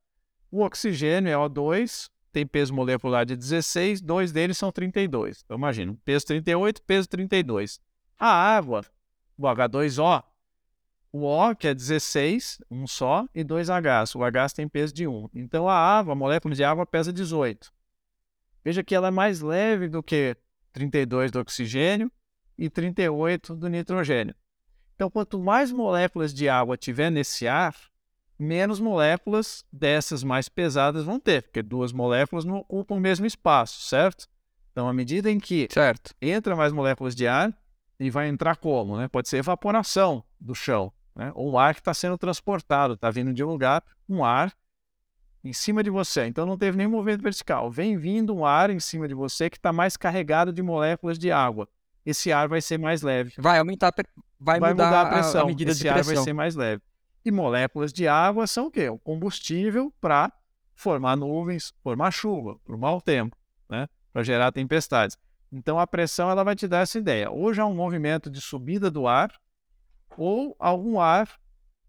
O 0.50 0.62
oxigênio 0.62 1.30
é 1.30 1.34
O2, 1.34 2.08
tem 2.32 2.46
peso 2.46 2.74
molecular 2.74 3.24
de 3.24 3.36
16, 3.36 4.00
dois 4.00 4.32
deles 4.32 4.58
são 4.58 4.70
32. 4.70 5.42
Então, 5.44 5.56
imagina, 5.56 5.96
peso 6.04 6.26
38, 6.26 6.82
peso 6.82 7.08
32. 7.08 7.80
A 8.18 8.28
água, 8.28 8.84
o 9.36 9.42
H2O, 9.42 10.22
o 11.12 11.24
O, 11.24 11.54
que 11.54 11.68
é 11.68 11.74
16, 11.74 12.60
um 12.70 12.86
só, 12.86 13.26
e 13.34 13.42
dois 13.42 13.68
Hs. 13.68 14.14
O 14.14 14.22
H 14.22 14.50
tem 14.50 14.68
peso 14.68 14.92
de 14.92 15.06
1. 15.06 15.30
Então, 15.34 15.68
a 15.68 15.74
água, 15.74 16.12
a 16.12 16.16
molécula 16.16 16.54
de 16.54 16.62
água, 16.62 16.84
pesa 16.84 17.12
18. 17.12 17.72
Veja 18.62 18.84
que 18.84 18.94
ela 18.94 19.08
é 19.08 19.10
mais 19.10 19.40
leve 19.40 19.88
do 19.88 20.02
que 20.02 20.36
32 20.72 21.30
do 21.30 21.40
oxigênio 21.40 22.12
e 22.58 22.68
38 22.68 23.54
do 23.54 23.68
nitrogênio. 23.68 24.34
Então, 24.94 25.10
quanto 25.10 25.38
mais 25.38 25.72
moléculas 25.72 26.34
de 26.34 26.48
água 26.48 26.76
tiver 26.76 27.10
nesse 27.10 27.48
ar, 27.48 27.74
menos 28.38 28.78
moléculas 28.80 29.64
dessas 29.72 30.22
mais 30.22 30.48
pesadas 30.48 31.04
vão 31.04 31.18
ter, 31.18 31.42
porque 31.44 31.62
duas 31.62 31.92
moléculas 31.92 32.44
não 32.44 32.58
ocupam 32.58 32.96
o 32.96 33.00
mesmo 33.00 33.24
espaço, 33.26 33.82
certo? 33.82 34.26
Então, 34.72 34.88
à 34.88 34.92
medida 34.92 35.30
em 35.30 35.38
que 35.40 35.68
Certo. 35.70 36.14
entra 36.20 36.54
mais 36.54 36.72
moléculas 36.72 37.14
de 37.14 37.26
ar 37.26 37.56
e 37.98 38.10
vai 38.10 38.28
entrar 38.28 38.56
como? 38.56 38.96
Né? 38.98 39.08
Pode 39.08 39.28
ser 39.28 39.38
evaporação 39.38 40.22
do 40.38 40.54
chão, 40.54 40.92
né? 41.14 41.32
ou 41.34 41.52
um 41.52 41.58
ar 41.58 41.74
que 41.74 41.80
está 41.80 41.94
sendo 41.94 42.18
transportado, 42.18 42.92
está 42.94 43.10
vindo 43.10 43.32
de 43.32 43.42
um 43.42 43.48
lugar, 43.48 43.82
um 44.06 44.22
ar 44.22 44.52
em 45.42 45.52
cima 45.54 45.82
de 45.82 45.88
você. 45.88 46.26
Então 46.26 46.44
não 46.44 46.58
teve 46.58 46.76
nenhum 46.76 46.90
movimento 46.90 47.22
vertical. 47.22 47.70
Vem 47.70 47.96
vindo 47.96 48.34
um 48.36 48.44
ar 48.44 48.68
em 48.68 48.80
cima 48.80 49.08
de 49.08 49.14
você 49.14 49.48
que 49.48 49.56
está 49.56 49.72
mais 49.72 49.96
carregado 49.96 50.52
de 50.52 50.60
moléculas 50.62 51.18
de 51.18 51.30
água. 51.32 51.66
Esse 52.04 52.30
ar 52.30 52.46
vai 52.46 52.60
ser 52.60 52.78
mais 52.78 53.00
leve. 53.00 53.32
Vai 53.38 53.58
aumentar, 53.58 53.92
vai, 54.38 54.60
Vai 54.60 54.72
mudar, 54.72 54.84
mudar, 54.86 55.02
a- 55.06 55.10
pressão. 55.10 55.42
A, 55.42 55.46
medida 55.46 55.70
Esse 55.70 55.80
de 55.80 55.88
ar 55.88 55.94
pressão. 55.94 56.14
vai 56.16 56.22
ser 56.24 56.32
mais 56.34 56.54
leve. 56.54 56.82
E 57.26 57.30
moléculas 57.32 57.92
de 57.92 58.06
água 58.06 58.46
são 58.46 58.66
o 58.66 58.70
quê? 58.70 58.88
O 58.88 59.00
combustível 59.00 59.92
para 60.00 60.32
formar 60.76 61.16
nuvens, 61.16 61.74
formar 61.82 62.12
chuva, 62.12 62.56
por 62.64 62.78
mau 62.78 63.00
tempo, 63.00 63.36
né? 63.68 63.88
Para 64.12 64.22
gerar 64.22 64.52
tempestades. 64.52 65.18
Então 65.50 65.76
a 65.76 65.88
pressão 65.88 66.30
ela 66.30 66.44
vai 66.44 66.54
te 66.54 66.68
dar 66.68 66.82
essa 66.82 66.96
ideia. 66.98 67.28
Ou 67.28 67.52
já 67.52 67.66
um 67.66 67.74
movimento 67.74 68.30
de 68.30 68.40
subida 68.40 68.92
do 68.92 69.08
ar, 69.08 69.32
ou 70.16 70.54
algum 70.56 71.00
ar 71.00 71.28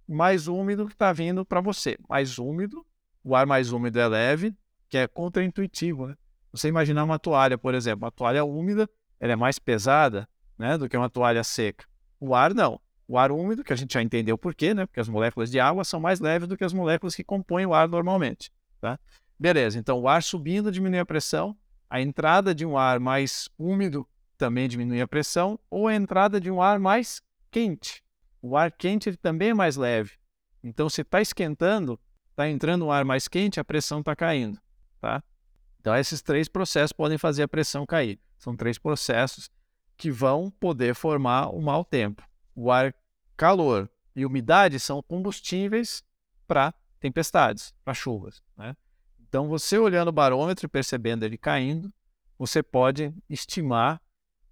mais 0.07 0.47
úmido 0.47 0.87
que 0.87 0.93
está 0.93 1.13
vindo 1.13 1.45
para 1.45 1.61
você. 1.61 1.99
Mais 2.09 2.39
úmido, 2.39 2.83
o 3.23 3.35
ar 3.35 3.45
mais 3.45 3.71
úmido 3.71 3.99
é 3.99 4.07
leve, 4.07 4.57
que 4.89 4.97
é 4.97 5.07
contraintuitivo, 5.07 6.07
né? 6.07 6.15
Você 6.51 6.67
imaginar 6.67 7.03
uma 7.03 7.19
toalha, 7.19 7.59
por 7.59 7.75
exemplo, 7.75 8.05
uma 8.05 8.11
toalha 8.11 8.43
úmida, 8.43 8.89
ela 9.19 9.33
é 9.33 9.35
mais 9.35 9.59
pesada, 9.59 10.27
né, 10.57 10.79
do 10.79 10.89
que 10.89 10.97
uma 10.97 11.11
toalha 11.11 11.43
seca. 11.43 11.85
O 12.19 12.33
ar 12.33 12.55
não. 12.55 12.81
O 13.07 13.17
ar 13.17 13.31
úmido, 13.31 13.63
que 13.63 13.71
a 13.71 13.75
gente 13.75 13.93
já 13.93 14.01
entendeu 14.01 14.37
por 14.37 14.53
quê, 14.53 14.73
né? 14.73 14.85
Porque 14.85 14.99
as 14.99 15.07
moléculas 15.07 15.49
de 15.49 15.59
água 15.59 15.83
são 15.83 15.99
mais 15.99 16.19
leves 16.19 16.47
do 16.47 16.57
que 16.57 16.63
as 16.63 16.73
moléculas 16.73 17.15
que 17.15 17.23
compõem 17.23 17.65
o 17.65 17.73
ar 17.73 17.87
normalmente, 17.87 18.51
tá? 18.81 18.99
Beleza, 19.39 19.79
então 19.79 19.99
o 19.99 20.07
ar 20.07 20.21
subindo 20.21 20.71
diminui 20.71 20.99
a 20.99 21.05
pressão, 21.05 21.55
a 21.89 22.01
entrada 22.01 22.53
de 22.53 22.65
um 22.65 22.77
ar 22.77 22.99
mais 22.99 23.47
úmido 23.57 24.05
também 24.37 24.67
diminui 24.67 25.01
a 25.01 25.07
pressão, 25.07 25.59
ou 25.69 25.87
a 25.87 25.95
entrada 25.95 26.39
de 26.39 26.51
um 26.51 26.61
ar 26.61 26.79
mais 26.79 27.21
quente. 27.49 28.03
O 28.41 28.55
ar 28.55 28.71
quente 28.71 29.09
ele 29.09 29.17
também 29.17 29.49
é 29.49 29.53
mais 29.53 29.75
leve. 29.77 30.11
Então, 30.63 30.89
se 30.89 31.01
está 31.01 31.21
esquentando, 31.21 31.99
está 32.31 32.47
entrando 32.49 32.85
um 32.85 32.91
ar 32.91 33.05
mais 33.05 33.27
quente, 33.27 33.59
a 33.59 33.63
pressão 33.63 33.99
está 33.99 34.15
caindo, 34.15 34.59
tá? 34.99 35.23
Então, 35.79 35.95
esses 35.95 36.21
três 36.21 36.47
processos 36.47 36.91
podem 36.91 37.17
fazer 37.17 37.43
a 37.43 37.47
pressão 37.47 37.85
cair. 37.85 38.19
São 38.37 38.55
três 38.55 38.77
processos 38.77 39.49
que 39.95 40.11
vão 40.11 40.51
poder 40.51 40.93
formar 40.93 41.47
o 41.49 41.61
mau 41.61 41.83
tempo. 41.83 42.26
O 42.59 42.71
ar 42.71 42.91
calor 43.37 43.87
e 44.15 44.25
umidade 44.25 44.79
são 44.79 44.99
combustíveis 45.03 46.03
para 46.47 46.73
tempestades, 46.99 47.71
para 47.85 47.93
chuvas. 47.93 48.41
Né? 48.57 48.75
Então, 49.19 49.47
você 49.47 49.77
olhando 49.77 50.07
o 50.07 50.11
barômetro 50.11 50.65
e 50.65 50.67
percebendo 50.67 51.23
ele 51.23 51.37
caindo, 51.37 51.93
você 52.35 52.63
pode 52.63 53.13
estimar 53.29 54.01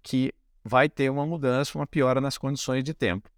que 0.04 0.32
vai 0.62 0.88
ter 0.88 1.10
uma 1.10 1.26
mudança, 1.26 1.76
uma 1.76 1.86
piora 1.86 2.20
nas 2.20 2.38
condições 2.38 2.84
de 2.84 2.94
tempo. 2.94 3.28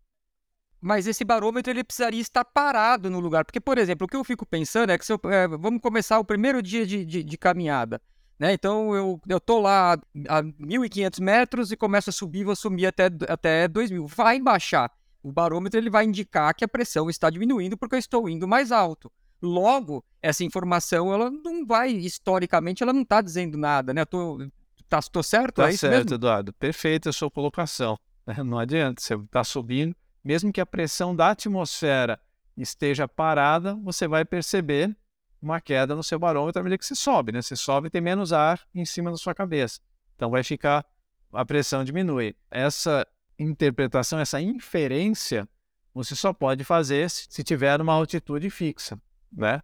Mas 0.78 1.06
esse 1.06 1.24
barômetro 1.24 1.72
ele 1.72 1.82
precisaria 1.82 2.20
estar 2.20 2.44
parado 2.44 3.08
no 3.08 3.20
lugar. 3.20 3.46
Porque, 3.46 3.60
por 3.60 3.78
exemplo, 3.78 4.04
o 4.04 4.08
que 4.08 4.16
eu 4.16 4.22
fico 4.22 4.44
pensando 4.44 4.90
é 4.90 4.98
que 4.98 5.06
se 5.06 5.14
eu, 5.14 5.20
é, 5.24 5.48
vamos 5.48 5.80
começar 5.80 6.18
o 6.18 6.24
primeiro 6.24 6.62
dia 6.62 6.86
de, 6.86 7.06
de, 7.06 7.24
de 7.24 7.38
caminhada. 7.38 8.02
Né? 8.38 8.52
Então 8.52 8.94
eu, 8.94 9.20
eu 9.28 9.40
tô 9.40 9.58
lá 9.58 9.94
a 10.28 10.42
1.500 10.42 11.20
metros 11.20 11.72
e 11.72 11.76
começo 11.76 12.10
a 12.10 12.12
subir, 12.12 12.44
vou 12.44 12.54
subir 12.54 12.86
até, 12.86 13.06
até 13.28 13.68
2.000. 13.68 14.06
Vai 14.06 14.40
baixar. 14.40 14.90
O 15.22 15.32
barômetro 15.32 15.78
ele 15.78 15.90
vai 15.90 16.04
indicar 16.04 16.54
que 16.54 16.64
a 16.64 16.68
pressão 16.68 17.10
está 17.10 17.28
diminuindo 17.28 17.76
porque 17.76 17.96
eu 17.96 17.98
estou 17.98 18.28
indo 18.28 18.46
mais 18.46 18.70
alto. 18.70 19.10
Logo, 19.42 20.04
essa 20.22 20.44
informação 20.44 21.12
ela 21.12 21.30
não 21.30 21.66
vai, 21.66 21.90
historicamente, 21.90 22.82
ela 22.82 22.92
não 22.92 23.02
está 23.02 23.20
dizendo 23.20 23.58
nada, 23.58 23.92
né? 23.92 24.02
Eu 24.02 24.06
tô, 24.06 24.48
tá, 24.88 25.00
tô 25.02 25.22
certo? 25.22 25.56
Tá 25.56 25.68
é 25.68 25.76
certo, 25.76 26.04
mesmo? 26.04 26.14
Eduardo. 26.14 26.52
Perfeita 26.52 27.10
a 27.10 27.12
sua 27.12 27.30
colocação. 27.30 27.98
né? 28.26 28.42
Não 28.42 28.58
adianta, 28.58 29.00
você 29.00 29.14
está 29.14 29.44
subindo, 29.44 29.94
mesmo 30.24 30.52
que 30.52 30.60
a 30.60 30.66
pressão 30.66 31.14
da 31.14 31.30
atmosfera 31.30 32.20
esteja 32.56 33.06
parada, 33.06 33.74
você 33.76 34.08
vai 34.08 34.24
perceber 34.24 34.96
uma 35.40 35.60
queda 35.60 35.94
no 35.94 36.02
seu 36.02 36.18
barômetro 36.18 36.60
à 36.60 36.62
medida 36.64 36.78
que 36.78 36.86
você 36.86 36.94
sobe, 36.94 37.32
né? 37.32 37.40
Você 37.42 37.54
sobe 37.56 37.86
e 37.88 37.90
tem 37.90 38.00
menos 38.00 38.32
ar 38.32 38.60
em 38.74 38.84
cima 38.84 39.10
da 39.10 39.16
sua 39.16 39.34
cabeça. 39.34 39.80
Então 40.16 40.30
vai 40.30 40.42
ficar, 40.42 40.84
a 41.32 41.44
pressão 41.44 41.84
diminui. 41.84 42.34
Essa 42.50 43.06
interpretação, 43.38 44.18
essa 44.18 44.40
inferência, 44.40 45.48
você 45.94 46.14
só 46.16 46.32
pode 46.32 46.64
fazer 46.64 47.08
se 47.10 47.42
tiver 47.44 47.80
uma 47.80 47.92
altitude 47.92 48.50
fixa, 48.50 49.00
né? 49.32 49.60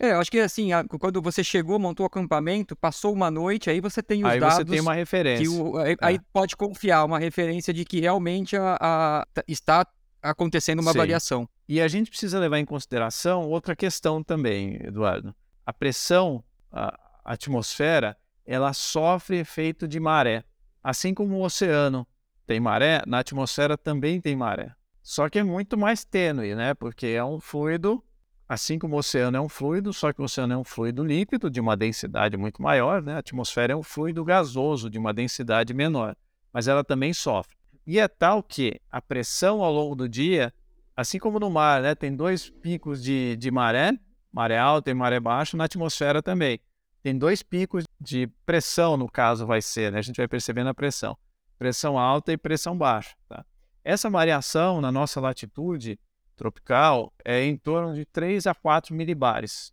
É, 0.00 0.12
eu 0.12 0.20
acho 0.20 0.30
que 0.30 0.38
assim, 0.40 0.70
quando 0.98 1.20
você 1.20 1.44
chegou, 1.44 1.78
montou 1.78 2.04
o 2.04 2.06
acampamento, 2.06 2.74
passou 2.74 3.12
uma 3.12 3.30
noite, 3.30 3.68
aí 3.68 3.78
você 3.78 4.02
tem 4.02 4.24
os 4.24 4.30
Aí 4.30 4.40
dados 4.40 4.56
você 4.56 4.64
tem 4.64 4.80
uma 4.80 4.94
referência. 4.94 5.50
o- 5.50 5.76
aí, 5.76 5.92
É. 5.92 5.96
aí 6.00 6.18
pode 6.32 6.56
confiar, 6.56 7.04
uma 7.04 7.18
referência 7.18 7.74
de 7.74 7.84
que 7.84 8.00
realmente 8.00 8.56
a, 8.56 8.78
a- 8.80 9.26
tá- 9.34 9.44
está 9.46 9.86
acontecendo 10.22 10.80
uma 10.80 10.92
Sim. 10.92 10.98
variação. 10.98 11.48
E 11.72 11.80
a 11.80 11.88
gente 11.88 12.10
precisa 12.10 12.38
levar 12.38 12.58
em 12.58 12.66
consideração 12.66 13.48
outra 13.48 13.74
questão 13.74 14.22
também, 14.22 14.76
Eduardo. 14.84 15.34
A 15.64 15.72
pressão, 15.72 16.44
a 16.70 17.00
atmosfera, 17.24 18.14
ela 18.44 18.74
sofre 18.74 19.38
efeito 19.38 19.88
de 19.88 19.98
maré. 19.98 20.44
Assim 20.84 21.14
como 21.14 21.34
o 21.34 21.42
oceano 21.42 22.06
tem 22.46 22.60
maré, 22.60 23.00
na 23.06 23.20
atmosfera 23.20 23.78
também 23.78 24.20
tem 24.20 24.36
maré. 24.36 24.74
Só 25.02 25.30
que 25.30 25.38
é 25.38 25.42
muito 25.42 25.78
mais 25.78 26.04
tênue, 26.04 26.54
né? 26.54 26.74
Porque 26.74 27.06
é 27.06 27.24
um 27.24 27.40
fluido 27.40 28.04
Assim 28.46 28.78
como 28.78 28.96
o 28.96 28.98
oceano 28.98 29.38
é 29.38 29.40
um 29.40 29.48
fluido, 29.48 29.94
só 29.94 30.12
que 30.12 30.20
o 30.20 30.24
oceano 30.24 30.52
é 30.52 30.58
um 30.58 30.64
fluido 30.64 31.02
líquido 31.02 31.48
de 31.48 31.58
uma 31.58 31.74
densidade 31.74 32.36
muito 32.36 32.60
maior, 32.60 33.00
né? 33.00 33.14
A 33.14 33.18
atmosfera 33.20 33.72
é 33.72 33.76
um 33.76 33.82
fluido 33.82 34.22
gasoso 34.22 34.90
de 34.90 34.98
uma 34.98 35.14
densidade 35.14 35.72
menor, 35.72 36.14
mas 36.52 36.68
ela 36.68 36.84
também 36.84 37.14
sofre. 37.14 37.56
E 37.86 37.98
é 37.98 38.06
tal 38.06 38.42
que 38.42 38.78
a 38.90 39.00
pressão 39.00 39.62
ao 39.62 39.72
longo 39.72 39.94
do 39.94 40.06
dia, 40.06 40.52
assim 40.96 41.18
como 41.18 41.38
no 41.38 41.50
mar, 41.50 41.82
né? 41.82 41.94
Tem 41.94 42.14
dois 42.14 42.50
picos 42.50 43.02
de, 43.02 43.36
de 43.36 43.50
maré, 43.50 43.92
maré 44.32 44.58
alta 44.58 44.90
e 44.90 44.94
maré 44.94 45.20
baixa, 45.20 45.56
na 45.56 45.64
atmosfera 45.64 46.22
também. 46.22 46.60
Tem 47.02 47.16
dois 47.16 47.42
picos 47.42 47.84
de 48.00 48.28
pressão, 48.46 48.96
no 48.96 49.10
caso, 49.10 49.46
vai 49.46 49.60
ser, 49.60 49.90
né? 49.92 49.98
A 49.98 50.02
gente 50.02 50.16
vai 50.16 50.28
percebendo 50.28 50.68
a 50.68 50.74
pressão. 50.74 51.16
Pressão 51.58 51.98
alta 51.98 52.32
e 52.32 52.36
pressão 52.36 52.76
baixa, 52.76 53.14
tá? 53.28 53.44
Essa 53.84 54.08
variação 54.08 54.80
na 54.80 54.92
nossa 54.92 55.20
latitude 55.20 55.98
tropical 56.36 57.12
é 57.24 57.44
em 57.44 57.56
torno 57.56 57.94
de 57.94 58.04
3 58.04 58.46
a 58.46 58.54
4 58.54 58.94
milibares. 58.94 59.72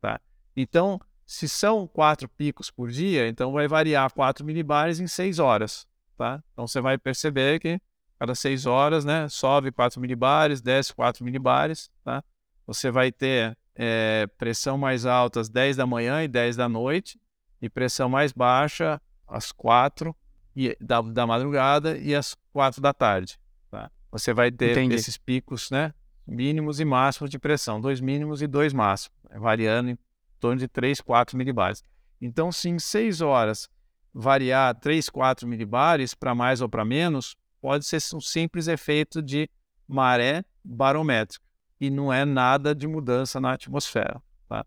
Tá? 0.00 0.20
Então, 0.56 1.00
se 1.26 1.48
são 1.48 1.86
quatro 1.86 2.28
picos 2.28 2.70
por 2.70 2.90
dia, 2.90 3.26
então 3.28 3.52
vai 3.52 3.66
variar 3.66 4.12
4 4.12 4.44
milibares 4.44 5.00
em 5.00 5.06
6 5.06 5.38
horas. 5.38 5.86
Tá? 6.16 6.42
Então 6.52 6.66
você 6.66 6.80
vai 6.80 6.98
perceber 6.98 7.58
que 7.58 7.80
cada 8.22 8.36
6 8.36 8.66
horas 8.66 9.04
né, 9.04 9.28
sobe 9.28 9.72
4 9.72 10.00
milibares, 10.00 10.60
desce 10.60 10.94
4 10.94 11.24
milibares. 11.24 11.90
Tá? 12.04 12.22
Você 12.64 12.88
vai 12.88 13.10
ter 13.10 13.58
é, 13.74 14.28
pressão 14.38 14.78
mais 14.78 15.04
alta 15.04 15.40
às 15.40 15.48
10 15.48 15.76
da 15.76 15.84
manhã 15.84 16.22
e 16.22 16.28
10 16.28 16.54
da 16.54 16.68
noite, 16.68 17.20
e 17.60 17.68
pressão 17.68 18.08
mais 18.08 18.32
baixa 18.32 19.02
às 19.26 19.50
4 19.50 20.14
e, 20.54 20.76
da, 20.80 21.00
da 21.00 21.26
madrugada 21.26 21.98
e 21.98 22.14
às 22.14 22.36
4 22.52 22.80
da 22.80 22.92
tarde. 22.92 23.40
Tá? 23.68 23.90
Você 24.12 24.32
vai 24.32 24.52
ter 24.52 24.70
Entendi. 24.70 24.94
esses 24.94 25.18
picos, 25.18 25.68
né? 25.72 25.92
Mínimos 26.24 26.78
e 26.78 26.84
máximos 26.84 27.28
de 27.28 27.40
pressão, 27.40 27.80
dois 27.80 28.00
mínimos 28.00 28.40
e 28.40 28.46
dois 28.46 28.72
máximos, 28.72 29.18
né, 29.28 29.36
variando 29.40 29.90
em 29.90 29.98
torno 30.38 30.60
de 30.60 30.68
3, 30.68 31.00
4 31.00 31.36
milibares. 31.36 31.82
Então, 32.20 32.52
se 32.52 32.68
em 32.68 32.78
6 32.78 33.20
horas 33.20 33.68
variar 34.14 34.72
3, 34.78 35.08
4 35.08 35.48
milibares 35.48 36.14
para 36.14 36.36
mais 36.36 36.60
ou 36.60 36.68
para 36.68 36.84
menos, 36.84 37.36
pode 37.62 37.86
ser 37.86 37.98
um 38.14 38.20
simples 38.20 38.66
efeito 38.66 39.22
de 39.22 39.48
maré 39.86 40.44
barométrica 40.64 41.44
e 41.80 41.88
não 41.88 42.12
é 42.12 42.24
nada 42.24 42.74
de 42.74 42.88
mudança 42.88 43.40
na 43.40 43.52
atmosfera. 43.52 44.20
Tá? 44.48 44.66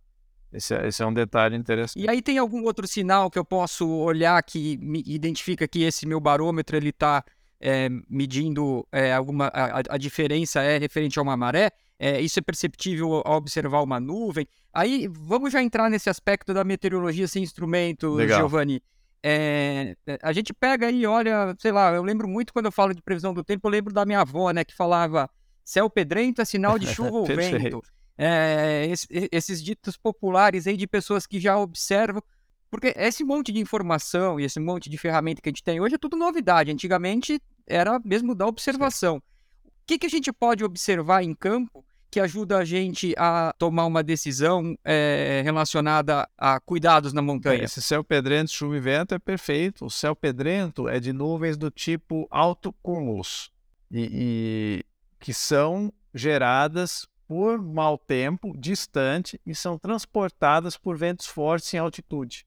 Esse, 0.51 0.73
é, 0.73 0.87
esse 0.87 1.03
é 1.03 1.05
um 1.05 1.13
detalhe 1.13 1.57
interessante. 1.57 2.01
E 2.01 2.09
aí 2.09 2.21
tem 2.21 2.37
algum 2.37 2.63
outro 2.63 2.87
sinal 2.87 3.29
que 3.29 3.37
eu 3.37 3.43
posso 3.43 3.87
olhar 3.87 4.41
que 4.41 4.77
me 4.77 5.03
identifica 5.05 5.67
que 5.67 5.83
esse 5.83 6.07
meu 6.07 6.21
barômetro 6.21 6.77
ele 6.77 6.89
está 6.89 7.23
é, 7.59 7.89
medindo 8.09 8.87
é, 8.91 9.13
alguma 9.13 9.47
a, 9.47 9.81
a, 9.89 9.97
diferença 9.97 10.61
é 10.61 10.77
referente 10.77 11.17
a 11.17 11.21
uma 11.21 11.37
maré, 11.37 11.71
é, 11.97 12.19
isso 12.19 12.39
é 12.39 12.41
perceptível 12.41 13.21
ao 13.25 13.37
observar 13.37 13.81
uma 13.81 13.99
nuvem. 13.99 14.47
Aí 14.73 15.07
vamos 15.09 15.51
já 15.51 15.61
entrar 15.61 15.89
nesse 15.89 16.09
aspecto 16.09 16.53
da 16.53 16.63
meteorologia 16.63 17.27
sem 17.27 17.43
instrumento, 17.43 18.13
Legal. 18.13 18.39
Giovanni. 18.39 18.81
É, 19.28 19.95
a 20.21 20.32
gente 20.32 20.53
pega 20.53 20.86
aí, 20.86 21.03
olha, 21.07 21.55
sei 21.57 21.71
lá, 21.71 21.91
eu 21.91 22.03
lembro 22.03 22.28
muito 22.28 22.53
quando 22.53 22.67
eu 22.67 22.71
falo 22.71 22.93
de 22.93 23.01
previsão 23.01 23.34
do 23.34 23.43
tempo, 23.43 23.67
eu 23.67 23.71
lembro 23.71 23.91
da 23.91 24.05
minha 24.05 24.21
avó, 24.21 24.51
né, 24.51 24.63
que 24.63 24.76
falava 24.76 25.28
céu 25.63 25.89
pedrento 25.89 26.43
é 26.43 26.45
sinal 26.45 26.78
de 26.78 26.86
chuva 26.86 27.09
ou 27.09 27.26
vento. 27.26 27.82
É, 28.15 28.86
esse, 28.88 29.07
esses 29.32 29.63
ditos 29.63 29.97
populares 29.97 30.67
aí 30.67 30.78
de 30.78 30.86
pessoas 30.86 31.26
que 31.26 31.39
já 31.39 31.57
observam 31.57 32.21
porque 32.69 32.93
esse 32.97 33.23
monte 33.23 33.51
de 33.51 33.59
informação 33.59 34.39
e 34.39 34.43
esse 34.43 34.59
monte 34.59 34.89
de 34.89 34.97
ferramenta 34.97 35.41
que 35.41 35.49
a 35.49 35.51
gente 35.51 35.63
tem 35.63 35.80
hoje 35.80 35.95
é 35.95 35.97
tudo 35.97 36.15
novidade. 36.15 36.71
Antigamente 36.71 37.41
era 37.65 37.99
mesmo 38.03 38.36
da 38.36 38.45
observação. 38.45 39.17
O 39.17 39.71
que, 39.88 39.97
que 39.97 40.05
a 40.05 40.09
gente 40.09 40.32
pode 40.32 40.63
observar 40.63 41.23
em 41.23 41.34
campo 41.34 41.86
que 42.09 42.19
ajuda 42.19 42.57
a 42.57 42.65
gente 42.65 43.13
a 43.17 43.53
tomar 43.57 43.85
uma 43.85 44.03
decisão 44.03 44.77
é, 44.83 45.41
relacionada 45.43 46.27
a 46.37 46.59
cuidados 46.59 47.13
na 47.13 47.21
montanha? 47.21 47.63
Esse 47.63 47.81
céu 47.81 48.03
pedrento, 48.03 48.51
chuva 48.51 48.77
e 48.77 48.79
vento 48.79 49.13
é 49.13 49.19
perfeito. 49.19 49.85
O 49.85 49.89
céu 49.89 50.15
pedrento 50.15 50.87
é 50.87 50.99
de 50.99 51.11
nuvens 51.11 51.57
do 51.57 51.69
tipo 51.69 52.27
alto 52.29 52.73
cúmulos 52.81 53.51
e, 53.91 54.09
e 54.11 54.85
que 55.19 55.33
são 55.33 55.91
geradas 56.13 57.07
por 57.27 57.61
mau 57.61 57.97
tempo 57.97 58.55
distante 58.57 59.39
e 59.45 59.55
são 59.55 59.77
transportadas 59.77 60.77
por 60.77 60.97
ventos 60.97 61.25
fortes 61.25 61.73
em 61.73 61.77
altitude. 61.77 62.45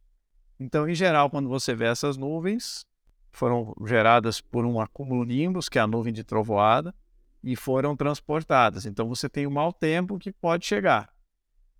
Então, 0.59 0.88
em 0.88 0.94
geral, 0.94 1.30
quando 1.30 1.48
você 1.48 1.74
vê 1.74 1.86
essas 1.86 2.16
nuvens, 2.16 2.84
foram 3.30 3.74
geradas 3.86 4.40
por 4.40 4.64
um 4.64 4.80
acúmulo 4.80 5.24
nimbus, 5.24 5.68
que 5.68 5.78
é 5.78 5.82
a 5.82 5.86
nuvem 5.86 6.12
de 6.12 6.24
trovoada, 6.24 6.94
e 7.43 7.57
foram 7.57 7.97
transportadas. 7.97 8.86
Então, 8.86 9.09
você 9.09 9.28
tem 9.28 9.47
um 9.47 9.51
mau 9.51 9.72
tempo 9.72 10.18
que 10.18 10.32
pode 10.32 10.66
chegar. 10.66 11.12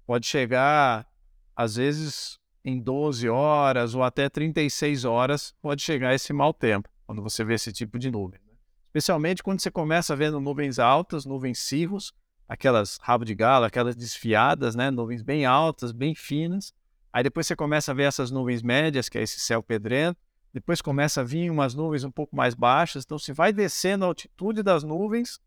Pode 0.06 0.26
chegar, 0.26 1.06
às 1.54 1.76
vezes, 1.76 2.38
em 2.64 2.78
12 2.80 3.28
horas 3.28 3.94
ou 3.94 4.02
até 4.02 4.28
36 4.28 5.04
horas, 5.04 5.54
pode 5.61 5.82
chegar 5.82 6.14
esse 6.14 6.32
mau 6.32 6.52
tempo, 6.52 6.88
quando 7.06 7.22
você 7.22 7.44
vê 7.44 7.54
esse 7.54 7.72
tipo 7.72 7.98
de 7.98 8.11
nuvem. 8.11 8.40
Né? 8.46 8.54
Especialmente 8.86 9.42
quando 9.42 9.61
você 9.61 9.70
começa 9.70 10.16
vendo 10.16 10.40
nuvens 10.40 10.78
altas, 10.78 11.26
nuvens 11.26 11.59
cirros, 11.59 12.12
aquelas 12.48 12.98
rabo 13.02 13.24
de 13.24 13.34
galo, 13.34 13.66
aquelas 13.66 13.94
desfiadas, 13.94 14.74
né? 14.74 14.90
nuvens 14.90 15.22
bem 15.22 15.44
altas, 15.44 15.92
bem 15.92 16.14
finas, 16.14 16.72
Aí 17.12 17.22
depois 17.22 17.46
você 17.46 17.56
começa 17.56 17.90
a 17.90 17.94
ver 17.94 18.04
essas 18.04 18.30
nuvens 18.30 18.62
médias, 18.62 19.09
que 19.09 19.18
é 19.18 19.22
esse 19.22 19.40
céu 19.40 19.62
pedrento. 19.62 20.20
Depois 20.52 20.80
começa 20.80 21.20
a 21.20 21.24
vir 21.24 21.50
umas 21.50 21.74
nuvens 21.74 22.04
um 22.04 22.11
pouco 22.11 22.36
mais 22.36 22.54
baixas. 22.54 23.04
Então, 23.04 23.18
se 23.18 23.32
vai 23.32 23.52
descendo 23.52 24.04
a 24.04 24.09
altitude 24.09 24.62
das 24.62 24.82
nuvens, 24.82 25.40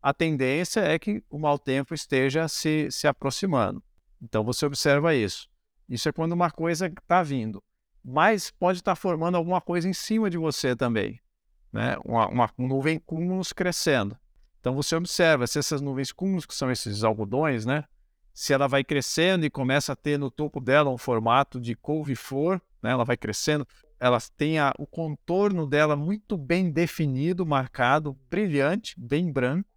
a 0.00 0.14
tendência 0.14 0.80
é 0.80 0.98
que 0.98 1.22
o 1.28 1.38
mau 1.38 1.58
tempo 1.58 1.94
esteja 1.94 2.48
se, 2.48 2.88
se 2.90 3.06
aproximando. 3.06 3.82
Então, 4.22 4.44
você 4.44 4.66
observa 4.66 5.14
isso. 5.14 5.48
Isso 5.88 6.08
é 6.08 6.12
quando 6.12 6.32
uma 6.32 6.50
coisa 6.50 6.86
está 6.86 7.22
vindo. 7.22 7.62
Mas 8.04 8.50
pode 8.50 8.78
estar 8.78 8.92
tá 8.92 8.96
formando 8.96 9.36
alguma 9.36 9.60
coisa 9.60 9.88
em 9.88 9.92
cima 9.92 10.30
de 10.30 10.38
você 10.38 10.74
também. 10.76 11.20
Né? 11.72 11.96
Uma, 12.04 12.28
uma 12.28 12.50
nuvem 12.56 12.98
cúmulos 12.98 13.52
crescendo. 13.52 14.16
Então, 14.60 14.74
você 14.74 14.94
observa 14.96 15.46
se 15.46 15.58
essas 15.58 15.80
nuvens 15.80 16.12
cúmulos, 16.12 16.46
que 16.46 16.54
são 16.54 16.70
esses 16.70 17.04
algodões, 17.04 17.66
né? 17.66 17.84
se 18.32 18.52
ela 18.52 18.68
vai 18.68 18.84
crescendo 18.84 19.44
e 19.44 19.50
começa 19.50 19.92
a 19.92 19.96
ter 19.96 20.16
no 20.16 20.30
topo 20.30 20.60
dela 20.60 20.90
um 20.90 20.98
formato 20.98 21.60
de 21.60 21.74
couve-flor, 21.74 22.60
né? 22.80 22.92
ela 22.92 23.04
vai 23.04 23.16
crescendo, 23.16 23.66
ela 23.98 24.18
tem 24.36 24.60
a, 24.60 24.72
o 24.78 24.86
contorno 24.86 25.66
dela 25.66 25.96
muito 25.96 26.36
bem 26.36 26.70
definido, 26.70 27.44
marcado, 27.44 28.16
brilhante, 28.30 28.94
bem 28.96 29.30
branco, 29.32 29.68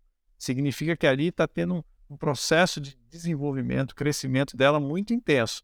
significa 0.42 0.98
que 0.98 1.06
ali 1.06 1.28
está 1.28 1.48
tendo 1.48 1.86
um, 2.10 2.18
processo 2.18 2.82
de 2.82 2.98
desenvolvimento, 3.08 3.96
crescimento 3.96 4.58
dela 4.58 4.80
muito 4.80 5.14
intenso. 5.14 5.64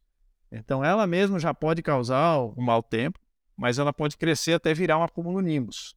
Então 0.52 0.84
ela 0.84 1.08
mesma 1.08 1.40
já 1.40 1.52
pode 1.52 1.82
causar 1.82 2.40
um 2.40 2.62
mau 2.62 2.84
tempo, 2.84 3.20
mas 3.56 3.80
ela 3.80 3.92
pode 3.92 4.16
crescer 4.16 4.54
até 4.54 4.76
virar 4.76 5.00
um 5.00 5.08
cúmulo 5.08 5.42
nimbus. 5.42 5.96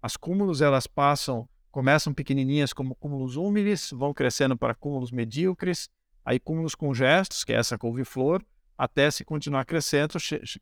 As 0.00 0.16
cúmulos 0.16 0.62
elas 0.62 0.86
passam, 0.86 1.46
começam 1.70 2.14
pequenininhas 2.14 2.72
como 2.72 2.94
cúmulos 2.94 3.36
úmiles, 3.36 3.90
vão 3.92 4.14
crescendo 4.14 4.56
para 4.56 4.74
cúmulos 4.74 5.12
medíocres, 5.12 5.90
aí 6.24 6.40
cúmulos 6.40 6.74
congestos, 6.74 7.44
que 7.44 7.52
é 7.52 7.56
essa 7.56 7.76
couve-flor, 7.76 8.42
até 8.76 9.10
se 9.10 9.22
continuar 9.22 9.66
crescendo, 9.66 10.14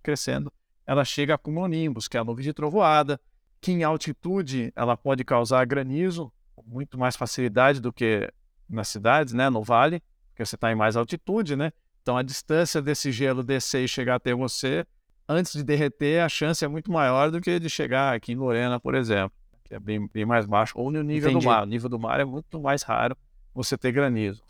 crescendo, 0.03 0.53
ela 0.85 1.05
chega 1.05 1.35
a 1.35 1.39
cumulonimbus, 1.39 2.09
que 2.09 2.17
é 2.17 2.21
a 2.21 2.25
nuvem 2.25 2.43
de 2.43 2.53
trovoada, 2.53 3.21
que 3.61 3.71
em 3.71 3.85
altitude 3.85 4.73
ela 4.75 4.97
pode 4.97 5.25
causar 5.25 5.65
granizo 5.65 6.33
muito 6.67 6.99
mais 6.99 7.17
facilidade 7.17 7.81
do 7.81 7.93
que 7.93 8.31
nas 8.69 8.89
cidades, 8.89 9.35
né, 9.35 9.51
no 9.51 9.63
vale, 9.63 10.03
porque 10.31 10.45
você 10.45 10.55
está 10.55 10.73
em 10.73 10.75
mais 10.75 10.97
altitude, 10.97 11.57
né? 11.57 11.73
Então 12.01 12.17
a 12.17 12.23
distância 12.23 12.81
desse 12.83 13.13
gelo 13.13 13.43
descer 13.43 13.85
e 13.85 13.89
chegar 13.89 14.17
até 14.17 14.35
você, 14.35 14.87
antes 15.29 15.53
de 15.53 15.63
derreter, 15.63 16.23
a 16.23 16.29
chance 16.29 16.65
é 16.65 16.69
muito 16.69 16.91
maior 16.91 17.31
do 17.31 17.41
que 17.41 17.59
de 17.61 17.71
chegar 17.71 18.15
aqui 18.15 18.33
em 18.33 18.37
Lorena, 18.37 18.81
por 18.81 18.95
exemplo, 18.95 19.33
que 19.65 19.75
é 19.75 19.79
bem, 19.79 20.09
bem 20.13 20.25
mais 20.25 20.47
baixo, 20.47 20.79
ou 20.79 20.91
no 20.91 21.03
nível 21.03 21.31
Entendi. 21.31 21.45
do 21.45 21.49
mar. 21.51 21.63
O 21.63 21.67
nível 21.67 21.89
do 21.89 21.99
mar 21.99 22.21
é 22.21 22.25
muito 22.25 22.61
mais 22.61 22.83
raro 22.83 23.17
você 23.55 23.77
ter 23.77 23.93
granizo. 23.93 24.43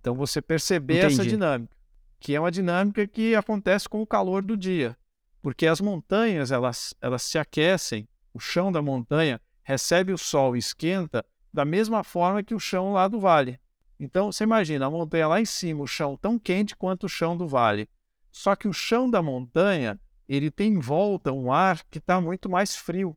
Então 0.00 0.14
você 0.14 0.40
perceber 0.40 0.98
Entendi. 0.98 1.14
essa 1.14 1.24
dinâmica, 1.24 1.76
que 2.20 2.34
é 2.34 2.40
uma 2.40 2.50
dinâmica 2.50 3.06
que 3.06 3.34
acontece 3.34 3.88
com 3.88 4.00
o 4.00 4.06
calor 4.06 4.42
do 4.42 4.56
dia, 4.56 4.96
porque 5.42 5.66
as 5.66 5.80
montanhas 5.80 6.50
elas, 6.50 6.94
elas 7.00 7.22
se 7.22 7.38
aquecem, 7.38 8.08
o 8.32 8.38
chão 8.40 8.72
da 8.72 8.80
montanha 8.80 9.40
recebe 9.62 10.12
o 10.12 10.18
sol 10.18 10.56
e 10.56 10.58
esquenta 10.58 11.24
da 11.54 11.64
mesma 11.64 12.02
forma 12.02 12.42
que 12.42 12.52
o 12.52 12.58
chão 12.58 12.92
lá 12.92 13.06
do 13.06 13.20
vale. 13.20 13.60
Então 13.98 14.32
você 14.32 14.42
imagina 14.42 14.86
a 14.86 14.90
montanha 14.90 15.28
lá 15.28 15.40
em 15.40 15.44
cima, 15.44 15.84
o 15.84 15.86
chão 15.86 16.16
tão 16.16 16.36
quente 16.36 16.74
quanto 16.74 17.04
o 17.04 17.08
chão 17.08 17.36
do 17.36 17.46
vale. 17.46 17.88
Só 18.32 18.56
que 18.56 18.66
o 18.66 18.72
chão 18.72 19.08
da 19.08 19.22
montanha 19.22 20.00
ele 20.28 20.50
tem 20.50 20.72
em 20.72 20.80
volta 20.80 21.32
um 21.32 21.52
ar 21.52 21.84
que 21.88 21.98
está 21.98 22.20
muito 22.20 22.50
mais 22.50 22.74
frio 22.74 23.16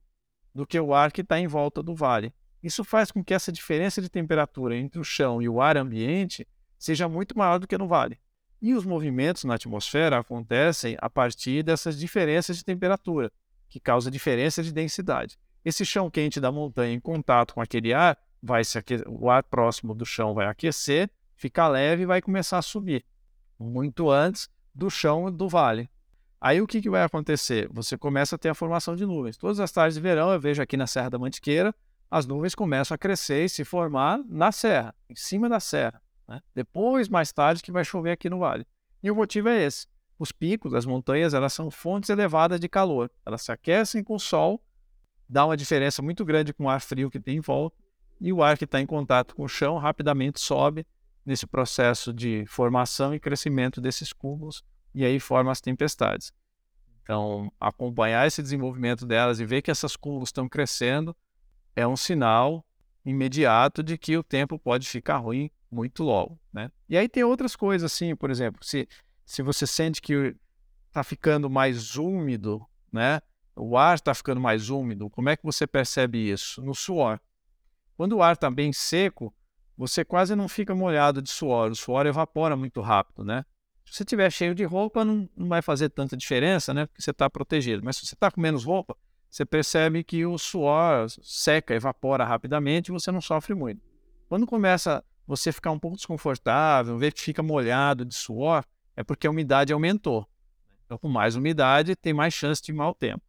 do 0.54 0.68
que 0.68 0.80
o 0.80 0.94
ar 0.94 1.12
que 1.12 1.22
está 1.22 1.40
em 1.40 1.48
volta 1.48 1.82
do 1.82 1.96
vale. 1.96 2.32
Isso 2.62 2.84
faz 2.84 3.12
com 3.12 3.24
que 3.24 3.34
essa 3.34 3.52
diferença 3.52 4.04
de 4.04 4.10
temperatura 4.10 4.78
entre 4.78 5.00
o 5.00 5.04
chão 5.04 5.42
e 5.42 5.50
o 5.50 5.60
ar 5.60 5.76
ambiente 5.76 6.48
seja 6.78 7.10
muito 7.10 7.36
maior 7.36 7.58
do 7.58 7.68
que 7.68 7.76
no 7.76 7.88
vale. 7.88 8.20
E 8.62 8.76
os 8.76 8.86
movimentos 8.86 9.46
na 9.46 9.56
atmosfera 9.56 10.20
acontecem 10.20 10.96
a 11.02 11.10
partir 11.10 11.64
dessas 11.64 11.98
diferenças 11.98 12.56
de 12.58 12.64
temperatura, 12.64 13.32
que 13.68 13.80
causa 13.80 14.12
diferença 14.12 14.62
de 14.62 14.72
densidade. 14.72 15.40
Esse 15.66 15.84
chão 15.84 16.10
quente 16.10 16.40
da 16.40 16.52
montanha 16.52 16.94
em 16.94 17.00
contato 17.00 17.56
com 17.56 17.62
aquele 17.62 17.94
ar, 17.94 18.18
vai 18.42 18.64
se 18.64 18.78
o 19.08 19.30
ar 19.30 19.44
próximo 19.44 19.94
do 19.94 20.06
chão 20.06 20.34
vai 20.34 20.48
aquecer 20.48 21.10
ficar 21.38 21.68
leve 21.68 22.04
e 22.04 22.06
vai 22.06 22.22
começar 22.22 22.58
a 22.58 22.62
subir, 22.62 23.06
muito 23.58 24.10
antes 24.10 24.50
do 24.74 24.90
chão 24.90 25.32
do 25.32 25.48
vale. 25.48 25.90
Aí 26.42 26.62
o 26.62 26.68
que, 26.68 26.82
que 26.82 26.90
vai 26.90 27.04
acontecer? 27.04 27.68
Você 27.72 27.98
começa 27.98 28.36
a 28.36 28.38
ter 28.38 28.50
a 28.50 28.54
formação 28.54 28.96
de 28.96 29.06
nuvens. 29.06 29.38
Todas 29.38 29.60
as 29.60 29.72
tardes 29.72 29.96
de 29.96 30.02
verão, 30.02 30.32
eu 30.32 30.40
vejo 30.40 30.62
aqui 30.62 30.76
na 30.76 30.86
Serra 30.86 31.10
da 31.10 31.20
Mantiqueira, 31.20 31.74
as 32.10 32.26
nuvens 32.26 32.54
começam 32.54 32.96
a 32.96 32.98
crescer 32.98 33.46
e 33.46 33.50
se 33.50 33.64
formar 33.64 34.20
na 34.28 34.52
serra, 34.52 34.96
em 35.10 35.16
cima 35.16 35.50
da 35.50 35.60
serra. 35.60 36.02
Né? 36.28 36.42
Depois, 36.54 37.10
mais 37.10 37.32
tarde, 37.32 37.62
que 37.62 37.72
vai 37.72 37.84
chover 37.84 38.12
aqui 38.12 38.30
no 38.30 38.40
vale. 38.40 38.66
E 39.02 39.12
o 39.12 39.16
motivo 39.16 39.50
é 39.50 39.64
esse. 39.64 39.88
Os 40.18 40.32
picos, 40.32 40.74
as 40.74 40.86
montanhas, 40.86 41.34
elas 41.34 41.54
são 41.54 41.70
fontes 41.70 42.10
elevadas 42.10 42.60
de 42.60 42.70
calor. 42.70 43.12
Elas 43.26 43.42
se 43.42 43.52
aquecem 43.52 44.04
com 44.04 44.16
o 44.16 44.20
sol, 44.20 44.64
dá 45.28 45.46
uma 45.46 45.58
diferença 45.58 46.02
muito 46.02 46.24
grande 46.24 46.54
com 46.54 46.66
o 46.66 46.70
ar 46.70 46.82
frio 46.82 47.10
que 47.10 47.20
tem 47.20 47.38
em 47.38 47.42
volta, 47.42 47.76
e 48.20 48.34
o 48.34 48.42
ar 48.42 48.58
que 48.58 48.66
está 48.66 48.82
em 48.82 48.86
contato 48.86 49.36
com 49.36 49.44
o 49.44 49.48
chão 49.48 49.78
rapidamente 49.78 50.40
sobe 50.40 50.86
nesse 51.26 51.46
processo 51.46 52.14
de 52.14 52.46
formação 52.48 53.14
e 53.14 53.20
crescimento 53.20 53.82
desses 53.82 54.14
cúmulos, 54.14 54.64
e 54.94 55.06
aí 55.06 55.20
forma 55.20 55.52
as 55.52 55.62
tempestades. 55.62 56.32
Então, 57.04 57.52
acompanhar 57.60 58.26
esse 58.28 58.42
desenvolvimento 58.42 59.06
delas 59.06 59.40
e 59.40 59.46
ver 59.46 59.62
que 59.62 59.72
essas 59.72 59.96
cúmulos 59.96 60.30
estão 60.30 60.48
crescendo 60.48 61.16
é 61.76 61.88
um 61.88 61.96
sinal 61.96 62.66
imediato 63.06 63.82
de 63.82 63.98
que 63.98 64.18
o 64.18 64.24
tempo 64.24 64.60
pode 64.60 64.88
ficar 64.88 65.18
ruim 65.18 65.50
muito 65.72 66.04
logo, 66.04 66.40
né? 66.52 66.72
E 66.90 66.98
aí 66.98 67.08
tem 67.08 67.24
outras 67.24 67.56
coisas 67.56 67.92
assim, 67.92 68.16
por 68.16 68.30
exemplo, 68.32 68.64
se, 68.64 68.88
se 69.26 69.42
você 69.42 69.68
sente 69.68 70.02
que 70.02 70.36
está 70.88 71.04
ficando 71.04 71.50
mais 71.50 71.96
úmido, 71.96 72.66
né? 72.92 73.22
O 73.56 73.78
ar 73.78 73.96
está 73.96 74.14
ficando 74.14 74.42
mais 74.42 74.70
úmido, 74.70 75.10
como 75.10 75.30
é 75.30 75.36
que 75.36 75.44
você 75.44 75.66
percebe 75.66 76.18
isso? 76.32 76.62
No 76.62 76.76
suor. 76.76 77.20
Quando 77.98 78.14
o 78.14 78.22
ar 78.22 78.36
está 78.36 78.50
bem 78.50 78.72
seco, 78.72 79.34
você 79.76 80.06
quase 80.06 80.36
não 80.36 80.48
fica 80.48 80.76
molhado 80.76 81.22
de 81.22 81.32
suor, 81.32 81.72
o 81.72 81.76
suor 81.76 82.06
evapora 82.06 82.56
muito 82.56 82.80
rápido, 82.80 83.26
né? 83.26 83.44
Se 83.86 83.96
você 83.96 84.04
estiver 84.04 84.32
cheio 84.32 84.54
de 84.54 84.64
roupa, 84.64 85.04
não, 85.04 85.28
não 85.36 85.48
vai 85.48 85.62
fazer 85.62 85.90
tanta 85.90 86.16
diferença, 86.16 86.74
né? 86.74 86.86
Porque 86.86 87.02
você 87.02 87.12
está 87.12 87.30
protegido. 87.30 87.84
Mas 87.84 87.98
se 87.98 88.06
você 88.06 88.14
está 88.14 88.30
com 88.30 88.40
menos 88.40 88.66
roupa, 88.66 88.96
você 89.30 89.46
percebe 89.46 90.04
que 90.04 90.26
o 90.26 90.38
suor 90.38 91.08
seca, 91.22 91.74
evapora 91.74 92.24
rapidamente 92.24 92.90
e 92.90 92.92
você 92.92 93.12
não 93.12 93.22
sofre 93.22 93.56
muito. 93.56 93.82
Quando 94.30 94.46
começa 94.46 95.04
você 95.26 95.52
ficar 95.52 95.72
um 95.72 95.80
pouco 95.80 95.98
desconfortável, 95.98 96.98
ver 96.98 97.14
que 97.14 97.22
fica 97.22 97.42
molhado 97.42 98.06
de 98.06 98.14
suor, 98.14 98.64
é 98.96 99.04
porque 99.04 99.26
a 99.26 99.30
umidade 99.30 99.74
aumentou. 99.74 100.28
Então, 100.86 100.98
com 100.98 101.10
mais 101.10 101.36
umidade, 101.36 101.96
tem 101.96 102.14
mais 102.14 102.34
chance 102.34 102.62
de 102.62 102.72
mau 102.72 102.94
tempo. 102.94 103.24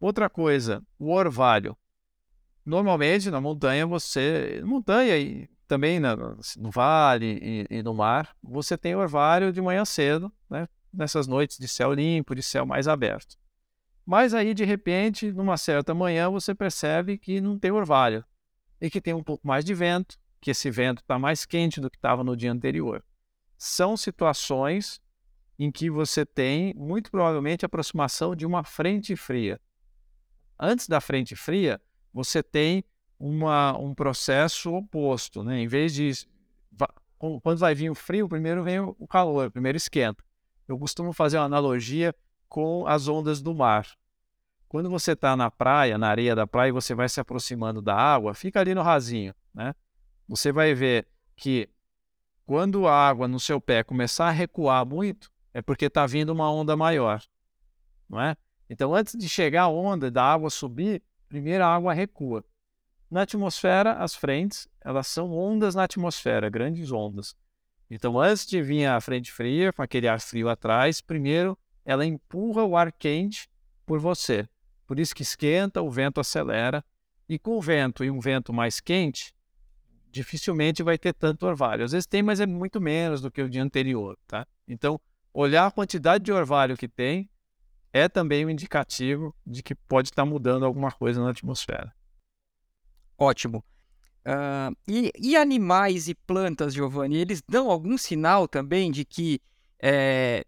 Outra 0.00 0.28
coisa, 0.28 0.82
o 0.98 1.12
orvalho. 1.12 1.76
Normalmente, 2.66 3.30
na 3.30 3.40
montanha, 3.40 3.86
você. 3.86 4.60
Montanha 4.64 5.16
e 5.16 5.48
também 5.68 6.00
no 6.00 6.70
vale 6.70 7.38
e, 7.70 7.76
e, 7.78 7.82
no 7.82 7.94
mar, 7.94 8.36
você 8.42 8.76
tem 8.76 8.94
orvalho 8.94 9.52
de 9.52 9.60
manhã 9.60 9.84
cedo, 9.84 10.32
né? 10.50 10.68
nessas 10.92 11.26
noites 11.26 11.58
de 11.58 11.68
céu 11.68 11.92
limpo, 11.92 12.34
de 12.34 12.42
céu 12.42 12.66
mais 12.66 12.88
aberto. 12.88 13.36
Mas 14.04 14.34
aí, 14.34 14.52
de 14.52 14.64
repente, 14.64 15.32
numa 15.32 15.56
certa 15.56 15.94
manhã, 15.94 16.28
você 16.28 16.54
percebe 16.54 17.18
que 17.18 17.40
não 17.40 17.58
tem 17.58 17.70
orvalho 17.70 18.24
e 18.80 18.90
que 18.90 19.00
tem 19.00 19.14
um 19.14 19.22
pouco 19.22 19.46
mais 19.46 19.64
de 19.64 19.74
vento, 19.74 20.18
que 20.40 20.50
esse 20.50 20.70
vento 20.70 21.02
está 21.02 21.18
mais 21.18 21.44
quente 21.44 21.80
do 21.80 21.90
que 21.90 21.96
estava 21.96 22.22
no 22.22 22.36
dia 22.36 22.52
anterior. 22.52 23.04
São 23.56 23.96
situações 23.96 25.00
em 25.58 25.70
que 25.70 25.90
você 25.90 26.24
tem, 26.24 26.74
muito 26.74 27.10
provavelmente, 27.10 27.64
a 27.64 27.66
aproximação 27.66 28.36
de 28.36 28.46
uma 28.46 28.62
frente 28.62 29.16
fria. 29.16 29.60
Antes 30.58 30.88
da 30.88 31.00
frente 31.00 31.34
fria, 31.34 31.80
você 32.16 32.42
tem 32.42 32.82
uma, 33.20 33.76
um 33.76 33.94
processo 33.94 34.72
oposto. 34.72 35.44
Né? 35.44 35.60
Em 35.60 35.68
vez 35.68 35.92
de. 35.92 36.12
Quando 37.18 37.58
vai 37.58 37.74
vir 37.74 37.90
o 37.90 37.94
frio, 37.94 38.26
primeiro 38.26 38.62
vem 38.62 38.80
o 38.80 39.06
calor, 39.06 39.50
primeiro 39.50 39.76
esquenta. 39.76 40.24
Eu 40.66 40.78
costumo 40.78 41.12
fazer 41.12 41.36
uma 41.36 41.44
analogia 41.44 42.14
com 42.48 42.86
as 42.86 43.06
ondas 43.06 43.42
do 43.42 43.54
mar. 43.54 43.86
Quando 44.66 44.88
você 44.88 45.12
está 45.12 45.36
na 45.36 45.50
praia, 45.50 45.98
na 45.98 46.08
areia 46.08 46.34
da 46.34 46.46
praia, 46.46 46.70
e 46.70 46.72
você 46.72 46.94
vai 46.94 47.08
se 47.08 47.20
aproximando 47.20 47.82
da 47.82 47.94
água, 47.94 48.34
fica 48.34 48.60
ali 48.60 48.74
no 48.74 48.82
rasinho, 48.82 49.34
né? 49.54 49.74
Você 50.28 50.52
vai 50.52 50.74
ver 50.74 51.06
que 51.36 51.68
quando 52.44 52.86
a 52.86 53.08
água 53.08 53.28
no 53.28 53.40
seu 53.40 53.60
pé 53.60 53.82
começar 53.82 54.28
a 54.28 54.30
recuar 54.32 54.84
muito, 54.84 55.30
é 55.54 55.62
porque 55.62 55.86
está 55.86 56.06
vindo 56.06 56.30
uma 56.30 56.50
onda 56.50 56.76
maior, 56.76 57.22
não 58.08 58.20
é? 58.20 58.36
Então, 58.68 58.94
antes 58.94 59.16
de 59.16 59.28
chegar 59.28 59.62
a 59.62 59.68
onda 59.68 60.10
da 60.10 60.24
água 60.24 60.50
subir, 60.50 61.02
primeiro 61.28 61.64
a 61.64 61.74
água 61.74 61.92
recua. 61.92 62.44
Na 63.10 63.22
atmosfera, 63.22 63.92
as 63.94 64.14
frentes, 64.14 64.68
elas 64.80 65.06
são 65.06 65.32
ondas 65.32 65.74
na 65.74 65.84
atmosfera, 65.84 66.50
grandes 66.50 66.90
ondas. 66.90 67.36
Então, 67.88 68.18
antes 68.18 68.46
de 68.46 68.60
vir 68.60 68.86
a 68.86 69.00
frente 69.00 69.30
fria, 69.30 69.72
com 69.72 69.80
aquele 69.80 70.08
ar 70.08 70.20
frio 70.20 70.48
atrás, 70.48 71.00
primeiro 71.00 71.56
ela 71.84 72.04
empurra 72.04 72.64
o 72.64 72.76
ar 72.76 72.90
quente 72.90 73.48
por 73.86 74.00
você. 74.00 74.48
Por 74.86 74.98
isso 74.98 75.14
que 75.14 75.22
esquenta, 75.22 75.80
o 75.82 75.90
vento 75.90 76.20
acelera. 76.20 76.84
E 77.28 77.38
com 77.38 77.56
o 77.56 77.60
vento 77.60 78.04
e 78.04 78.10
um 78.10 78.20
vento 78.20 78.52
mais 78.52 78.80
quente, 78.80 79.32
dificilmente 80.10 80.82
vai 80.82 80.96
ter 80.98 81.12
tanto 81.12 81.46
orvalho. 81.46 81.84
Às 81.84 81.92
vezes 81.92 82.06
tem, 82.06 82.22
mas 82.22 82.40
é 82.40 82.46
muito 82.46 82.80
menos 82.80 83.20
do 83.20 83.30
que 83.30 83.42
o 83.42 83.48
dia 83.48 83.62
anterior, 83.62 84.16
tá? 84.26 84.46
Então, 84.66 85.00
olhar 85.32 85.66
a 85.66 85.70
quantidade 85.70 86.24
de 86.24 86.32
orvalho 86.32 86.76
que 86.76 86.88
tem 86.88 87.28
é 87.96 88.08
também 88.08 88.44
um 88.44 88.50
indicativo 88.50 89.34
de 89.46 89.62
que 89.62 89.74
pode 89.74 90.08
estar 90.08 90.26
mudando 90.26 90.66
alguma 90.66 90.92
coisa 90.92 91.22
na 91.22 91.30
atmosfera. 91.30 91.94
Ótimo. 93.16 93.64
Uh, 94.26 94.76
e, 94.86 95.10
e, 95.18 95.36
animais 95.36 96.06
e 96.06 96.14
plantas, 96.14 96.74
Giovanni, 96.74 97.16
eles 97.16 97.42
dão 97.48 97.70
algum 97.70 97.96
sinal 97.96 98.46
também 98.46 98.90
de 98.90 99.04
que 99.04 99.40
é, 99.80 100.44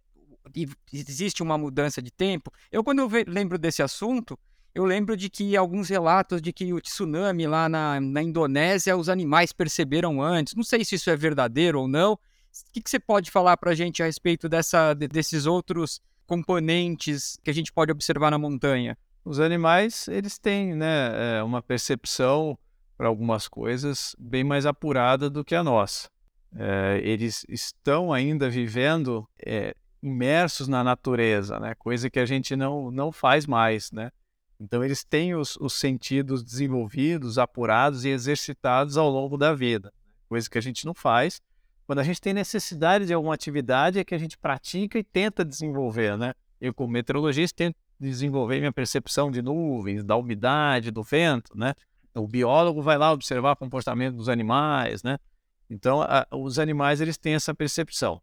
existe 0.92 1.42
uma 1.42 1.56
mudança 1.56 2.02
de 2.02 2.10
tempo. 2.10 2.52
Eu, 2.70 2.84
quando 2.84 2.98
eu 2.98 3.08
lembro 3.26 3.56
desse 3.56 3.82
assunto, 3.82 4.38
eu 4.74 4.84
lembro 4.84 5.16
de 5.16 5.30
que 5.30 5.56
alguns 5.56 5.88
relatos 5.88 6.42
de 6.42 6.52
que 6.52 6.70
o 6.72 6.80
tsunami 6.80 7.46
lá 7.46 7.66
na, 7.66 7.98
na 7.98 8.22
Indonésia 8.22 8.96
os 8.96 9.08
animais 9.08 9.52
perceberam 9.52 10.20
antes. 10.20 10.54
Não 10.54 10.64
sei 10.64 10.84
se 10.84 10.96
isso 10.96 11.08
é 11.08 11.16
verdadeiro 11.16 11.80
ou 11.80 11.88
não. 11.88 12.12
O 12.12 12.72
que, 12.72 12.82
que 12.82 12.90
você 12.90 12.98
pode 12.98 13.30
falar 13.30 13.56
para 13.56 13.70
a 13.70 13.74
gente 13.74 14.02
a 14.02 14.06
respeito 14.06 14.48
dessa, 14.48 14.92
desses 14.92 15.46
outros 15.46 16.00
componentes 16.28 17.38
que 17.42 17.50
a 17.50 17.54
gente 17.54 17.72
pode 17.72 17.90
observar 17.90 18.30
na 18.30 18.38
montanha? 18.38 18.96
Os 19.24 19.40
animais, 19.40 20.06
eles 20.08 20.38
têm 20.38 20.74
né, 20.74 21.38
é, 21.38 21.42
uma 21.42 21.62
percepção 21.62 22.56
para 22.96 23.08
algumas 23.08 23.48
coisas 23.48 24.14
bem 24.18 24.44
mais 24.44 24.66
apurada 24.66 25.30
do 25.30 25.44
que 25.44 25.54
a 25.54 25.64
nossa. 25.64 26.08
É, 26.54 27.00
eles 27.02 27.44
estão 27.48 28.12
ainda 28.12 28.48
vivendo 28.48 29.26
é, 29.44 29.74
imersos 30.02 30.68
na 30.68 30.84
natureza, 30.84 31.58
né? 31.58 31.74
Coisa 31.74 32.08
que 32.10 32.18
a 32.18 32.26
gente 32.26 32.54
não, 32.56 32.90
não 32.90 33.10
faz 33.10 33.46
mais, 33.46 33.90
né? 33.90 34.10
Então 34.60 34.84
eles 34.84 35.04
têm 35.04 35.34
os, 35.34 35.56
os 35.56 35.74
sentidos 35.74 36.42
desenvolvidos, 36.42 37.38
apurados 37.38 38.04
e 38.04 38.08
exercitados 38.08 38.96
ao 38.96 39.08
longo 39.08 39.36
da 39.36 39.54
vida, 39.54 39.92
coisa 40.28 40.48
que 40.48 40.58
a 40.58 40.62
gente 40.62 40.84
não 40.84 40.94
faz. 40.94 41.40
Quando 41.88 42.00
a 42.00 42.02
gente 42.02 42.20
tem 42.20 42.34
necessidade 42.34 43.06
de 43.06 43.14
alguma 43.14 43.32
atividade 43.32 43.98
é 43.98 44.04
que 44.04 44.14
a 44.14 44.18
gente 44.18 44.36
pratica 44.36 44.98
e 44.98 45.02
tenta 45.02 45.42
desenvolver, 45.42 46.18
né? 46.18 46.34
Eu 46.60 46.74
como 46.74 46.92
meteorologista 46.92 47.56
tento 47.56 47.76
desenvolver 47.98 48.58
minha 48.58 48.70
percepção 48.70 49.30
de 49.30 49.40
nuvens, 49.40 50.04
da 50.04 50.14
umidade, 50.14 50.90
do 50.90 51.02
vento, 51.02 51.56
né? 51.56 51.72
O 52.14 52.28
biólogo 52.28 52.82
vai 52.82 52.98
lá 52.98 53.10
observar 53.10 53.52
o 53.52 53.56
comportamento 53.56 54.16
dos 54.16 54.28
animais, 54.28 55.02
né? 55.02 55.16
Então, 55.70 56.02
a, 56.02 56.26
os 56.30 56.58
animais 56.58 57.00
eles 57.00 57.16
têm 57.16 57.32
essa 57.32 57.54
percepção. 57.54 58.20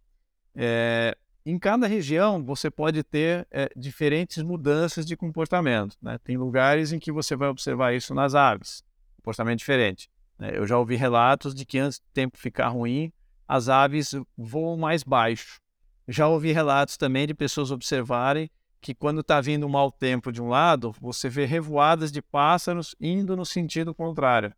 É, 0.53 1.17
em 1.43 1.57
cada 1.57 1.87
região, 1.87 2.43
você 2.43 2.69
pode 2.69 3.01
ter 3.01 3.47
é, 3.49 3.71
diferentes 3.75 4.43
mudanças 4.43 5.07
de 5.07 5.17
comportamento. 5.17 5.97
Né? 5.99 6.19
Tem 6.23 6.37
lugares 6.37 6.91
em 6.91 6.99
que 6.99 7.11
você 7.11 7.35
vai 7.35 7.49
observar 7.49 7.95
isso 7.95 8.13
nas 8.13 8.35
aves, 8.35 8.83
comportamento 9.15 9.57
diferente. 9.57 10.07
Né? 10.37 10.51
Eu 10.53 10.67
já 10.67 10.77
ouvi 10.77 10.95
relatos 10.95 11.55
de 11.55 11.65
que 11.65 11.79
antes 11.79 11.97
do 11.97 12.05
tempo 12.13 12.37
ficar 12.37 12.67
ruim, 12.67 13.11
as 13.47 13.69
aves 13.69 14.15
voam 14.37 14.77
mais 14.77 15.03
baixo. 15.03 15.59
Já 16.07 16.27
ouvi 16.27 16.51
relatos 16.51 16.97
também 16.97 17.25
de 17.25 17.33
pessoas 17.33 17.71
observarem 17.71 18.49
que 18.81 18.93
quando 18.93 19.21
está 19.21 19.41
vindo 19.41 19.65
um 19.65 19.69
mau 19.69 19.91
tempo 19.91 20.31
de 20.31 20.41
um 20.41 20.47
lado, 20.47 20.93
você 21.01 21.27
vê 21.27 21.45
revoadas 21.45 22.11
de 22.11 22.21
pássaros 22.21 22.95
indo 22.99 23.35
no 23.35 23.43
sentido 23.43 23.95
contrário, 23.95 24.53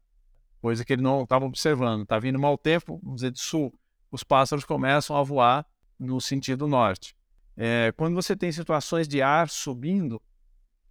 coisa 0.61 0.83
que 0.83 0.91
ele 0.91 1.01
não 1.01 1.23
estava 1.23 1.45
observando. 1.45 2.03
Está 2.03 2.19
vindo 2.19 2.37
mau 2.37 2.57
tempo, 2.57 2.99
vamos 3.01 3.21
dizer, 3.21 3.31
de 3.31 3.39
sul, 3.39 3.73
os 4.11 4.23
pássaros 4.23 4.65
começam 4.65 5.15
a 5.15 5.23
voar 5.23 5.65
no 5.97 6.19
sentido 6.19 6.67
norte. 6.67 7.15
É, 7.55 7.93
quando 7.95 8.15
você 8.15 8.35
tem 8.35 8.51
situações 8.51 9.07
de 9.07 9.21
ar 9.21 9.49
subindo, 9.49 10.21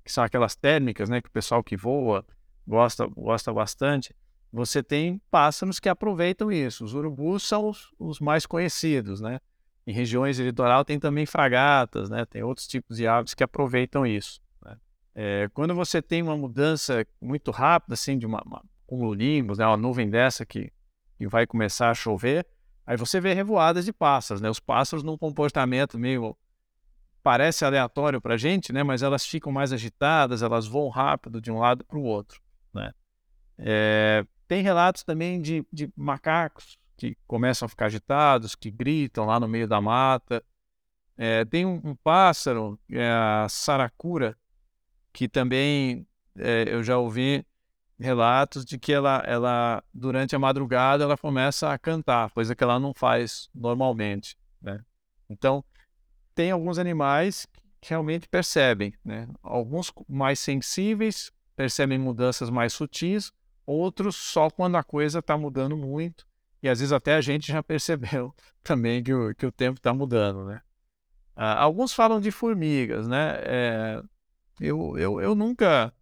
que 0.02 0.10
são 0.10 0.24
aquelas 0.24 0.56
térmicas, 0.56 1.08
né, 1.08 1.20
que 1.20 1.28
o 1.28 1.32
pessoal 1.32 1.62
que 1.62 1.76
voa 1.76 2.24
gosta, 2.66 3.06
gosta 3.06 3.52
bastante, 3.52 4.14
você 4.56 4.82
tem 4.82 5.20
pássaros 5.30 5.78
que 5.78 5.88
aproveitam 5.88 6.50
isso. 6.50 6.84
Os 6.84 6.94
urubus 6.94 7.42
são 7.42 7.68
os, 7.68 7.92
os 7.98 8.20
mais 8.20 8.46
conhecidos, 8.46 9.20
né? 9.20 9.38
Em 9.86 9.92
regiões 9.92 10.36
de 10.36 10.42
litoral 10.42 10.84
tem 10.84 10.98
também 10.98 11.26
fragatas, 11.26 12.08
né? 12.10 12.24
Tem 12.24 12.42
outros 12.42 12.66
tipos 12.66 12.96
de 12.96 13.06
aves 13.06 13.34
que 13.34 13.44
aproveitam 13.44 14.06
isso. 14.06 14.40
Né? 14.64 14.76
É, 15.14 15.48
quando 15.52 15.74
você 15.74 16.00
tem 16.00 16.22
uma 16.22 16.36
mudança 16.36 17.06
muito 17.20 17.50
rápida, 17.50 17.94
assim, 17.94 18.18
de 18.18 18.26
uma, 18.26 18.42
uma 18.44 18.64
cumulonimbus, 18.86 19.58
né? 19.58 19.66
uma 19.66 19.76
nuvem 19.76 20.08
dessa 20.08 20.44
que, 20.44 20.72
que 21.18 21.28
vai 21.28 21.46
começar 21.46 21.90
a 21.90 21.94
chover, 21.94 22.46
Aí 22.86 22.96
você 22.96 23.20
vê 23.20 23.34
revoadas 23.34 23.84
de 23.84 23.92
pássaros, 23.92 24.40
né? 24.40 24.48
Os 24.48 24.60
pássaros 24.60 25.02
num 25.02 25.18
comportamento 25.18 25.98
meio 25.98 26.36
parece 27.20 27.64
aleatório 27.64 28.20
para 28.20 28.34
a 28.34 28.36
gente, 28.36 28.72
né? 28.72 28.84
Mas 28.84 29.02
elas 29.02 29.26
ficam 29.26 29.50
mais 29.50 29.72
agitadas, 29.72 30.40
elas 30.40 30.68
voam 30.68 30.88
rápido 30.88 31.40
de 31.40 31.50
um 31.50 31.58
lado 31.58 31.84
para 31.84 31.98
o 31.98 32.04
outro, 32.04 32.40
né? 32.72 32.92
É, 33.58 34.24
tem 34.46 34.62
relatos 34.62 35.02
também 35.02 35.40
de, 35.40 35.66
de 35.72 35.90
macacos 35.96 36.78
que 36.96 37.16
começam 37.26 37.66
a 37.66 37.68
ficar 37.68 37.86
agitados, 37.86 38.54
que 38.54 38.70
gritam 38.70 39.26
lá 39.26 39.38
no 39.38 39.48
meio 39.48 39.68
da 39.68 39.80
mata. 39.80 40.42
É, 41.16 41.44
tem 41.44 41.66
um, 41.66 41.80
um, 41.84 41.94
pássaro, 41.94 42.78
é 42.90 43.10
a 43.10 43.46
saracura, 43.48 44.36
que 45.12 45.28
também 45.28 46.06
é, 46.36 46.64
eu 46.68 46.82
já 46.82 46.98
ouvi 46.98 47.44
relatos 47.98 48.64
de 48.64 48.78
que 48.78 48.92
ela, 48.92 49.22
ela, 49.26 49.82
durante 49.92 50.36
a 50.36 50.38
madrugada, 50.38 51.04
ela 51.04 51.16
começa 51.16 51.72
a 51.72 51.78
cantar, 51.78 52.30
coisa 52.30 52.54
que 52.54 52.62
ela 52.62 52.78
não 52.78 52.92
faz 52.92 53.48
normalmente. 53.54 54.36
Né? 54.60 54.80
Então, 55.28 55.64
tem 56.34 56.50
alguns 56.50 56.78
animais 56.78 57.46
que 57.80 57.90
realmente 57.90 58.28
percebem, 58.28 58.92
né? 59.04 59.28
Alguns 59.42 59.92
mais 60.08 60.38
sensíveis 60.38 61.32
percebem 61.54 61.98
mudanças 61.98 62.50
mais 62.50 62.72
sutis, 62.72 63.32
outros 63.66 64.16
só 64.16 64.48
quando 64.48 64.76
a 64.76 64.82
coisa 64.82 65.18
está 65.18 65.36
mudando 65.36 65.76
muito. 65.76 66.26
E 66.62 66.68
às 66.68 66.78
vezes 66.80 66.92
até 66.92 67.14
a 67.14 67.20
gente 67.20 67.48
já 67.48 67.62
percebeu 67.64 68.34
também 68.62 69.02
que 69.02 69.12
o, 69.12 69.34
que 69.34 69.46
o 69.46 69.52
tempo 69.52 69.78
está 69.78 69.92
mudando, 69.92 70.44
né? 70.44 70.60
Ah, 71.34 71.60
alguns 71.60 71.92
falam 71.92 72.20
de 72.20 72.30
formigas, 72.30 73.06
né? 73.06 73.38
É, 73.42 74.02
eu, 74.60 74.96
eu, 74.96 75.20
eu 75.20 75.34
nunca 75.34 75.92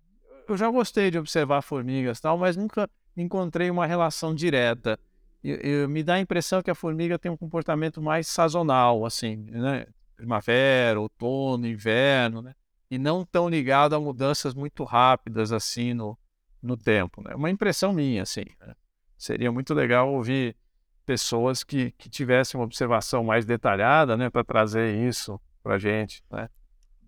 eu 0.48 0.56
já 0.56 0.70
gostei 0.70 1.10
de 1.10 1.18
observar 1.18 1.62
formigas 1.62 2.20
tal, 2.20 2.36
mas 2.36 2.56
nunca 2.56 2.88
encontrei 3.16 3.70
uma 3.70 3.86
relação 3.86 4.34
direta. 4.34 4.98
Eu, 5.42 5.56
eu, 5.56 5.88
me 5.88 6.02
dá 6.02 6.14
a 6.14 6.20
impressão 6.20 6.62
que 6.62 6.70
a 6.70 6.74
formiga 6.74 7.18
tem 7.18 7.30
um 7.30 7.36
comportamento 7.36 8.00
mais 8.00 8.28
sazonal, 8.28 9.04
assim, 9.04 9.36
né? 9.36 9.86
Primavera, 10.16 11.00
outono, 11.00 11.66
inverno, 11.66 12.42
né? 12.42 12.54
E 12.90 12.98
não 12.98 13.24
tão 13.24 13.48
ligado 13.48 13.94
a 13.94 14.00
mudanças 14.00 14.54
muito 14.54 14.84
rápidas, 14.84 15.52
assim, 15.52 15.94
no, 15.94 16.16
no 16.64 16.76
tempo, 16.76 17.22
né? 17.22 17.34
Uma 17.34 17.50
impressão 17.50 17.92
minha, 17.92 18.22
assim. 18.22 18.44
Né? 18.60 18.74
Seria 19.16 19.52
muito 19.52 19.74
legal 19.74 20.12
ouvir 20.12 20.56
pessoas 21.04 21.62
que, 21.62 21.92
que 21.92 22.08
tivessem 22.08 22.58
uma 22.58 22.64
observação 22.64 23.22
mais 23.22 23.44
detalhada, 23.44 24.16
né? 24.16 24.30
Para 24.30 24.42
trazer 24.42 24.96
isso 25.06 25.38
para 25.62 25.78
gente, 25.78 26.22
né? 26.30 26.48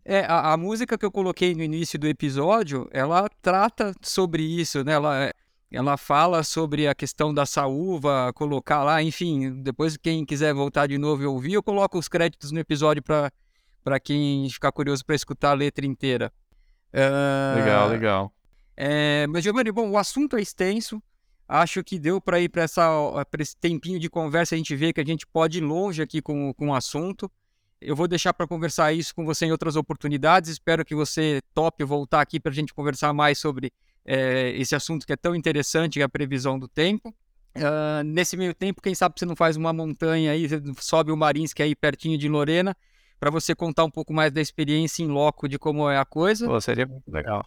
É, 0.04 0.20
a, 0.20 0.52
a, 0.52 0.56
música 0.56 0.96
que 0.96 1.04
eu 1.04 1.10
coloquei 1.10 1.52
no 1.52 1.64
início 1.64 1.98
do 1.98 2.06
episódio, 2.06 2.88
ela 2.92 3.28
trata 3.42 3.92
sobre 4.00 4.42
isso, 4.42 4.84
né? 4.84 4.92
Ela, 4.92 5.32
ela 5.68 5.96
fala 5.96 6.44
sobre 6.44 6.86
a 6.86 6.94
questão 6.94 7.34
da 7.34 7.44
saúva, 7.44 8.32
colocar 8.32 8.84
lá, 8.84 9.02
enfim, 9.02 9.62
depois 9.62 9.96
quem 9.96 10.24
quiser 10.24 10.54
voltar 10.54 10.86
de 10.86 10.96
novo 10.96 11.24
e 11.24 11.26
ouvir, 11.26 11.54
eu 11.54 11.62
coloco 11.62 11.98
os 11.98 12.06
créditos 12.06 12.52
no 12.52 12.60
episódio 12.60 13.02
para 13.02 14.00
quem 14.00 14.48
ficar 14.48 14.70
curioso 14.70 15.04
para 15.04 15.16
escutar 15.16 15.50
a 15.50 15.54
letra 15.54 15.84
inteira. 15.84 16.32
Uh, 16.94 17.56
legal, 17.56 17.88
legal. 17.88 18.35
É, 18.76 19.26
mas, 19.28 19.42
Giovanni, 19.42 19.72
bom, 19.72 19.90
o 19.90 19.98
assunto 19.98 20.36
é 20.36 20.42
extenso. 20.42 21.02
Acho 21.48 21.82
que 21.84 21.98
deu 21.98 22.20
para 22.20 22.40
ir 22.40 22.48
para 22.48 22.64
esse 23.38 23.56
tempinho 23.56 24.00
de 24.00 24.10
conversa, 24.10 24.54
a 24.54 24.58
gente 24.58 24.74
vê 24.74 24.92
que 24.92 25.00
a 25.00 25.04
gente 25.04 25.26
pode 25.26 25.58
ir 25.58 25.60
longe 25.60 26.02
aqui 26.02 26.20
com, 26.20 26.52
com 26.54 26.70
o 26.70 26.74
assunto. 26.74 27.30
Eu 27.80 27.94
vou 27.94 28.08
deixar 28.08 28.34
para 28.34 28.46
conversar 28.46 28.92
isso 28.92 29.14
com 29.14 29.24
você 29.24 29.46
em 29.46 29.52
outras 29.52 29.76
oportunidades. 29.76 30.50
Espero 30.50 30.84
que 30.84 30.94
você 30.94 31.40
tope 31.54 31.84
voltar 31.84 32.20
aqui 32.20 32.40
para 32.40 32.50
a 32.50 32.54
gente 32.54 32.74
conversar 32.74 33.12
mais 33.12 33.38
sobre 33.38 33.72
é, 34.04 34.50
esse 34.56 34.74
assunto 34.74 35.06
que 35.06 35.12
é 35.12 35.16
tão 35.16 35.36
interessante, 35.36 35.94
que 35.94 36.00
é 36.00 36.04
a 36.04 36.08
previsão 36.08 36.58
do 36.58 36.66
tempo. 36.66 37.14
Uh, 37.56 38.04
nesse 38.04 38.36
meio 38.36 38.54
tempo, 38.54 38.82
quem 38.82 38.94
sabe 38.94 39.14
você 39.18 39.24
não 39.24 39.36
faz 39.36 39.56
uma 39.56 39.72
montanha 39.72 40.32
aí, 40.32 40.46
sobe 40.78 41.10
o 41.10 41.16
Marins, 41.16 41.54
que 41.54 41.62
é 41.62 41.64
aí 41.64 41.74
pertinho 41.74 42.18
de 42.18 42.28
Lorena, 42.28 42.76
para 43.18 43.30
você 43.30 43.54
contar 43.54 43.84
um 43.84 43.90
pouco 43.90 44.12
mais 44.12 44.30
da 44.30 44.40
experiência 44.40 45.02
em 45.02 45.06
loco 45.06 45.48
de 45.48 45.58
como 45.58 45.88
é 45.88 45.96
a 45.96 46.04
coisa. 46.04 46.46
Pô, 46.46 46.60
seria 46.60 46.88
legal. 47.06 47.46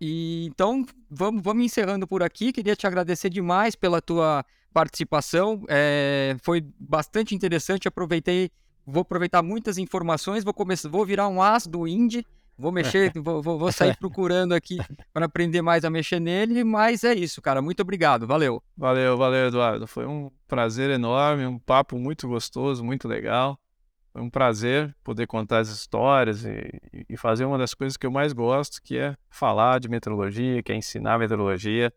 E 0.00 0.46
então 0.46 0.84
vamos, 1.10 1.42
vamos 1.42 1.64
encerrando 1.64 2.06
por 2.06 2.22
aqui. 2.22 2.52
Queria 2.52 2.76
te 2.76 2.86
agradecer 2.86 3.30
demais 3.30 3.74
pela 3.74 4.00
tua 4.00 4.44
participação. 4.72 5.64
É, 5.68 6.36
foi 6.42 6.64
bastante 6.78 7.34
interessante. 7.34 7.88
Aproveitei 7.88 8.50
vou 8.86 9.02
aproveitar 9.02 9.42
muitas 9.42 9.78
informações, 9.78 10.44
vou 10.44 10.54
começar, 10.54 10.88
vou 10.88 11.04
virar 11.04 11.28
um 11.28 11.42
as 11.42 11.66
do 11.66 11.88
Indie, 11.88 12.24
vou 12.56 12.70
mexer, 12.70 13.12
vou, 13.20 13.42
vou, 13.42 13.58
vou, 13.58 13.72
sair 13.72 13.96
procurando 13.96 14.54
aqui 14.54 14.78
para 15.12 15.26
aprender 15.26 15.60
mais 15.60 15.84
a 15.84 15.90
mexer 15.90 16.20
nele, 16.20 16.62
mas 16.62 17.02
é 17.02 17.12
isso, 17.12 17.42
cara. 17.42 17.60
Muito 17.60 17.80
obrigado, 17.80 18.26
valeu. 18.26 18.62
Valeu, 18.76 19.16
valeu, 19.16 19.48
Eduardo. 19.48 19.86
Foi 19.86 20.06
um 20.06 20.30
prazer 20.46 20.90
enorme, 20.90 21.44
um 21.44 21.58
papo 21.58 21.98
muito 21.98 22.28
gostoso, 22.28 22.84
muito 22.84 23.08
legal. 23.08 23.58
Foi 24.16 24.22
um 24.22 24.30
prazer 24.30 24.96
poder 25.04 25.26
contar 25.26 25.58
as 25.58 25.68
histórias 25.68 26.42
e, 26.42 26.80
e 27.06 27.18
fazer 27.18 27.44
uma 27.44 27.58
das 27.58 27.74
coisas 27.74 27.98
que 27.98 28.06
eu 28.06 28.10
mais 28.10 28.32
gosto, 28.32 28.80
que 28.82 28.96
é 28.96 29.14
falar 29.28 29.78
de 29.78 29.90
meteorologia, 29.90 30.62
que 30.62 30.72
é 30.72 30.74
ensinar 30.74 31.18
meteorologia. 31.18 31.92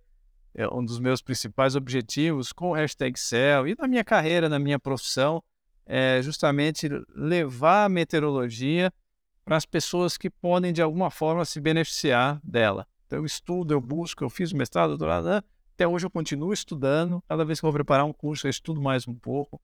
É 0.53 0.67
um 0.67 0.83
dos 0.83 0.99
meus 0.99 1.21
principais 1.21 1.77
objetivos 1.77 2.51
com 2.51 2.71
o 2.71 2.73
hashtag 2.73 3.17
Cell 3.17 3.69
e 3.69 3.75
na 3.79 3.87
minha 3.87 4.03
carreira, 4.03 4.49
na 4.49 4.59
minha 4.59 4.77
profissão, 4.77 5.41
é 5.85 6.21
justamente 6.21 6.89
levar 7.15 7.85
a 7.85 7.89
meteorologia 7.89 8.91
para 9.45 9.55
as 9.55 9.65
pessoas 9.65 10.17
que 10.17 10.29
podem, 10.29 10.73
de 10.73 10.81
alguma 10.81 11.09
forma, 11.09 11.45
se 11.45 11.61
beneficiar 11.61 12.41
dela. 12.43 12.85
Então, 13.07 13.19
eu 13.19 13.25
estudo, 13.25 13.73
eu 13.73 13.79
busco, 13.79 14.25
eu 14.25 14.29
fiz 14.29 14.51
mestrado, 14.51 14.89
doutorado, 14.89 15.29
né? 15.29 15.41
até 15.73 15.87
hoje 15.87 16.05
eu 16.05 16.09
continuo 16.09 16.51
estudando. 16.51 17.23
Cada 17.29 17.45
vez 17.45 17.61
que 17.61 17.65
eu 17.65 17.71
vou 17.71 17.77
preparar 17.77 18.05
um 18.05 18.11
curso, 18.11 18.45
eu 18.45 18.49
estudo 18.49 18.81
mais 18.81 19.07
um 19.07 19.15
pouco 19.15 19.61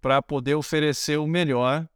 para 0.00 0.20
poder 0.22 0.54
oferecer 0.54 1.18
o 1.18 1.26
melhor, 1.26 1.86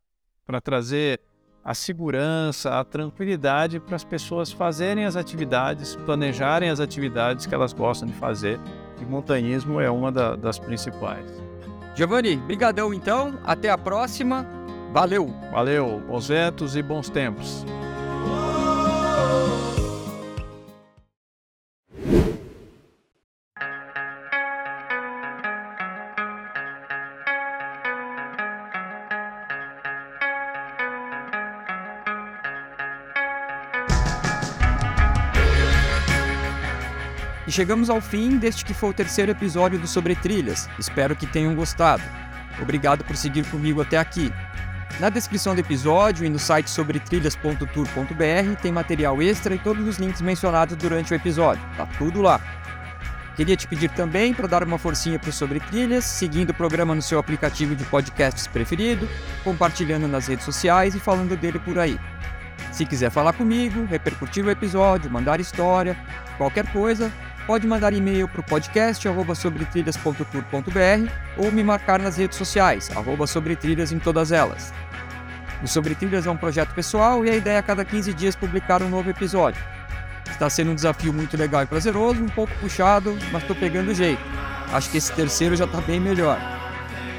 para 0.46 0.60
trazer 0.60 1.20
a 1.64 1.74
segurança, 1.74 2.80
a 2.80 2.84
tranquilidade 2.84 3.78
para 3.78 3.96
as 3.96 4.04
pessoas 4.04 4.50
fazerem 4.50 5.04
as 5.04 5.16
atividades, 5.16 5.94
planejarem 5.96 6.70
as 6.70 6.80
atividades 6.80 7.46
que 7.46 7.54
elas 7.54 7.72
gostam 7.72 8.08
de 8.08 8.14
fazer. 8.14 8.58
E 9.00 9.04
montanhismo 9.04 9.80
é 9.80 9.90
uma 9.90 10.10
da, 10.10 10.36
das 10.36 10.58
principais. 10.58 11.24
Giovanni, 11.94 12.36
brigadão 12.36 12.92
então, 12.94 13.38
até 13.44 13.70
a 13.70 13.78
próxima. 13.78 14.46
Valeu. 14.92 15.32
Valeu, 15.52 16.02
bons 16.06 16.28
ventos 16.28 16.76
e 16.76 16.82
bons 16.82 17.08
tempos. 17.08 17.64
Chegamos 37.60 37.90
ao 37.90 38.00
fim 38.00 38.38
deste 38.38 38.64
que 38.64 38.72
foi 38.72 38.88
o 38.88 38.94
terceiro 38.94 39.32
episódio 39.32 39.78
do 39.78 39.86
Sobre 39.86 40.14
Trilhas. 40.14 40.66
Espero 40.78 41.14
que 41.14 41.26
tenham 41.26 41.54
gostado. 41.54 42.02
Obrigado 42.58 43.04
por 43.04 43.14
seguir 43.14 43.44
comigo 43.48 43.82
até 43.82 43.98
aqui. 43.98 44.32
Na 44.98 45.10
descrição 45.10 45.54
do 45.54 45.60
episódio 45.60 46.24
e 46.24 46.30
no 46.30 46.38
site 46.38 46.70
sobretrilhas.tour.br 46.70 48.62
tem 48.62 48.72
material 48.72 49.20
extra 49.20 49.54
e 49.54 49.58
todos 49.58 49.86
os 49.86 49.98
links 49.98 50.22
mencionados 50.22 50.74
durante 50.74 51.12
o 51.12 51.14
episódio. 51.14 51.62
Tá 51.76 51.84
tudo 51.98 52.22
lá. 52.22 52.40
Queria 53.36 53.58
te 53.58 53.68
pedir 53.68 53.90
também 53.90 54.32
para 54.32 54.48
dar 54.48 54.64
uma 54.64 54.78
forcinha 54.78 55.18
para 55.18 55.28
o 55.28 55.32
Sobre 55.32 55.60
Trilhas, 55.60 56.06
seguindo 56.06 56.50
o 56.50 56.54
programa 56.54 56.94
no 56.94 57.02
seu 57.02 57.18
aplicativo 57.18 57.76
de 57.76 57.84
podcasts 57.84 58.46
preferido, 58.46 59.06
compartilhando 59.44 60.08
nas 60.08 60.28
redes 60.28 60.46
sociais 60.46 60.94
e 60.94 60.98
falando 60.98 61.36
dele 61.36 61.58
por 61.58 61.78
aí. 61.78 62.00
Se 62.72 62.86
quiser 62.86 63.10
falar 63.10 63.34
comigo, 63.34 63.84
repercutir 63.84 64.46
o 64.46 64.50
episódio, 64.50 65.10
mandar 65.10 65.40
história, 65.40 65.94
qualquer 66.38 66.66
coisa, 66.72 67.12
pode 67.46 67.66
mandar 67.66 67.92
e-mail 67.92 68.28
para 68.28 68.40
o 68.40 68.44
podcast 68.44 69.06
sobretrilhas.tour.br 69.36 71.10
ou 71.36 71.50
me 71.50 71.62
marcar 71.62 72.00
nas 72.00 72.16
redes 72.16 72.36
sociais, 72.36 72.90
arroba 72.96 73.26
sobretrilhas 73.26 73.92
em 73.92 73.98
todas 73.98 74.32
elas. 74.32 74.72
O 75.62 75.68
Sobre 75.68 75.94
Trilhas 75.94 76.26
é 76.26 76.30
um 76.30 76.36
projeto 76.36 76.74
pessoal 76.74 77.24
e 77.24 77.30
a 77.30 77.36
ideia 77.36 77.56
é 77.56 77.58
a 77.58 77.62
cada 77.62 77.84
15 77.84 78.14
dias 78.14 78.34
publicar 78.34 78.82
um 78.82 78.88
novo 78.88 79.10
episódio. 79.10 79.62
Está 80.30 80.48
sendo 80.48 80.70
um 80.70 80.74
desafio 80.74 81.12
muito 81.12 81.36
legal 81.36 81.62
e 81.62 81.66
prazeroso, 81.66 82.22
um 82.22 82.28
pouco 82.28 82.52
puxado, 82.60 83.16
mas 83.30 83.42
estou 83.42 83.54
pegando 83.54 83.92
jeito. 83.94 84.22
Acho 84.72 84.88
que 84.90 84.96
esse 84.96 85.12
terceiro 85.12 85.54
já 85.56 85.66
está 85.66 85.80
bem 85.82 86.00
melhor. 86.00 86.38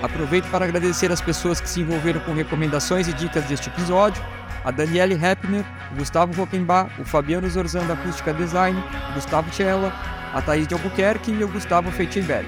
Aproveito 0.01 0.49
para 0.49 0.65
agradecer 0.65 1.11
as 1.11 1.21
pessoas 1.21 1.61
que 1.61 1.69
se 1.69 1.81
envolveram 1.81 2.19
com 2.21 2.33
recomendações 2.33 3.07
e 3.07 3.13
dicas 3.13 3.43
deste 3.45 3.69
episódio 3.69 4.23
a 4.63 4.71
Daniele 4.71 5.15
Heppner, 5.15 5.65
o 5.91 5.95
Gustavo 5.95 6.33
Rockenbach, 6.33 6.91
o 6.99 7.05
Fabiano 7.05 7.49
Zorzan 7.49 7.85
da 7.87 7.93
Acústica 7.93 8.33
Design, 8.33 8.81
o 9.09 9.13
Gustavo 9.13 9.53
Cella, 9.53 9.93
a 10.33 10.41
Thaís 10.41 10.67
de 10.67 10.73
Albuquerque 10.73 11.31
e 11.31 11.43
o 11.43 11.47
Gustavo 11.47 11.91
Feitenberg. 11.91 12.47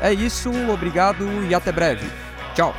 É 0.00 0.12
isso, 0.12 0.50
obrigado 0.70 1.24
e 1.44 1.54
até 1.54 1.72
breve. 1.72 2.06
Tchau! 2.54 2.74